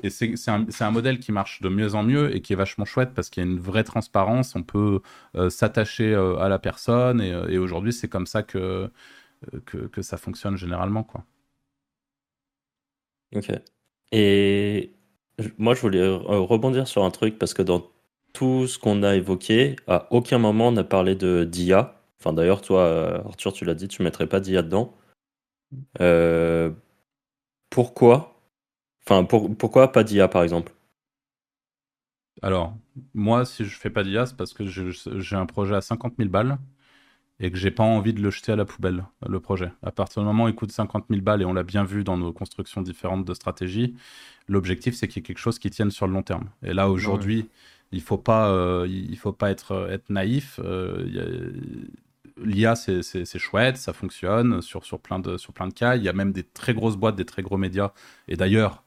Et 0.01 0.09
c'est 0.09 0.49
un, 0.49 0.91
modèle 0.91 1.19
qui 1.19 1.31
marche 1.31 1.61
de 1.61 1.69
mieux 1.69 1.95
en 1.95 2.03
mieux 2.03 2.35
et 2.35 2.41
qui 2.41 2.53
est 2.53 2.55
vachement 2.55 2.85
chouette 2.85 3.13
parce 3.13 3.29
qu'il 3.29 3.43
y 3.43 3.47
a 3.47 3.49
une 3.49 3.59
vraie 3.59 3.83
transparence, 3.83 4.55
on 4.55 4.63
peut 4.63 5.01
euh, 5.35 5.49
s'attacher 5.49 6.13
euh, 6.13 6.37
à 6.37 6.49
la 6.49 6.59
personne 6.59 7.21
et, 7.21 7.31
euh, 7.31 7.47
et 7.47 7.57
aujourd'hui 7.57 7.93
c'est 7.93 8.07
comme 8.07 8.25
ça 8.25 8.43
que, 8.43 8.89
que, 9.65 10.01
ça 10.01 10.17
fonctionne 10.17 10.57
généralement. 10.57 11.03
Quoi. 11.03 11.25
Ok. 13.35 13.51
Et 14.11 14.93
moi 15.57 15.75
je 15.75 15.81
voulais 15.81 16.07
rebondir 16.07 16.87
sur 16.87 17.03
un 17.03 17.11
truc 17.11 17.37
parce 17.37 17.53
que 17.53 17.61
dans 17.61 17.89
tout 18.33 18.67
ce 18.67 18.79
qu'on 18.79 19.03
a 19.03 19.15
évoqué, 19.15 19.75
à 19.87 20.07
aucun 20.11 20.39
moment 20.39 20.69
on 20.69 20.71
n'a 20.73 20.83
parlé 20.83 21.15
de 21.15 21.43
d'IA. 21.43 21.99
Enfin 22.19 22.33
d'ailleurs 22.33 22.61
toi 22.61 23.23
Arthur 23.25 23.53
tu 23.53 23.65
l'as 23.65 23.75
dit, 23.75 23.87
tu 23.87 24.03
mettrais 24.03 24.27
pas 24.27 24.39
d'IA 24.39 24.63
dedans. 24.63 24.95
pourquoi 27.69 28.32
Enfin, 29.05 29.23
pourquoi 29.25 29.91
pas 29.91 30.03
d'IA 30.03 30.27
par 30.27 30.43
exemple? 30.43 30.73
Alors, 32.41 32.75
moi, 33.13 33.45
si 33.45 33.65
je 33.65 33.77
fais 33.77 33.89
pas 33.89 34.03
d'IA, 34.03 34.25
c'est 34.25 34.37
parce 34.37 34.53
que 34.53 34.65
j'ai 34.65 35.35
un 35.35 35.45
projet 35.45 35.75
à 35.75 35.81
50 35.81 36.15
000 36.17 36.29
balles 36.29 36.57
et 37.39 37.51
que 37.51 37.57
j'ai 37.57 37.71
pas 37.71 37.83
envie 37.83 38.13
de 38.13 38.21
le 38.21 38.29
jeter 38.31 38.51
à 38.51 38.55
la 38.55 38.65
poubelle, 38.65 39.05
le 39.27 39.39
projet. 39.39 39.71
À 39.81 39.91
partir 39.91 40.21
du 40.21 40.27
moment 40.27 40.45
où 40.45 40.47
il 40.47 40.55
coûte 40.55 40.71
50 40.71 41.05
000 41.09 41.21
balles, 41.21 41.41
et 41.41 41.45
on 41.45 41.53
l'a 41.53 41.63
bien 41.63 41.83
vu 41.83 42.03
dans 42.03 42.17
nos 42.17 42.31
constructions 42.31 42.81
différentes 42.81 43.25
de 43.25 43.33
stratégie, 43.33 43.95
l'objectif, 44.47 44.95
c'est 44.95 45.07
qu'il 45.07 45.21
y 45.21 45.23
ait 45.23 45.27
quelque 45.27 45.39
chose 45.39 45.59
qui 45.59 45.69
tienne 45.69 45.91
sur 45.91 46.07
le 46.07 46.13
long 46.13 46.23
terme. 46.23 46.49
Et 46.63 46.73
là, 46.73 46.89
aujourd'hui, 46.89 47.49
il 47.91 48.01
faut 48.01 48.17
pas, 48.17 48.49
euh, 48.49 48.87
il 48.89 49.17
faut 49.17 49.33
pas 49.33 49.51
être, 49.51 49.89
être 49.91 50.09
naïf. 50.09 50.59
Euh, 50.63 51.51
L'IA, 52.37 52.75
c'est 52.75 53.39
chouette, 53.39 53.77
ça 53.77 53.93
fonctionne 53.93 54.61
sur, 54.61 54.85
sur, 54.85 54.99
plein 54.99 55.19
de, 55.19 55.37
sur 55.37 55.53
plein 55.53 55.67
de 55.67 55.73
cas. 55.73 55.95
Il 55.95 56.03
y 56.03 56.09
a 56.09 56.13
même 56.13 56.31
des 56.31 56.43
très 56.43 56.73
grosses 56.73 56.97
boîtes, 56.97 57.15
des 57.15 57.25
très 57.25 57.43
gros 57.43 57.57
médias. 57.57 57.91
Et 58.27 58.35
d'ailleurs, 58.35 58.82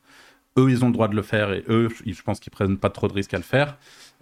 eux, 0.57 0.71
ils 0.71 0.85
ont 0.85 0.89
le 0.89 0.93
droit 0.93 1.09
de 1.09 1.17
le 1.17 1.23
faire 1.23 1.53
et 1.53 1.65
eux, 1.69 1.89
je 2.05 2.23
pense 2.23 2.41
qu'ils 2.41 2.53
prennent 2.53 2.79
pas 2.79 2.91
trop 2.91 3.09
de 3.09 3.13
risques 3.13 3.35
à 3.35 3.39
le 3.39 3.43
faire. 3.43 3.77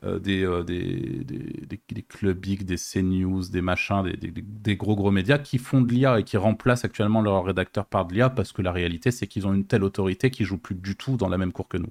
Euh, 0.05 0.19
euh, 0.27 0.63
des, 0.63 1.25
des, 1.25 1.79
des, 1.89 2.03
clubs 2.03 2.39
big, 2.39 2.65
des 2.65 2.77
CNews, 2.77 3.49
des 3.49 3.63
machins, 3.63 4.03
des, 4.03 4.77
gros 4.77 4.97
gros 4.97 5.11
médias 5.11 5.39
qui 5.39 5.59
font 5.59 5.81
de 5.81 5.93
l'IA 5.93 6.21
et 6.21 6.25
qui 6.25 6.37
remplacent 6.37 6.85
actuellement 6.85 7.23
leurs 7.23 7.45
rédacteurs 7.45 7.87
par 7.87 8.05
de 8.05 8.15
l'IA 8.15 8.29
parce 8.29 8.53
que 8.53 8.61
la 8.61 8.73
réalité, 8.73 9.11
c'est 9.11 9.27
qu'ils 9.27 9.47
ont 9.47 9.55
une 9.55 9.65
telle 9.65 9.83
autorité 9.83 10.31
qui 10.31 10.45
joue 10.45 10.59
plus 10.59 10.75
du 10.75 10.97
tout 10.97 11.17
dans 11.17 11.29
la 11.29 11.39
même 11.39 11.53
cour 11.53 11.69
que 11.69 11.79
nous. 11.79 11.91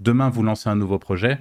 Demain, 0.00 0.28
vous 0.28 0.42
lancez 0.42 0.68
un 0.68 0.76
nouveau 0.76 0.98
projet, 0.98 1.38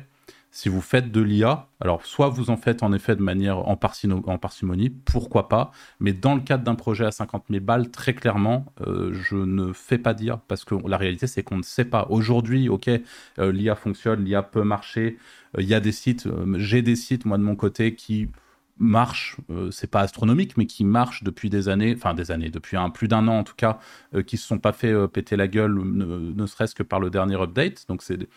si 0.55 0.69
vous 0.69 0.79
faites 0.79 1.11
de 1.11 1.19
l'IA, 1.19 1.67
alors 1.81 2.05
soit 2.05 2.29
vous 2.29 2.49
en 2.49 2.55
faites 2.55 2.81
en 2.81 2.93
effet 2.93 3.17
de 3.17 3.21
manière 3.21 3.67
en, 3.67 3.75
parcimonie, 3.75 4.89
pourquoi 4.89 5.49
pas, 5.49 5.71
mais 5.99 6.13
dans 6.13 6.33
le 6.33 6.39
cadre 6.39 6.63
d'un 6.63 6.75
projet 6.75 7.03
à 7.03 7.11
50 7.11 7.43
000 7.49 7.61
balles, 7.61 7.91
très 7.91 8.13
clairement, 8.13 8.65
euh, 8.87 9.11
je 9.11 9.35
ne 9.35 9.73
fais 9.73 9.97
pas 9.97 10.13
d'IA 10.13 10.41
parce 10.47 10.63
que 10.63 10.75
la 10.87 10.95
réalité 10.95 11.27
c'est 11.27 11.43
qu'on 11.43 11.57
ne 11.57 11.61
sait 11.61 11.83
pas. 11.83 12.07
Aujourd'hui, 12.09 12.69
ok, 12.69 12.87
euh, 12.87 13.51
l'IA 13.51 13.75
fonctionne, 13.75 14.23
l'IA 14.23 14.43
peut 14.43 14.63
marcher, 14.63 15.17
euh, 15.57 15.61
il 15.61 15.67
y 15.67 15.73
a 15.73 15.81
des 15.81 15.91
sites, 15.91 16.25
j'ai 16.55 16.81
des 16.81 16.95
sites 16.95 17.25
moi 17.25 17.37
de 17.37 17.43
mon 17.43 17.57
côté 17.57 17.93
qui 17.93 18.29
marche, 18.77 19.37
euh, 19.49 19.71
c'est 19.71 19.89
pas 19.89 20.01
astronomique, 20.01 20.57
mais 20.57 20.65
qui 20.65 20.83
marche 20.83 21.23
depuis 21.23 21.49
des 21.49 21.69
années, 21.69 21.93
enfin 21.95 22.13
des 22.13 22.31
années, 22.31 22.49
depuis 22.49 22.77
un, 22.77 22.89
plus 22.89 23.07
d'un 23.07 23.27
an 23.27 23.39
en 23.39 23.43
tout 23.43 23.55
cas, 23.55 23.79
euh, 24.13 24.21
qui 24.21 24.37
se 24.37 24.45
sont 24.45 24.59
pas 24.59 24.73
fait 24.73 24.91
euh, 24.91 25.07
péter 25.07 25.35
la 25.35 25.47
gueule, 25.47 25.73
ne, 25.73 26.45
serait-ce 26.45 26.75
que 26.75 26.83
par 26.83 26.99
le 26.99 27.09
dernier 27.09 27.35
update. 27.35 27.85
Donc 27.87 28.03
c'est, 28.03 28.27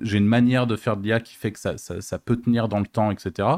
j'ai 0.00 0.18
une 0.18 0.26
manière 0.26 0.66
de 0.66 0.76
faire 0.76 0.96
de 0.96 1.02
l'IA 1.02 1.20
qui 1.20 1.34
fait 1.34 1.52
que 1.52 1.60
ça, 1.60 1.76
ça, 1.76 2.18
peut 2.18 2.36
tenir 2.36 2.68
dans 2.68 2.80
le 2.80 2.86
temps, 2.86 3.10
etc. 3.10 3.48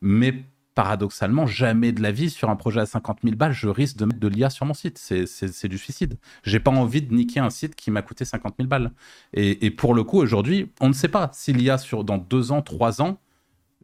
Mais 0.00 0.44
paradoxalement, 0.74 1.46
jamais 1.46 1.92
de 1.92 2.02
la 2.02 2.10
vie 2.10 2.30
sur 2.30 2.50
un 2.50 2.56
projet 2.56 2.80
à 2.80 2.86
50 2.86 3.18
000 3.22 3.36
balles, 3.36 3.52
je 3.52 3.68
risque 3.68 3.96
de 3.96 4.06
mettre 4.06 4.20
de 4.20 4.28
l'IA 4.28 4.50
sur 4.50 4.66
mon 4.66 4.74
site. 4.74 4.98
C'est 4.98 5.68
du 5.68 5.78
suicide. 5.78 6.18
J'ai 6.42 6.60
pas 6.60 6.70
envie 6.70 7.02
de 7.02 7.14
niquer 7.14 7.40
un 7.40 7.50
site 7.50 7.76
qui 7.76 7.90
m'a 7.90 8.02
coûté 8.02 8.24
50 8.24 8.54
000 8.58 8.68
balles. 8.68 8.92
Et, 9.34 9.66
et 9.66 9.70
pour 9.70 9.94
le 9.94 10.02
coup, 10.02 10.18
aujourd'hui, 10.18 10.70
on 10.80 10.88
ne 10.88 10.94
sait 10.94 11.08
pas 11.08 11.30
si 11.32 11.52
l'IA 11.52 11.78
sur 11.78 12.02
dans 12.02 12.18
deux 12.18 12.50
ans, 12.50 12.62
trois 12.62 13.02
ans 13.02 13.20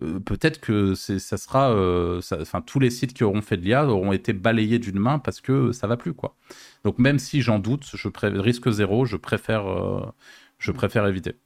euh, 0.03 0.21
peut-être 0.21 0.61
que 0.61 0.95
ça 0.95 1.37
sera, 1.39 1.71
euh, 1.71 2.21
enfin 2.39 2.61
tous 2.61 2.79
les 2.79 2.91
sites 2.91 3.15
qui 3.15 3.25
auront 3.25 3.41
fait 3.41 3.57
de 3.57 3.63
l'IA 3.63 3.87
auront 3.87 4.13
été 4.13 4.35
balayés 4.35 4.79
d'une 4.79 4.99
main 4.99 5.19
parce 5.19 5.41
que 5.41 5.73
ça 5.73 5.87
va 5.87 5.97
plus 5.97 6.13
quoi. 6.13 6.37
Donc 6.85 6.99
même 6.99 7.19
si 7.19 7.41
j'en 7.41 7.59
doute, 7.59 7.87
je 7.95 8.09
risque 8.39 8.71
zéro, 8.71 9.07
je 9.07 9.17
préfère, 9.17 9.67
euh, 9.67 10.03
je 10.59 10.71
préfère 10.71 11.07
éviter. 11.07 11.37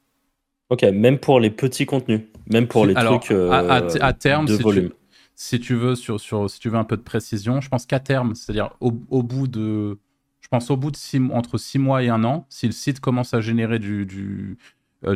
Ok, 0.69 0.83
même 0.83 1.19
pour 1.19 1.39
les 1.39 1.51
petits 1.51 1.87
contenus, 1.87 2.23
même 2.49 2.67
pour 2.67 2.87
les 2.87 2.95
trucs 2.95 3.31
à, 3.31 4.13
terme, 4.13 4.47
de 4.47 4.57
si 4.57 4.63
volume. 4.63 4.89
Tu, 4.89 4.95
si 5.37 5.61
tu 5.61 5.77
veux 5.77 5.95
sur, 5.95 6.21
sur, 6.21 6.51
si 6.51 6.59
tu 6.59 6.69
veux 6.71 6.79
un 6.79 6.85
peu 6.85 6.97
de 6.97 7.03
précision, 7.03 7.61
je 7.61 7.69
pense 7.69 7.87
qu'à 7.87 8.01
terme, 8.01 8.35
c'est-à-dire 8.35 8.71
au, 8.81 8.91
bout 8.91 9.47
de, 9.47 9.99
je 10.41 10.49
pense 10.49 10.71
au 10.71 10.77
bout 10.77 10.91
de 10.91 10.97
six, 10.97 11.21
entre 11.33 11.57
six 11.57 11.79
mois 11.79 12.03
et 12.03 12.09
un 12.09 12.25
an, 12.25 12.47
si 12.49 12.67
le 12.67 12.73
site 12.73 12.99
commence 12.99 13.33
à 13.33 13.41
générer 13.41 13.79
du, 13.79 14.07
du, 14.07 14.59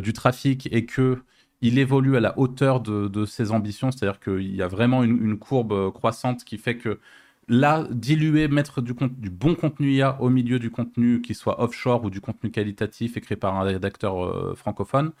du 0.01 0.13
trafic 0.13 0.69
et 0.71 0.85
que 0.85 1.19
il 1.61 1.79
évolue 1.79 2.17
à 2.17 2.19
la 2.19 2.37
hauteur 2.37 2.81
de, 2.81 3.25
ses 3.25 3.51
ambitions, 3.51 3.91
c'est-à-dire 3.91 4.19
qu'il 4.19 4.55
y 4.55 4.61
a 4.61 4.67
vraiment 4.67 5.03
une, 5.03 5.37
courbe 5.37 5.71
euh, 5.73 5.91
croissante 5.91 6.43
qui 6.43 6.57
fait 6.57 6.77
que 6.77 6.99
là, 7.47 7.87
diluer, 7.91 8.47
mettre 8.47 8.81
du, 8.81 8.93
du, 8.93 9.29
bon 9.29 9.55
contenu 9.55 9.91
IA 9.93 10.21
au 10.21 10.29
milieu 10.29 10.59
du 10.59 10.71
contenu 10.71 11.21
qui 11.21 11.33
soit 11.35 11.61
offshore 11.61 12.03
ou 12.03 12.09
du 12.09 12.21
contenu 12.21 12.51
qualitatif 12.51 13.17
écrit 13.17 13.35
par 13.35 13.55
un 13.55 13.63
rédacteur 13.63 14.23
euh, 14.23 14.55
francophone, 14.55 15.11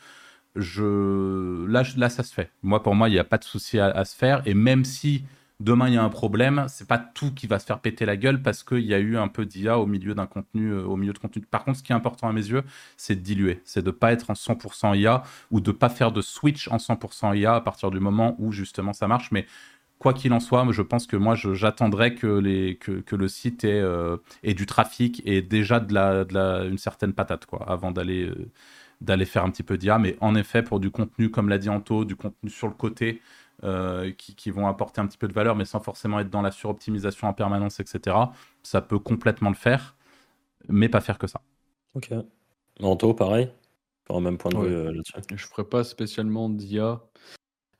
je... 0.55 1.65
là, 1.67 1.83
là, 1.97 2.09
ça 2.09 2.23
se 2.23 2.33
fait. 2.33 2.51
Moi, 2.63 2.81
pour 2.81 2.95
moi, 2.95 3.09
il 3.09 3.13
n'y 3.13 3.19
a 3.19 3.23
pas 3.23 3.37
de 3.37 3.43
souci 3.43 3.79
à, 3.79 4.05
se 4.05 4.15
faire. 4.15 4.41
Et 4.45 4.53
même 4.53 4.85
si 4.85 5.25
demain 5.59 5.87
il 5.87 5.93
y 5.93 5.97
a 5.97 6.03
un 6.03 6.09
problème, 6.09 6.65
c'est 6.67 6.87
pas 6.87 6.97
tout 6.97 7.33
qui 7.33 7.47
va 7.47 7.59
se 7.59 7.65
faire 7.65 7.79
péter 7.79 8.05
la 8.05 8.17
gueule 8.17 8.41
parce 8.41 8.63
qu'il 8.63 8.85
y 8.85 8.93
a 8.93 8.99
eu 8.99 9.17
un 9.17 9.27
peu 9.27 9.45
d'IA 9.45 9.79
au 9.79 9.85
milieu 9.85 10.13
d'un 10.13 10.25
contenu, 10.27 10.71
euh, 10.71 10.83
au 10.83 10.97
milieu 10.97 11.13
de 11.13 11.17
contenu. 11.17 11.43
Par 11.45 11.63
contre, 11.63 11.79
ce 11.79 11.83
qui 11.83 11.91
est 11.91 11.95
important 11.95 12.27
à 12.27 12.33
mes 12.33 12.45
yeux, 12.45 12.63
c'est 12.97 13.15
de 13.15 13.21
diluer, 13.21 13.61
c'est 13.63 13.83
de 13.83 13.91
pas 13.91 14.11
être 14.11 14.29
en 14.29 14.35
100% 14.35 14.97
IA 14.97 15.23
ou 15.51 15.61
de 15.61 15.71
pas 15.71 15.89
faire 15.89 16.11
de 16.11 16.21
switch 16.21 16.67
en 16.69 16.77
100% 16.77 17.37
IA 17.37 17.55
à 17.55 17.61
partir 17.61 17.91
du 17.91 17.99
moment 17.99 18.35
où 18.39 18.51
justement 18.51 18.93
ça 18.93 19.07
marche. 19.07 19.31
Mais 19.31 19.45
quoi 19.99 20.13
qu'il 20.13 20.33
en 20.33 20.39
soit, 20.39 20.65
je 20.71 20.81
pense 20.81 21.07
que 21.07 21.15
moi, 21.15 21.35
j'attendrai 21.35 22.15
que, 22.15 22.73
que, 22.73 23.15
le 23.15 23.27
site 23.27 23.63
ait, 23.63 23.79
euh, 23.81 24.17
du 24.43 24.65
trafic 24.65 25.21
et 25.25 25.41
déjà 25.41 25.79
de 25.79 25.93
la, 25.93 26.65
une 26.65 26.77
certaine 26.77 27.13
patate, 27.13 27.45
quoi, 27.45 27.65
avant 27.69 27.91
d'aller 27.91 28.25
euh, 28.25 28.51
d'aller 29.01 29.25
faire 29.25 29.43
un 29.43 29.51
petit 29.51 29.63
peu 29.63 29.77
d'IA. 29.77 29.99
Mais 29.99 30.17
en 30.21 30.35
effet, 30.35 30.63
pour 30.63 30.79
du 30.79 30.89
contenu, 30.91 31.29
comme 31.29 31.49
l'a 31.49 31.57
dit 31.57 31.69
Anto, 31.69 32.05
du 32.05 32.15
contenu 32.15 32.49
sur 32.49 32.67
le 32.67 32.73
côté, 32.73 33.21
euh, 33.63 34.11
qui, 34.11 34.51
vont 34.51 34.67
apporter 34.67 35.01
un 35.01 35.07
petit 35.07 35.17
peu 35.17 35.27
de 35.27 35.33
valeur, 35.33 35.55
mais 35.55 35.65
sans 35.65 35.79
forcément 35.79 36.19
être 36.19 36.29
dans 36.29 36.41
la 36.41 36.51
suroptimisation 36.51 37.27
en 37.27 37.33
permanence, 37.33 37.79
etc., 37.79 38.17
ça 38.63 38.81
peut 38.81 38.99
complètement 38.99 39.49
le 39.49 39.55
faire, 39.55 39.95
mais 40.67 40.89
pas 40.89 41.01
faire 41.01 41.17
que 41.17 41.27
ça. 41.27 41.41
Ok. 41.93 42.11
Anto, 42.81 43.13
pareil? 43.13 43.49
Par 44.05 44.19
même 44.21 44.37
point 44.37 44.51
de 44.51 44.57
vue 44.57 44.93
là-dessus? 44.93 45.13
Je 45.35 45.47
ferai 45.47 45.63
pas 45.63 45.83
spécialement 45.83 46.49
d'IA. 46.49 47.01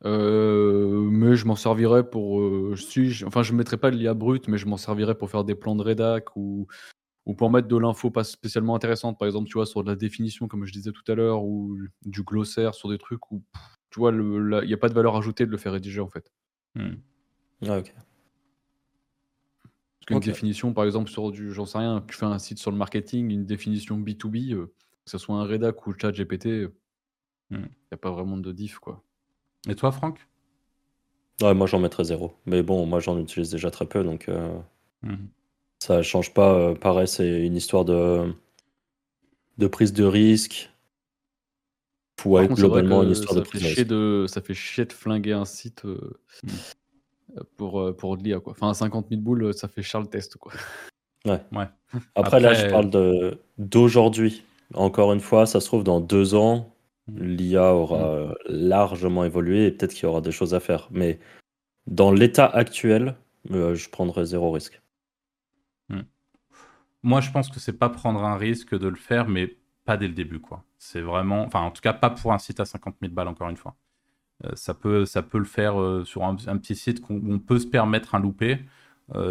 Euh, 0.05 1.07
mais 1.09 1.36
je 1.36 1.45
m'en 1.45 1.55
servirais 1.55 2.09
pour. 2.09 2.41
Euh, 2.41 2.76
si, 2.76 3.23
enfin, 3.26 3.43
je 3.43 3.53
ne 3.53 3.57
mettrais 3.57 3.78
pas 3.78 3.91
de 3.91 3.95
l'IA 3.95 4.13
brute, 4.13 4.47
mais 4.47 4.57
je 4.57 4.67
m'en 4.67 4.78
servirais 4.78 5.15
pour 5.15 5.30
faire 5.30 5.43
des 5.43 5.55
plans 5.55 5.76
de 5.76 5.82
rédac 5.82 6.36
ou, 6.36 6.67
ou 7.26 7.34
pour 7.34 7.49
mettre 7.49 7.67
de 7.67 7.78
l'info 7.78 8.11
pas 8.11 8.23
spécialement 8.23 8.76
intéressante. 8.76 9.17
Par 9.17 9.28
exemple, 9.28 9.47
tu 9.47 9.53
vois, 9.53 9.65
sur 9.65 9.84
de 9.84 9.89
la 9.89 9.95
définition, 9.95 10.47
comme 10.47 10.65
je 10.65 10.73
disais 10.73 10.91
tout 10.91 11.09
à 11.11 11.15
l'heure, 11.15 11.43
ou 11.43 11.78
du 12.05 12.23
glossaire, 12.23 12.76
sur 12.76 12.89
des 12.89 12.97
trucs 12.97 13.32
où, 13.32 13.43
tu 13.96 14.02
vois, 14.02 14.12
il 14.12 14.68
n'y 14.68 14.74
a 14.74 14.78
pas 14.78 14.89
de 14.89 14.93
valeur 14.93 15.16
ajoutée 15.16 15.46
de 15.46 15.52
le 15.52 15.58
faire 15.58 15.72
rédiger, 15.72 16.02
en 16.02 16.10
fait. 16.10 16.30
Hmm. 16.76 16.96
Ah, 17.66 17.80
ok. 17.80 17.93
Parce 19.64 20.06
qu'une 20.08 20.20
définition, 20.20 20.74
par 20.74 20.84
exemple, 20.84 21.10
sur 21.10 21.32
du, 21.32 21.54
j'en 21.54 21.66
sais 21.66 21.78
rien, 21.78 22.04
tu 22.06 22.14
fais 22.14 22.26
un 22.26 22.38
site 22.38 22.60
sur 22.60 22.72
le 22.72 22.78
marketing, 22.78 23.32
une 23.32 23.46
définition 23.46 23.98
B2B, 23.98 24.52
euh, 24.52 24.66
que 25.06 25.12
ce 25.12 25.18
soit 25.18 25.36
un 25.36 25.46
rédac 25.46 25.88
ou 25.88 25.93
le 25.93 25.98
chat 25.98 26.12
GPT, 26.12 26.46
il 26.46 26.72
n'y 27.52 27.58
hmm. 27.58 27.68
a 27.91 27.96
pas 27.96 28.12
vraiment 28.12 28.36
de 28.36 28.52
diff, 28.52 28.80
quoi. 28.80 29.02
Et 29.70 29.76
toi, 29.76 29.93
Franck? 29.93 30.20
Ouais, 31.41 31.54
moi 31.54 31.66
j'en 31.66 31.80
mettrais 31.80 32.04
zéro. 32.04 32.34
Mais 32.46 32.64
bon, 32.64 32.86
moi 32.86 33.00
j'en 33.00 33.18
utilise 33.18 33.50
déjà 33.50 33.72
très 33.72 33.86
peu, 33.86 34.04
donc 34.04 34.28
euh, 34.28 34.60
mhm. 35.04 35.30
ça 35.80 36.02
change 36.02 36.34
pas. 36.34 36.54
Euh, 36.54 36.76
pareil, 36.76 37.08
c'est 37.08 37.46
une 37.46 37.56
histoire 37.56 37.86
de, 37.86 38.34
de 39.58 39.68
prise 39.68 39.93
de 39.93 40.04
risque. 40.04 40.70
Ouais, 42.24 42.47
globalement, 42.47 43.03
une 43.03 43.11
histoire 43.11 43.36
de 43.36 43.41
prise 43.41 43.61
de 43.61 43.68
risque. 43.68 43.88
De, 43.88 44.26
ça 44.28 44.41
fait 44.41 44.53
chier 44.53 44.86
de 44.86 44.93
flinguer 44.93 45.34
un 45.34 45.45
site 45.45 45.86
euh, 45.86 46.18
mhm. 46.43 47.43
pour, 47.57 47.95
pour 47.97 48.18
de 48.18 48.24
l'IA. 48.24 48.39
Quoi. 48.39 48.53
Enfin, 48.53 48.74
50 48.74 49.07
000 49.09 49.22
boules, 49.22 49.53
ça 49.53 49.68
fait 49.68 49.84
Charles 49.84 50.09
Test. 50.09 50.38
Quoi. 50.38 50.53
Après, 52.16 52.39
là, 52.39 52.53
je 52.53 52.68
parle 52.68 52.89
d'aujourd'hui. 53.57 54.43
Encore 54.74 55.13
une 55.13 55.20
fois, 55.20 55.45
ça 55.45 55.59
se 55.59 55.66
trouve 55.66 55.84
dans 55.84 55.99
deux 55.99 56.36
ans, 56.36 56.74
l'IA 57.07 57.74
aura 57.74 57.97
mm. 57.97 58.03
euh, 58.03 58.34
largement 58.47 59.24
évolué 59.24 59.68
et 59.68 59.72
peut-être 59.72 59.93
qu'il 59.93 60.03
y 60.03 60.07
aura 60.07 60.22
des 60.22 60.32
choses 60.32 60.53
à 60.53 60.59
faire. 60.59 60.88
Mais 60.91 61.20
dans 61.88 62.11
l'état 62.11 62.45
actuel, 62.45 63.16
euh, 63.51 63.76
je 63.76 63.89
prendrais 63.89 64.26
zéro 64.26 64.51
risque. 64.51 64.82
Moi, 67.03 67.22
je 67.22 67.30
pense 67.30 67.49
que 67.49 67.59
c'est 67.59 67.78
pas 67.78 67.89
prendre 67.89 68.24
un 68.24 68.36
risque 68.36 68.76
de 68.76 68.88
le 68.88 68.95
faire, 68.95 69.28
mais 69.28 69.57
pas 69.86 69.95
dès 69.95 70.07
le 70.07 70.16
début, 70.16 70.39
quoi. 70.39 70.63
C'est 70.86 71.02
vraiment, 71.02 71.44
enfin, 71.44 71.62
en 71.62 71.72
tout 71.72 71.82
cas, 71.82 71.94
pas 71.94 72.10
pour 72.10 72.34
un 72.34 72.38
site 72.38 72.60
à 72.60 72.66
50 72.66 72.96
000 73.02 73.14
balles, 73.14 73.28
encore 73.28 73.50
une 73.50 73.58
fois. 73.58 73.76
Euh, 74.46 74.52
ça, 74.56 74.74
peut, 74.74 75.06
ça 75.06 75.22
peut 75.24 75.38
le 75.38 75.46
faire 75.46 75.76
sur 76.06 76.24
un, 76.24 76.36
petit 76.36 76.76
site 76.76 77.02
où 77.10 77.22
on 77.28 77.40
peut 77.40 77.60
se 77.60 77.68
permettre 77.68 78.16
un 78.16 78.20
loupé, 78.20 78.60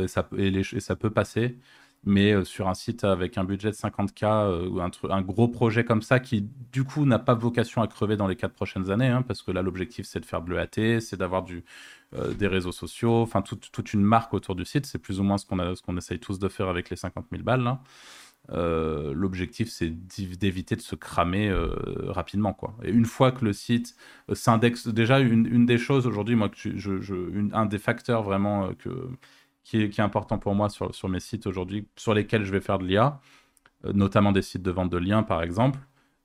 ça, 0.06 0.28
et 0.36 0.62
ça 0.80 0.96
peut 0.96 1.10
passer 1.10 1.58
mais 2.06 2.32
euh, 2.32 2.44
sur 2.44 2.68
un 2.68 2.74
site 2.74 3.04
avec 3.04 3.38
un 3.38 3.44
budget 3.44 3.70
de 3.70 3.76
50K 3.76 4.24
euh, 4.24 4.68
ou 4.68 4.80
un, 4.80 5.22
gros 5.22 5.48
projet 5.48 5.84
comme 5.84 6.02
ça 6.02 6.20
qui 6.20 6.48
du 6.72 6.84
coup 6.84 7.06
n'a 7.06 7.18
pas 7.18 7.34
vocation 7.34 7.82
à 7.82 7.88
crever 7.88 8.16
dans 8.16 8.26
les 8.26 8.36
quatre 8.36 8.54
prochaines 8.54 8.90
années, 8.90 9.08
hein, 9.08 9.22
parce 9.22 9.42
que 9.42 9.50
là 9.50 9.62
l'objectif 9.62 10.06
c'est 10.06 10.20
de 10.20 10.26
faire 10.26 10.42
de 10.42 10.52
l'EAT, 10.52 11.00
c'est 11.00 11.16
d'avoir 11.16 11.44
euh, 12.14 12.34
des 12.34 12.46
réseaux 12.46 12.72
sociaux, 12.72 13.22
enfin 13.22 13.42
toute 13.42 13.92
une 13.92 14.02
marque 14.02 14.34
autour 14.34 14.54
du 14.54 14.64
site, 14.64 14.86
c'est 14.86 14.98
plus 14.98 15.20
ou 15.20 15.22
moins 15.22 15.38
ce 15.38 15.46
qu'on 15.46 15.56
qu'on 15.84 15.96
essaye 15.96 16.18
tous 16.18 16.38
de 16.38 16.48
faire 16.48 16.68
avec 16.68 16.90
les 16.90 16.96
50 16.96 17.26
000 17.30 17.42
balles. 17.42 17.78
L'objectif 18.50 19.70
c'est 19.70 19.90
d'éviter 19.90 20.76
de 20.76 20.82
se 20.82 20.94
cramer 20.94 21.52
rapidement 22.08 22.52
quoi. 22.52 22.76
Et 22.82 22.90
une 22.90 23.06
fois 23.06 23.32
que 23.32 23.44
le 23.44 23.52
site 23.52 23.96
s'indexe, 24.32 24.86
déjà 24.86 25.18
une, 25.20 25.66
des 25.66 25.78
choses 25.78 26.06
aujourd'hui, 26.06 26.34
moi 26.34 26.50
un 27.52 27.66
des 27.66 27.78
facteurs 27.78 28.22
vraiment 28.22 28.70
qui 29.64 29.78
est, 29.82 30.00
important 30.00 30.38
pour 30.38 30.54
moi 30.54 30.68
sur, 30.68 31.08
mes 31.08 31.20
sites 31.20 31.46
aujourd'hui, 31.46 31.88
sur 31.96 32.14
lesquels 32.14 32.44
je 32.44 32.52
vais 32.52 32.60
faire 32.60 32.78
de 32.78 32.84
l'IA, 32.84 33.20
euh, 33.84 33.92
notamment 33.92 34.30
des 34.30 34.42
sites 34.42 34.62
de 34.62 34.70
vente 34.70 34.90
de 34.90 34.98
liens 34.98 35.22
par 35.22 35.42
exemple. 35.42 35.80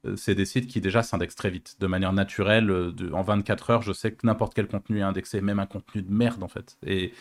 Euh, 0.05 0.15
c'est 0.15 0.36
des 0.36 0.45
sites 0.45 0.67
qui 0.67 0.82
déjà 0.82 1.03
s'indexent 1.03 1.36
très 1.36 1.49
vite, 1.49 1.78
de 1.80 1.88
manière 1.88 2.13
naturelle. 2.13 2.70
Euh, 2.70 2.93
en 3.13 3.22
24 3.22 3.70
heures, 3.70 3.82
je 3.82 3.93
sais 3.93 4.11
que 4.11 4.28
n'importe 4.28 4.53
quel 4.53 4.67
contenu 4.67 4.99
est 4.99 5.03
indexé, 5.03 5.41
même 5.41 5.59
un 5.59 5.65
contenu 5.65 6.01
de 6.01 6.11
merde 6.11 6.43
en 6.43 6.47
fait. 6.49 6.78
Et 6.86 7.13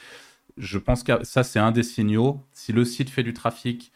je 0.56 0.78
pense 0.78 1.04
que 1.04 1.24
ça, 1.24 1.44
c'est 1.44 1.60
un 1.60 1.70
des 1.70 1.84
signaux. 1.84 2.44
Si 2.52 2.72
le 2.72 2.84
site 2.84 3.10
fait 3.10 3.22
du 3.22 3.32
trafic, 3.32 3.92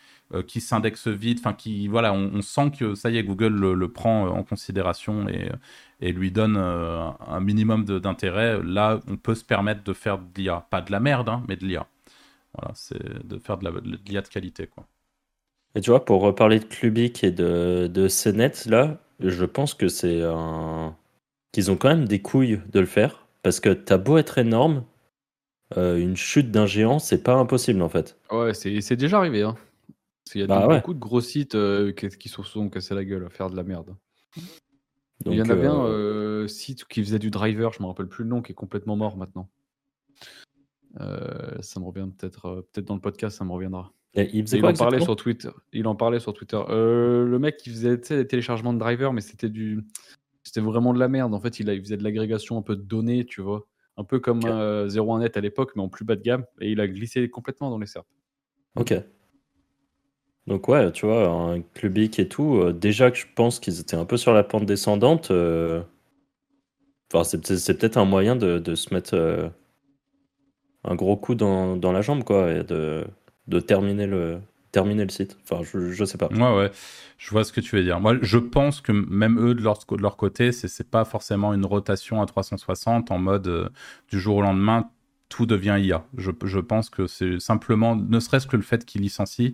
qui 0.46 0.60
s'indexe 0.60 1.08
vite, 1.08 1.40
enfin 1.40 1.52
qui 1.52 1.88
voilà, 1.88 2.12
on, 2.12 2.40
sent 2.42 2.70
que 2.78 2.94
ça 2.94 3.10
y 3.10 3.18
est, 3.18 3.22
Google 3.22 3.54
le, 3.54 3.88
prend 3.88 4.28
en 4.28 4.42
considération 4.42 5.28
et, 5.28 5.50
et 6.00 6.12
lui 6.12 6.30
donne 6.30 6.56
un 6.56 7.40
minimum 7.40 7.84
d'intérêt. 7.84 8.60
Là, 8.62 9.00
on 9.08 9.16
peut 9.16 9.34
se 9.34 9.44
permettre 9.44 9.84
de 9.84 9.92
faire 9.92 10.18
de 10.18 10.24
l'IA, 10.36 10.66
pas 10.70 10.80
de 10.80 10.90
la 10.90 11.00
merde, 11.00 11.28
hein, 11.28 11.42
mais 11.48 11.56
de 11.56 11.66
l'IA. 11.66 11.86
Voilà, 12.54 12.72
c'est 12.74 13.26
de 13.26 13.38
faire 13.38 13.58
de 13.58 13.68
l'IA 13.68 14.20
de, 14.20 14.26
de, 14.26 14.30
qualité. 14.30 14.66
Quoi. 14.66 14.86
Et 15.74 15.80
tu 15.80 15.90
vois, 15.90 16.04
pour 16.04 16.20
reparler 16.20 16.58
de 16.58 16.64
Clubic 16.64 17.24
et 17.24 17.30
de, 17.30 17.88
de 17.92 18.08
CNET, 18.08 18.52
là, 18.66 18.98
je 19.20 19.44
pense 19.44 19.74
que 19.74 19.88
c'est 19.88 20.22
un. 20.22 20.94
qu'ils 21.52 21.70
ont 21.70 21.76
quand 21.76 21.88
même 21.88 22.06
des 22.06 22.20
couilles 22.20 22.60
de 22.70 22.80
le 22.80 22.86
faire. 22.86 23.26
Parce 23.42 23.58
que 23.58 23.70
t'as 23.70 23.96
beau 23.96 24.18
être 24.18 24.38
énorme, 24.38 24.84
euh, 25.76 25.96
une 25.98 26.16
chute 26.16 26.50
d'un 26.50 26.66
géant, 26.66 26.98
c'est 26.98 27.22
pas 27.22 27.34
impossible 27.34 27.82
en 27.82 27.88
fait. 27.88 28.16
Ouais, 28.30 28.54
c'est 28.54 28.96
déjà 28.96 29.18
arrivé. 29.18 29.42
Hein. 29.42 29.56
Il 30.34 30.40
y 30.40 30.44
a 30.44 30.46
bah 30.46 30.66
beaucoup 30.66 30.94
de 30.94 30.98
gros 30.98 31.20
sites 31.20 31.54
euh, 31.54 31.92
qui, 31.92 32.28
se 32.28 32.42
sont 32.42 32.70
cassés 32.70 32.94
la 32.94 33.04
gueule 33.04 33.24
à 33.24 33.30
faire 33.30 33.50
de 33.50 33.56
la 33.56 33.62
merde. 33.64 33.94
il 35.26 35.34
y 35.34 35.42
en 35.42 35.48
avait 35.48 35.66
un 35.66 36.48
site 36.48 36.84
qui 36.86 37.02
faisait 37.02 37.18
du 37.18 37.30
driver, 37.30 37.72
je 37.72 37.82
me 37.82 37.88
rappelle 37.88 38.08
plus 38.08 38.24
le 38.24 38.30
nom, 38.30 38.42
qui 38.42 38.52
est 38.52 38.54
complètement 38.54 38.96
mort 38.96 39.16
maintenant. 39.16 39.50
Euh, 41.00 41.60
ça 41.60 41.80
me 41.80 41.86
revient 41.86 42.08
peut-être 42.18 42.46
euh, 42.46 42.68
peut-être 42.72 42.86
dans 42.86 42.94
le 42.94 43.00
podcast, 43.00 43.38
ça 43.38 43.44
me 43.44 43.52
reviendra. 43.52 43.92
il, 44.14 44.64
en 44.64 44.72
parlait 44.74 45.00
sur 45.00 45.16
Twitter. 45.16 45.50
Il 45.72 45.86
en 45.86 45.96
parlait 45.96 46.20
sur 46.20 46.34
Twitter. 46.34 46.60
Le 46.68 47.38
mec, 47.38 47.66
il 47.66 47.72
faisait 47.72 47.96
des 47.96 48.26
téléchargements 48.26 48.72
de 48.72 48.78
driver, 48.78 49.12
mais 49.12 49.22
c'était 49.22 49.48
du, 49.48 49.84
c'était 50.42 50.60
vraiment 50.60 50.92
de 50.92 50.98
la 50.98 51.08
merde. 51.08 51.34
En 51.34 51.40
fait, 51.40 51.60
il, 51.60 51.68
il 51.68 51.80
faisait 51.82 51.96
de 51.96 52.04
l'agrégation 52.04 52.58
un 52.58 52.62
peu 52.62 52.76
de 52.76 52.82
données, 52.82 53.24
tu 53.24 53.40
vois, 53.40 53.66
un 53.96 54.04
peu 54.04 54.20
comme 54.20 54.38
okay. 54.38 54.88
01net 54.88 55.36
à 55.36 55.40
l'époque, 55.40 55.72
mais 55.76 55.82
en 55.82 55.88
plus 55.88 56.04
bas 56.04 56.16
de 56.16 56.22
gamme, 56.22 56.44
et 56.60 56.70
il 56.70 56.80
a 56.80 56.88
glissé 56.88 57.28
complètement 57.28 57.70
dans 57.70 57.78
les 57.78 57.86
serpes. 57.86 58.08
Ok. 58.76 58.94
Donc 60.46 60.68
ouais, 60.68 60.90
tu 60.92 61.06
vois, 61.06 61.28
un 61.28 61.60
clubic 61.74 62.18
et 62.18 62.28
tout, 62.28 62.72
déjà 62.72 63.10
que 63.10 63.18
je 63.18 63.26
pense 63.34 63.60
qu'ils 63.60 63.80
étaient 63.80 63.96
un 63.96 64.04
peu 64.04 64.16
sur 64.16 64.32
la 64.32 64.42
pente 64.42 64.66
descendante, 64.66 65.30
enfin, 67.12 67.24
c'est 67.24 67.78
peut-être 67.78 67.96
un 67.96 68.04
moyen 68.04 68.34
de, 68.36 68.74
se 68.74 68.92
mettre 68.92 69.52
un 70.84 70.94
gros 70.94 71.16
coup 71.16 71.34
dans, 71.34 71.92
la 71.92 72.02
jambe, 72.02 72.24
quoi, 72.24 72.50
et 72.50 72.64
de, 72.64 73.04
terminer 73.60 74.06
le, 74.06 74.40
site. 75.08 75.36
Enfin, 75.42 75.62
je, 75.62 76.04
sais 76.04 76.18
pas. 76.18 76.28
Ouais, 76.28 76.56
ouais, 76.56 76.70
je 77.18 77.30
vois 77.30 77.44
ce 77.44 77.52
que 77.52 77.60
tu 77.60 77.76
veux 77.76 77.82
dire. 77.82 78.00
Moi, 78.00 78.16
je 78.20 78.38
pense 78.38 78.80
que 78.80 78.92
même 78.92 79.38
eux, 79.38 79.54
de 79.54 79.62
leur, 79.62 80.16
côté, 80.16 80.52
c'est 80.52 80.90
pas 80.90 81.04
forcément 81.04 81.54
une 81.54 81.66
rotation 81.66 82.20
à 82.20 82.26
360 82.26 83.10
en 83.10 83.18
mode 83.18 83.46
euh, 83.48 83.68
du 84.08 84.18
jour 84.18 84.36
au 84.36 84.42
lendemain, 84.42 84.90
tout 85.28 85.46
devient 85.46 85.78
IA. 85.80 86.04
Je 86.16 86.60
pense 86.60 86.90
que 86.90 87.06
c'est 87.06 87.38
simplement, 87.40 87.96
ne 87.96 88.20
serait-ce 88.20 88.46
que 88.46 88.56
le 88.56 88.62
fait 88.62 88.84
qu'ils 88.84 89.02
licencient, 89.02 89.52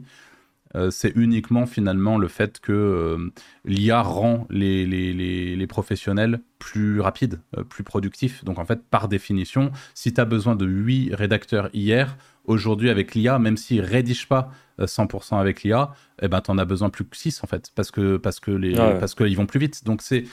euh, 0.74 0.90
c'est 0.90 1.12
uniquement 1.16 1.66
finalement 1.66 2.18
le 2.18 2.28
fait 2.28 2.60
que 2.60 2.72
euh, 2.72 3.32
l'IA 3.64 4.02
rend 4.02 4.46
les, 4.50 4.86
les, 4.86 5.12
les, 5.56 5.66
professionnels 5.66 6.40
plus 6.58 7.00
rapides, 7.00 7.40
euh, 7.56 7.64
plus 7.64 7.84
productifs. 7.84 8.44
Donc 8.44 8.58
en 8.58 8.64
fait, 8.64 8.82
par 8.84 9.08
définition, 9.08 9.70
si 9.94 10.12
tu 10.12 10.20
as 10.20 10.24
besoin 10.24 10.56
de 10.56 10.66
8 10.66 11.14
rédacteurs 11.14 11.70
hier, 11.72 12.16
aujourd'hui 12.44 12.90
avec 12.90 13.14
l'IA, 13.14 13.38
même 13.38 13.56
s'ils 13.56 13.80
ne 13.80 13.86
rédigent 13.86 14.26
pas 14.28 14.50
100% 14.78 15.38
avec 15.40 15.62
l'IA, 15.62 15.92
eh 16.22 16.28
ben, 16.28 16.40
tu 16.40 16.50
en 16.50 16.58
as 16.58 16.64
besoin 16.64 16.90
plus 16.90 17.04
que 17.04 17.16
6 17.16 17.42
en 17.42 17.46
fait, 17.46 17.72
parce 17.74 17.90
que 17.90 18.16
parce 18.16 18.40
que 18.40 18.50
les, 18.50 18.78
ah 18.78 18.96
parce 19.00 19.14
qu'ils 19.14 19.36
vont 19.36 19.46
plus 19.46 19.60
vite. 19.60 19.84
Donc 19.84 20.02
c'est 20.02 20.24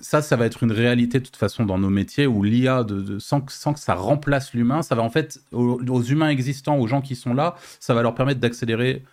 ça, 0.00 0.22
ça 0.22 0.36
va 0.36 0.46
être 0.46 0.62
une 0.62 0.72
réalité 0.72 1.20
de 1.20 1.24
toute 1.24 1.36
façon 1.36 1.64
dans 1.64 1.78
nos 1.78 1.90
métiers 1.90 2.26
où 2.26 2.42
l'IA, 2.42 2.84
de, 2.84 3.18
sans, 3.18 3.44
sans, 3.48 3.72
que 3.74 3.80
ça 3.80 3.94
remplace 3.94 4.52
l'humain, 4.52 4.82
ça 4.82 4.94
va 4.94 5.02
en 5.02 5.10
fait, 5.10 5.40
aux, 5.52 5.80
aux, 5.80 6.02
humains 6.02 6.28
existants, 6.28 6.76
aux 6.78 6.86
gens 6.86 7.00
qui 7.00 7.16
sont 7.16 7.34
là, 7.34 7.54
ça 7.78 7.94
va 7.94 8.02
leur 8.02 8.14
permettre 8.14 8.40
d'accélérer 8.40 9.04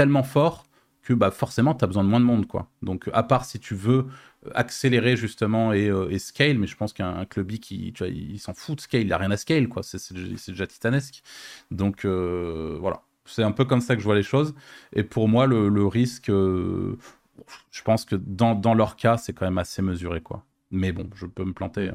tellement 0.00 0.22
fort 0.22 0.64
que 1.02 1.12
bah, 1.12 1.30
forcément, 1.30 1.74
tu 1.74 1.84
as 1.84 1.86
besoin 1.86 2.04
de 2.04 2.08
moins 2.08 2.20
de 2.20 2.24
monde. 2.24 2.46
quoi. 2.46 2.70
Donc, 2.80 3.10
à 3.12 3.22
part 3.22 3.44
si 3.44 3.60
tu 3.60 3.74
veux 3.74 4.06
accélérer 4.54 5.14
justement 5.14 5.74
et, 5.74 5.90
et 6.10 6.18
scale, 6.18 6.58
mais 6.58 6.66
je 6.66 6.74
pense 6.74 6.94
qu'un 6.94 7.26
clubby 7.26 7.60
qui, 7.60 7.92
tu 7.92 8.02
vois, 8.02 8.08
il, 8.08 8.38
s'en 8.38 8.54
fout 8.54 8.76
de 8.76 8.80
scale, 8.80 9.02
il 9.02 9.12
a 9.12 9.18
rien 9.18 9.30
à 9.30 9.36
scale, 9.36 9.68
quoi. 9.68 9.82
C'est 9.82 10.14
déjà 10.14 10.66
titanesque. 10.66 11.22
Donc, 11.70 12.06
voilà. 12.06 13.02
C'est 13.26 13.42
un 13.42 13.52
peu 13.52 13.66
comme 13.66 13.82
ça 13.82 13.94
que 13.94 14.00
je 14.00 14.06
vois 14.06 14.14
les 14.14 14.22
choses. 14.22 14.54
Et 14.94 15.02
pour 15.02 15.28
moi, 15.28 15.46
le, 15.46 15.86
risque, 15.86 16.28
je 16.28 17.82
pense 17.84 18.06
que 18.06 18.16
dans, 18.16 18.54
dans 18.54 18.72
leur 18.72 18.96
cas, 18.96 19.18
c'est 19.18 19.34
quand 19.34 19.44
même 19.44 19.58
assez 19.58 19.82
mesuré, 19.82 20.22
quoi. 20.22 20.46
Mais 20.70 20.92
bon, 20.92 21.10
je 21.14 21.26
peux 21.26 21.44
me 21.44 21.52
planter. 21.52 21.90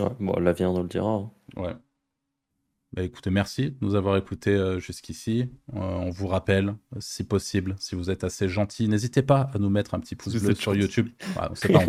Ouais, 0.00 0.10
bon, 0.18 0.40
l'avenir 0.40 0.72
nous 0.72 0.82
le 0.82 0.88
dira. 0.88 1.08
Hein. 1.08 1.30
Ouais. 1.56 1.76
Bah, 2.94 3.02
écoutez, 3.02 3.30
merci 3.30 3.70
de 3.70 3.76
nous 3.80 3.96
avoir 3.96 4.16
écoutés 4.16 4.54
euh, 4.54 4.78
jusqu'ici. 4.78 5.48
Euh, 5.74 5.80
on 5.80 6.10
vous 6.10 6.28
rappelle, 6.28 6.76
si 7.00 7.24
possible, 7.24 7.74
si 7.76 7.96
vous 7.96 8.08
êtes 8.08 8.22
assez 8.22 8.48
gentil, 8.48 8.86
n'hésitez 8.88 9.22
pas 9.22 9.50
à 9.52 9.58
nous 9.58 9.68
mettre 9.68 9.94
un 9.94 10.00
petit 10.00 10.14
pouce 10.14 10.40
bleu 10.40 10.54
sur 10.54 10.76
YouTube. 10.76 11.08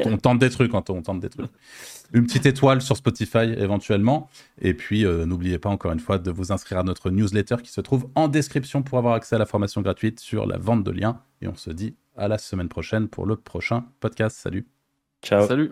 on, 0.05 0.17
tente 0.17 0.39
des 0.39 0.49
trucs, 0.49 0.73
on 0.73 0.81
tente 0.81 1.19
des 1.19 1.29
trucs. 1.29 1.45
Une 2.11 2.23
petite 2.23 2.47
étoile 2.47 2.81
sur 2.81 2.97
Spotify 2.97 3.53
éventuellement. 3.55 4.29
Et 4.59 4.73
puis, 4.73 5.05
euh, 5.05 5.27
n'oubliez 5.27 5.59
pas 5.59 5.69
encore 5.69 5.91
une 5.91 5.99
fois 5.99 6.17
de 6.17 6.31
vous 6.31 6.51
inscrire 6.51 6.79
à 6.79 6.83
notre 6.83 7.11
newsletter 7.11 7.57
qui 7.61 7.71
se 7.71 7.81
trouve 7.81 8.09
en 8.15 8.27
description 8.27 8.81
pour 8.81 8.97
avoir 8.97 9.13
accès 9.13 9.35
à 9.35 9.39
la 9.39 9.45
formation 9.45 9.81
gratuite 9.81 10.19
sur 10.19 10.47
la 10.47 10.57
vente 10.57 10.83
de 10.83 10.91
liens. 10.91 11.21
Et 11.41 11.47
on 11.47 11.55
se 11.55 11.69
dit 11.69 11.95
à 12.17 12.27
la 12.27 12.39
semaine 12.39 12.69
prochaine 12.69 13.09
pour 13.09 13.27
le 13.27 13.35
prochain 13.35 13.85
podcast. 13.99 14.37
Salut. 14.37 14.65
Ciao. 15.21 15.47
Salut. 15.47 15.71